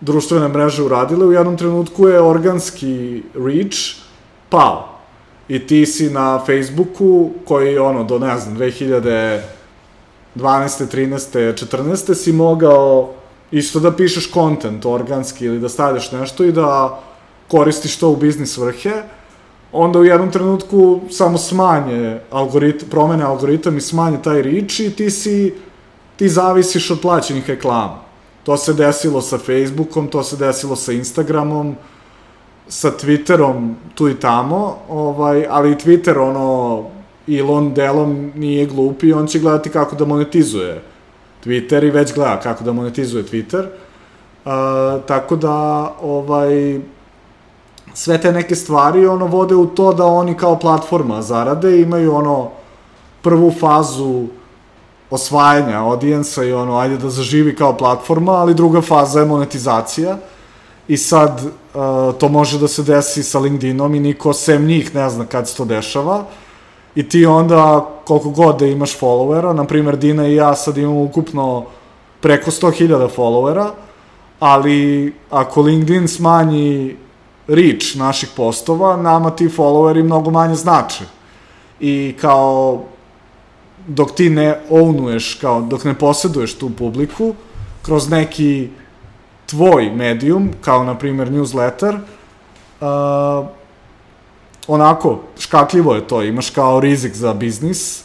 [0.01, 3.79] društvene mreže uradile, u jednom trenutku je organski reach
[4.49, 4.89] pao.
[5.49, 9.41] I ti si na Facebooku, koji ono, do ne znam, 2012.
[10.37, 11.53] 13.
[11.67, 12.15] 14.
[12.15, 13.11] si mogao
[13.51, 17.01] isto da pišeš kontent organski ili da stavljaš nešto i da
[17.49, 19.03] koristiš to u biznis vrhe,
[19.73, 25.11] onda u jednom trenutku samo smanje algoritam, promene algoritam i smanje taj reach i ti
[25.11, 25.55] si,
[26.17, 27.99] ti zavisiš od plaćenih reklama.
[28.45, 31.77] To se desilo sa Facebookom, to se desilo sa Instagramom,
[32.69, 36.85] sa Twitterom tu i tamo, ovaj, ali Twitter, ono,
[37.29, 40.83] Elon delom nije glup i on će gledati kako da monetizuje
[41.45, 43.67] Twitter i već gleda kako da monetizuje Twitter.
[44.45, 46.81] Uh, tako da, ovaj,
[47.95, 52.51] sve te neke stvari ono vode u to da oni kao platforma zarade, imaju ono
[53.23, 54.25] prvu fazu
[55.11, 60.17] osvajanja audijensa i ono ajde da zaživi kao platforma, ali druga faza je monetizacija.
[60.89, 65.11] I sad uh, to može da se desi sa LinkedInom i niko sem njih ne
[65.11, 66.25] zna kad se to dešava.
[66.95, 71.03] I ti onda koliko god da imaš followera, na primjer Dina i ja sad imamo
[71.03, 71.65] ukupno
[72.21, 73.71] preko 100.000 followera,
[74.41, 76.97] ali ako LinkedIn smanji
[77.49, 81.05] reach naših postova, nama ti followeri mnogo manje znače.
[81.81, 82.85] I kao
[83.87, 87.35] dok ti ne ownuješ, kao dok ne posjeduješ tu publiku,
[87.83, 88.69] kroz neki
[89.47, 91.99] tvoj medijum, kao na primjer newsletter,
[92.81, 93.47] uh,
[94.67, 98.05] onako, škakljivo je to, imaš kao rizik za biznis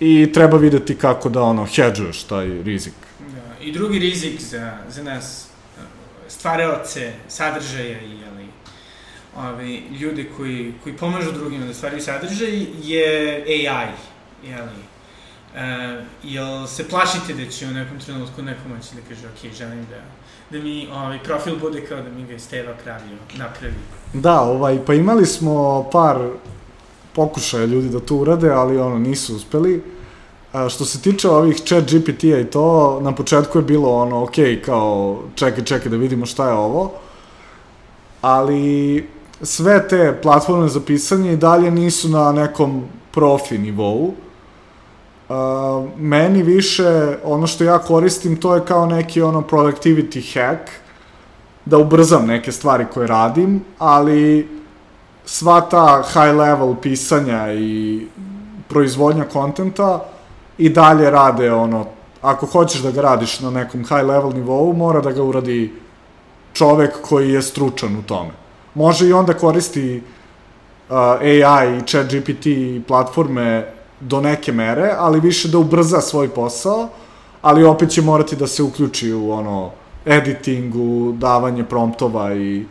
[0.00, 2.94] i treba videti kako da ono, hedžuješ taj rizik.
[3.18, 3.64] Da.
[3.64, 5.48] I drugi rizik za, za nas,
[6.28, 8.27] stvaraoce sadržaja i
[9.46, 13.88] ovi, ljude koji, koji pomažu drugima da stvaraju sadržaj je AI.
[14.44, 14.88] Jeli.
[15.56, 19.86] E, jel se plašite da će u nekom trenutku neko moći da kaže, ok, želim
[19.90, 19.96] da,
[20.58, 23.74] da mi ovaj, profil bude kao da mi ga je Steva Kravio napravi?
[24.12, 26.16] Da, ovaj, pa imali smo par
[27.12, 29.82] pokušaja ljudi da to urade, ali ono, nisu uspeli.
[30.52, 34.36] A, što se tiče ovih chat GPT-a i to, na početku je bilo ono, ok,
[34.64, 36.92] kao, čekaj, čekaj da vidimo šta je ovo,
[38.20, 39.04] ali
[39.42, 44.14] sve te platforme za pisanje i dalje nisu na nekom profi nivou.
[45.28, 45.34] Uh,
[45.98, 50.70] meni više, ono što ja koristim, to je kao neki ono productivity hack,
[51.64, 54.48] da ubrzam neke stvari koje radim, ali
[55.24, 58.06] sva ta high level pisanja i
[58.68, 60.04] proizvodnja kontenta
[60.58, 61.86] i dalje rade ono,
[62.22, 65.72] ako hoćeš da ga radiš na nekom high level nivou, mora da ga uradi
[66.52, 68.30] čovek koji je stručan u tome.
[68.78, 70.02] Može i onda koristi
[70.88, 72.46] uh, AI i chat GPT
[72.86, 76.88] platforme do neke mere, ali više da ubrza svoj posao,
[77.42, 79.70] ali opet će morati da se uključi u ono
[80.06, 82.64] editingu, davanje promptova i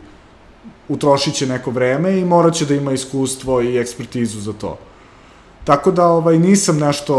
[0.88, 4.78] utrošit će neko vreme i morat će da ima iskustvo i ekspertizu za to.
[5.64, 7.16] Tako da ovaj, nisam nešto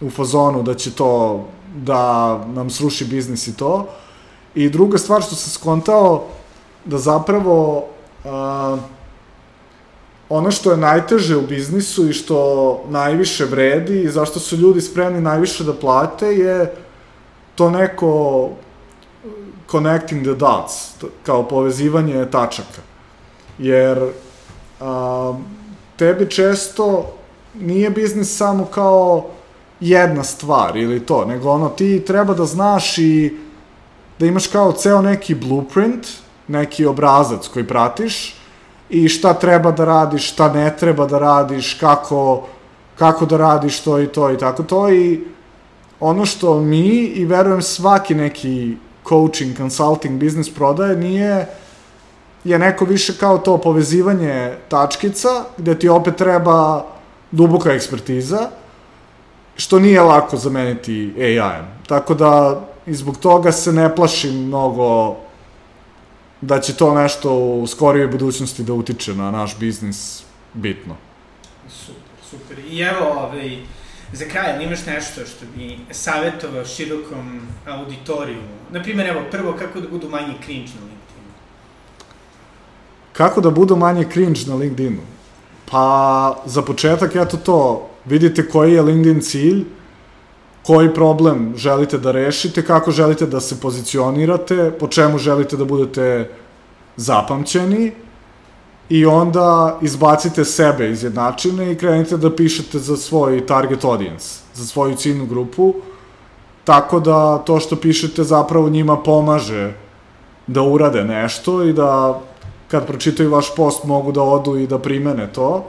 [0.00, 1.44] u fazonu da će to
[1.76, 3.86] da nam sruši biznis i to.
[4.54, 6.24] I druga stvar što sam skontao,
[6.84, 7.86] da zapravo
[10.28, 15.20] ono što je najteže u biznisu i što najviše vredi i zašto su ljudi spremni
[15.20, 16.74] najviše da plate je
[17.54, 18.50] to neko
[19.70, 22.82] connecting the dots, kao povezivanje tačaka.
[23.58, 24.10] Jer
[24.80, 25.34] a,
[25.96, 27.14] tebi često
[27.54, 29.26] nije biznis samo kao
[29.80, 33.36] jedna stvar ili to, nego ono ti treba da znaš i
[34.18, 36.06] da imaš kao ceo neki blueprint,
[36.48, 38.36] neki obrazac koji pratiš
[38.88, 42.46] i šta treba da radiš, šta ne treba da radiš, kako,
[42.98, 45.24] kako da radiš to i to i tako to i
[46.00, 48.76] ono što mi i verujem svaki neki
[49.08, 51.46] coaching, consulting, biznis prodaje nije
[52.44, 56.84] je neko više kao to povezivanje tačkica gde ti opet treba
[57.30, 58.48] duboka ekspertiza
[59.56, 61.64] što nije lako zameniti AI-em.
[61.86, 65.16] Tako da i zbog toga se ne plašim mnogo
[66.46, 70.22] da će to nešto u skorijoj budućnosti da utiče na naš biznis
[70.54, 70.96] bitno.
[71.68, 72.58] Super, super.
[72.70, 73.58] I evo, ovaj,
[74.12, 78.54] za kraj, imaš nešto što bi savjetovao širokom auditorijumu?
[78.70, 81.32] Naprimjer, evo, prvo, kako da budu manje cringe na LinkedInu?
[83.12, 85.00] Kako da budu manje cringe na LinkedInu?
[85.70, 89.64] Pa, za početak, eto to, vidite koji je LinkedIn cilj,
[90.66, 96.30] koji problem želite da rešite, kako želite da se pozicionirate, po čemu želite da budete
[96.96, 97.92] zapamćeni
[98.88, 104.66] i onda izbacite sebe iz jednačine i krenite da pišete za svoj target audience, za
[104.66, 105.74] svoju ciljnu grupu,
[106.64, 109.72] tako da to što pišete zapravo njima pomaže
[110.46, 112.20] da urade nešto i da
[112.68, 115.64] kad pročitaju vaš post mogu da odu i da primene to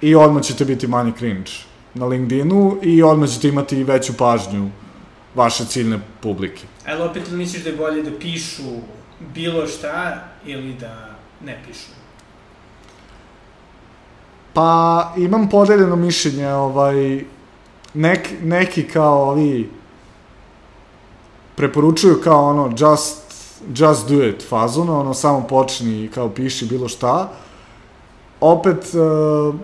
[0.00, 4.70] i odmah ćete biti manje cringe na LinkedInu i odmah ćete imati veću pažnju
[5.34, 6.62] vaše ciljne publike.
[6.86, 8.62] Ali opet misliš da je bolje da pišu
[9.34, 11.08] bilo šta ili da
[11.44, 11.90] ne pišu?
[14.52, 17.24] Pa imam podeljeno mišljenje, ovaj,
[17.94, 19.70] nek, neki kao ovi
[21.54, 23.22] preporučuju kao ono just,
[23.74, 27.32] just do it fazon, ono samo počni kao piši bilo šta.
[28.40, 29.54] Opet, uh,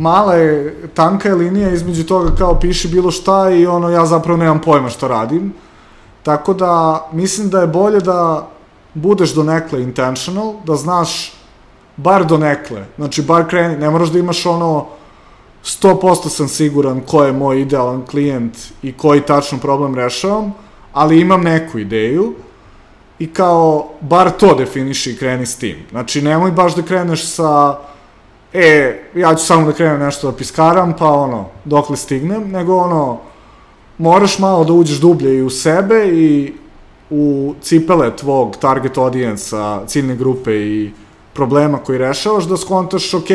[0.00, 4.36] mala je, tanka je linija između toga kao piši bilo šta i ono ja zapravo
[4.36, 5.52] nemam pojma što radim.
[6.22, 8.48] Tako da mislim da je bolje da
[8.94, 11.32] budeš do nekle intentional, da znaš
[11.96, 14.86] bar do nekle, znači bar kreni, ne moraš da imaš ono
[15.64, 20.54] 100% sam siguran ko je moj idealan klijent i koji tačno problem rešavam,
[20.92, 22.34] ali imam neku ideju
[23.18, 25.76] i kao bar to definiši i kreni s tim.
[25.90, 27.76] Znači nemoj baš da kreneš sa
[28.52, 33.18] e, ja ću samo da krenem nešto da piskaram, pa ono, dokle stignem, nego ono,
[33.98, 36.52] moraš malo da uđeš dublje i u sebe i
[37.10, 40.90] u cipele tvog target audience-a, ciljne grupe i
[41.32, 43.28] problema koji rešavaš, da skontaš, ok,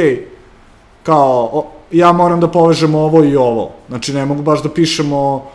[1.03, 3.71] kao, o, ja moram da povežem ovo i ovo.
[3.87, 5.45] Znači, ne mogu baš da pišemo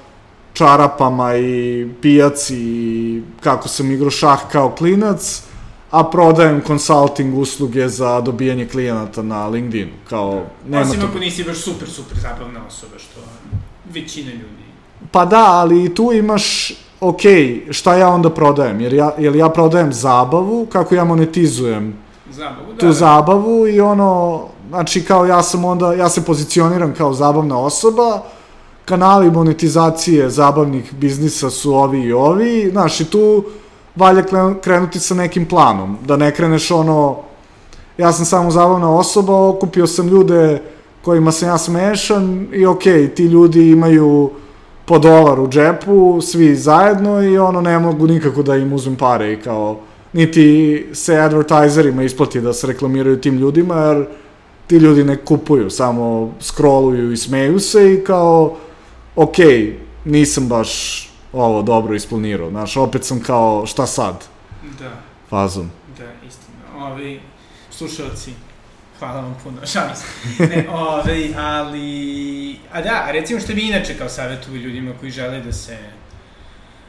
[0.52, 5.42] čarapama i pijaci i kako sam igrao šah kao klinac,
[5.90, 10.42] a prodajem consulting usluge za dobijanje klijenata na LinkedInu, kao...
[10.68, 13.20] Nema Osim ako nisi baš super, super zabavna osoba, što
[13.94, 14.64] većina ljudi...
[15.10, 17.20] Pa da, ali tu imaš, ok,
[17.70, 18.80] šta ja onda prodajem?
[18.80, 21.94] Jer ja, jer ja prodajem zabavu, kako ja monetizujem
[22.30, 22.92] Zabavu, da, tu da.
[22.92, 28.22] zabavu i ono, znači kao ja sam onda, ja se pozicioniram kao zabavna osoba,
[28.84, 33.44] kanali monetizacije zabavnih biznisa su ovi i ovi, znaš, i tu
[33.96, 34.22] valja
[34.62, 37.16] krenuti sa nekim planom, da ne kreneš ono,
[37.98, 40.62] ja sam samo zabavna osoba, okupio sam ljude
[41.02, 44.30] kojima sam ja smešan i okej, okay, ti ljudi imaju
[44.84, 49.32] po dolar u džepu, svi zajedno i ono ne mogu nikako da im uzmem pare
[49.32, 49.78] i kao
[50.12, 54.06] niti se advertiserima isplati da se reklamiraju tim ljudima jer
[54.66, 58.56] ti ljudi ne kupuju, samo scrolluju i smeju se i kao
[59.16, 59.36] ok,
[60.04, 64.24] nisam baš ovo dobro isplanirao, znaš, opet sam kao šta sad?
[64.78, 64.90] Da.
[65.28, 65.70] Fazom.
[65.98, 66.86] Da, istina.
[66.86, 67.20] Ovi
[67.70, 68.32] slušalci,
[68.98, 70.04] hvala vam puno, šalim se.
[70.46, 75.52] Ne, ove, ali, a da, recimo što bi inače kao savjetuju ljudima koji žele da
[75.52, 75.78] se,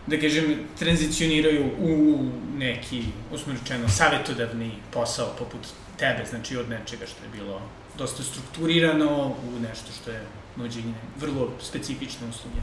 [0.08, 2.18] da kažem, tranzicioniraju u
[2.58, 3.04] neki,
[3.34, 5.62] usmrčeno, savjetodavni posao poput
[5.98, 7.62] tebe, znači od nečega što je bilo
[7.98, 10.22] dosta strukturirano u nešto što je
[10.56, 12.62] nuđenje vrlo specifične usluge.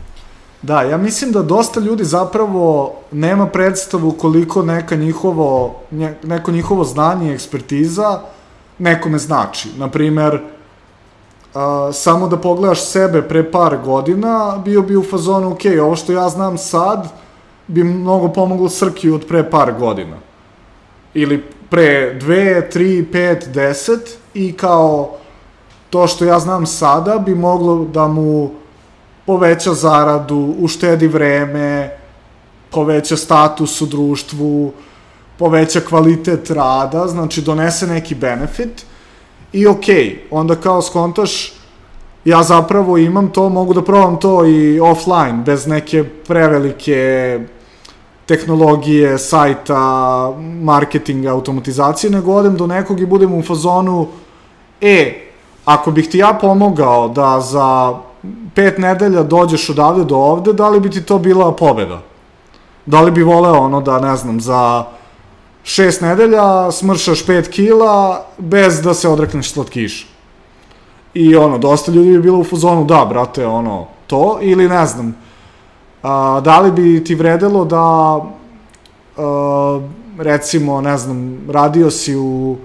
[0.63, 5.75] Da, ja mislim da dosta ljudi zapravo nema predstavu koliko neka njihovo,
[6.23, 8.21] neko njihovo znanje i ekspertiza
[8.79, 9.69] nekome znači.
[9.77, 10.41] Naprimer,
[11.55, 16.13] a, samo da pogledaš sebe pre par godina, bio bi u fazonu, ok, ovo što
[16.13, 17.09] ja znam sad,
[17.67, 20.17] bi mnogo pomoglo Srkiju od pre par godina.
[21.15, 25.11] Ili pre dve, tri, pet, deset i kao
[25.91, 28.51] to što ja znam sada bi moglo da mu
[29.29, 31.91] poveća zaradu, uštedi vreme,
[32.71, 34.73] poveća status u društvu,
[35.39, 38.87] poveća kvalitet rada, znači donese neki benefit
[39.53, 41.53] i okay, onda kao skontaš
[42.25, 47.39] ja zapravo imam to, mogu da probam to i offline, bez neke prevelike
[48.27, 50.33] tehnologije, sajta,
[50.63, 54.07] marketinga, automatizacije, nego odem do nekog i budem u fazonu,
[54.81, 55.21] e,
[55.65, 57.99] ako bih ti ja pomogao da za
[58.55, 62.01] pet nedelja dođeš odavde do ovde, da li bi ti to bila pobeda?
[62.87, 64.85] Da li bi voleo ono da, ne znam, za
[65.63, 70.07] šest nedelja smršaš pet kila bez da se odrekneš slatkiša?
[71.15, 75.17] I ono, dosta ljudi bi bilo u fuzonu, da, brate, ono, to, ili ne znam,
[76.03, 78.21] a, da li bi ti vredelo da,
[79.17, 79.81] a,
[80.19, 82.57] recimo, ne znam, radio si u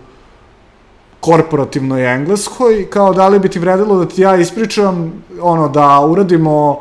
[1.24, 6.80] korporativnoj engleskoj, kao da li bi ti vredilo da ti ja ispričam, ono, da uradimo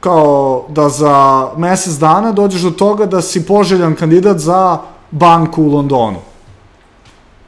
[0.00, 4.78] kao da za mesec dana dođeš do toga da si poželjan kandidat za
[5.10, 6.18] banku u Londonu.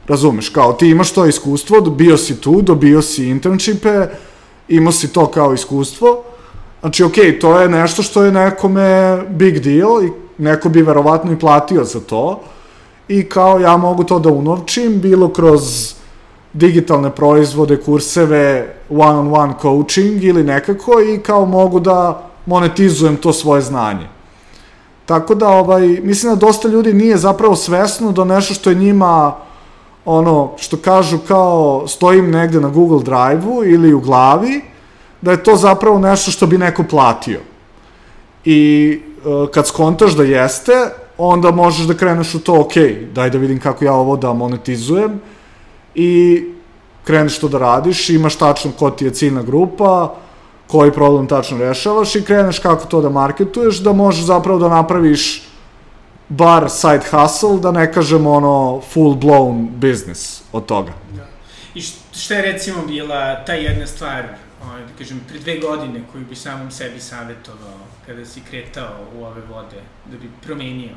[0.07, 4.07] Razumeš, kao ti imaš to iskustvo, bio si tu, dobio si internshipe,
[4.67, 6.23] imao si to kao iskustvo,
[6.81, 11.31] znači okej, okay, to je nešto što je nekome big deal i neko bi verovatno
[11.31, 12.39] i platio za to,
[13.07, 15.93] i kao ja mogu to da unovčim, bilo kroz
[16.53, 23.33] digitalne proizvode, kurseve, one-on-one -on -one coaching ili nekako i kao mogu da monetizujem to
[23.33, 24.07] svoje znanje.
[25.05, 29.35] Tako da, ovaj, mislim da dosta ljudi nije zapravo svesno da nešto što je njima,
[30.05, 34.61] ono, što kažu kao stojim negde na Google Drive-u ili u glavi,
[35.21, 37.39] da je to zapravo nešto što bi neko platio.
[38.45, 40.73] I e, kad skontaš da jeste,
[41.17, 42.73] onda možeš da kreneš u to, ok,
[43.13, 45.19] daj da vidim kako ja ovo da monetizujem
[45.95, 46.43] i
[47.03, 50.15] kreneš to da radiš, imaš tačno ko ti je ciljna grupa,
[50.67, 55.43] koji problem tačno rešavaš i kreneš kako to da marketuješ, da možeš zapravo da napraviš
[56.29, 60.91] bar side hustle, da ne kažem ono full blown business od toga.
[61.15, 61.27] Da.
[61.75, 61.81] I
[62.13, 64.23] šta je recimo bila ta jedna stvar,
[64.65, 69.23] ovaj, da kažem, pre dve godine koju bi samom sebi savjetovao kada si kretao u
[69.23, 70.95] ove vode, da bi promenio?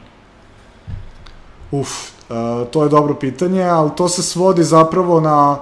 [1.70, 5.58] Uf, uh, to je dobro pitanje, ali to se svodi zapravo na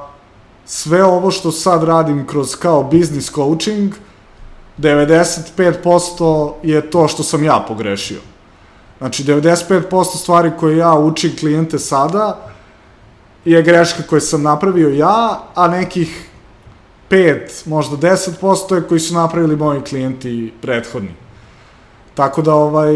[0.64, 3.94] sve ovo što sad radim kroz kao business coaching,
[4.78, 8.20] 95% je to što sam ja pogrešio.
[8.98, 12.39] Znači, 95% stvari koje ja učim klijente sada
[13.44, 16.28] je greška koje sam napravio ja, a nekih
[17.10, 21.14] 5, možda 10% je koji su napravili moji klijenti prethodni.
[22.14, 22.94] Tako da ovaj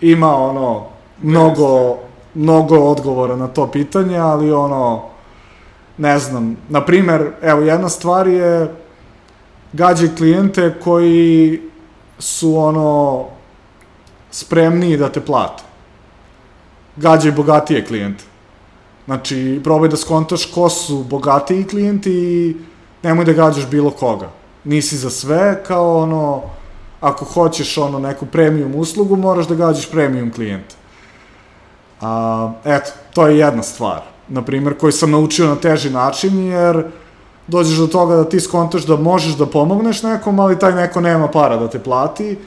[0.00, 0.86] ima ono
[1.22, 1.98] mnogo
[2.34, 5.02] mnogo odgovora na to pitanje, ali ono
[5.98, 8.74] ne znam, na primer, evo jedna stvar je
[9.72, 11.60] gađaj klijente koji
[12.18, 13.24] su ono
[14.30, 15.62] spremniji da te plate.
[16.96, 18.24] Gađaj bogatije klijente.
[19.04, 22.56] Znači, probaj da skontaš ko su bogatiji klijenti i
[23.02, 24.28] nemoj da gađaš bilo koga.
[24.64, 26.42] Nisi za sve, kao ono,
[27.00, 30.79] ako hoćeš ono neku premium uslugu, moraš da gađaš premium klijente.
[32.00, 34.00] A, eto, to je jedna stvar.
[34.28, 36.84] na primjer, koji sam naučio na teži način, jer
[37.46, 41.28] dođeš do toga da ti skontaš da možeš da pomogneš nekom, ali taj neko nema
[41.28, 42.38] para da te plati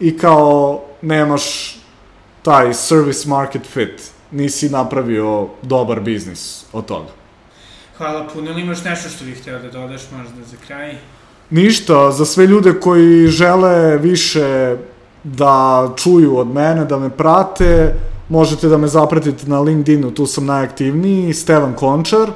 [0.00, 1.76] i kao nemaš
[2.42, 7.10] taj service market fit, nisi napravio dobar biznis od toga.
[7.98, 10.96] Hvala puno, ili imaš nešto što bih hteo da dodaš možda za kraj?
[11.50, 14.76] Ništa, za sve ljude koji žele više
[15.24, 17.94] da čuju od mene, da me prate,
[18.32, 22.30] možete da me zapratite na LinkedInu, tu sam najaktivniji, Stevan Končar,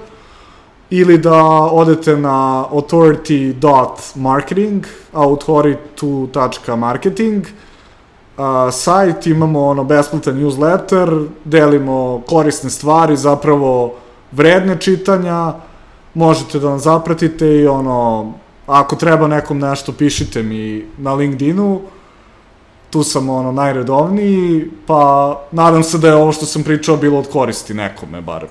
[0.90, 1.42] ili da
[1.72, 7.50] odete na authority.marketing, authority.marketing, uh,
[8.72, 13.94] sajt, imamo ono besplatan newsletter, delimo korisne stvari, zapravo
[14.32, 15.54] vredne čitanja,
[16.14, 18.32] možete da nam zapratite i ono,
[18.66, 21.80] ako treba nekom nešto, pišite mi na LinkedInu,
[22.90, 27.30] tu sam ono najredovniji, pa nadam se da je ovo što sam pričao bilo od
[27.30, 28.46] koristi nekome, bar.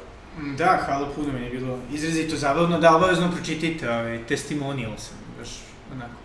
[0.57, 5.49] Da, hvala puno, meni je bilo izrazito zabavno, da obavezno pročitajte ovaj, testimonial sam, baš
[5.93, 6.19] onako,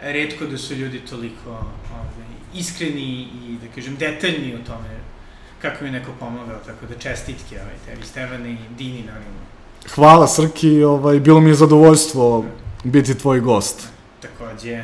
[0.00, 5.02] redko da su ljudi toliko ovaj, iskreni i, da kažem, detaljni o tome
[5.62, 9.40] kako mi je neko pomogao, tako da čestitke ovaj, tebi, Stevane i Dini, naravno.
[9.94, 12.44] Hvala Srki, ovaj, bilo mi je zadovoljstvo
[12.84, 13.88] biti tvoj gost.
[14.20, 14.82] Takođe,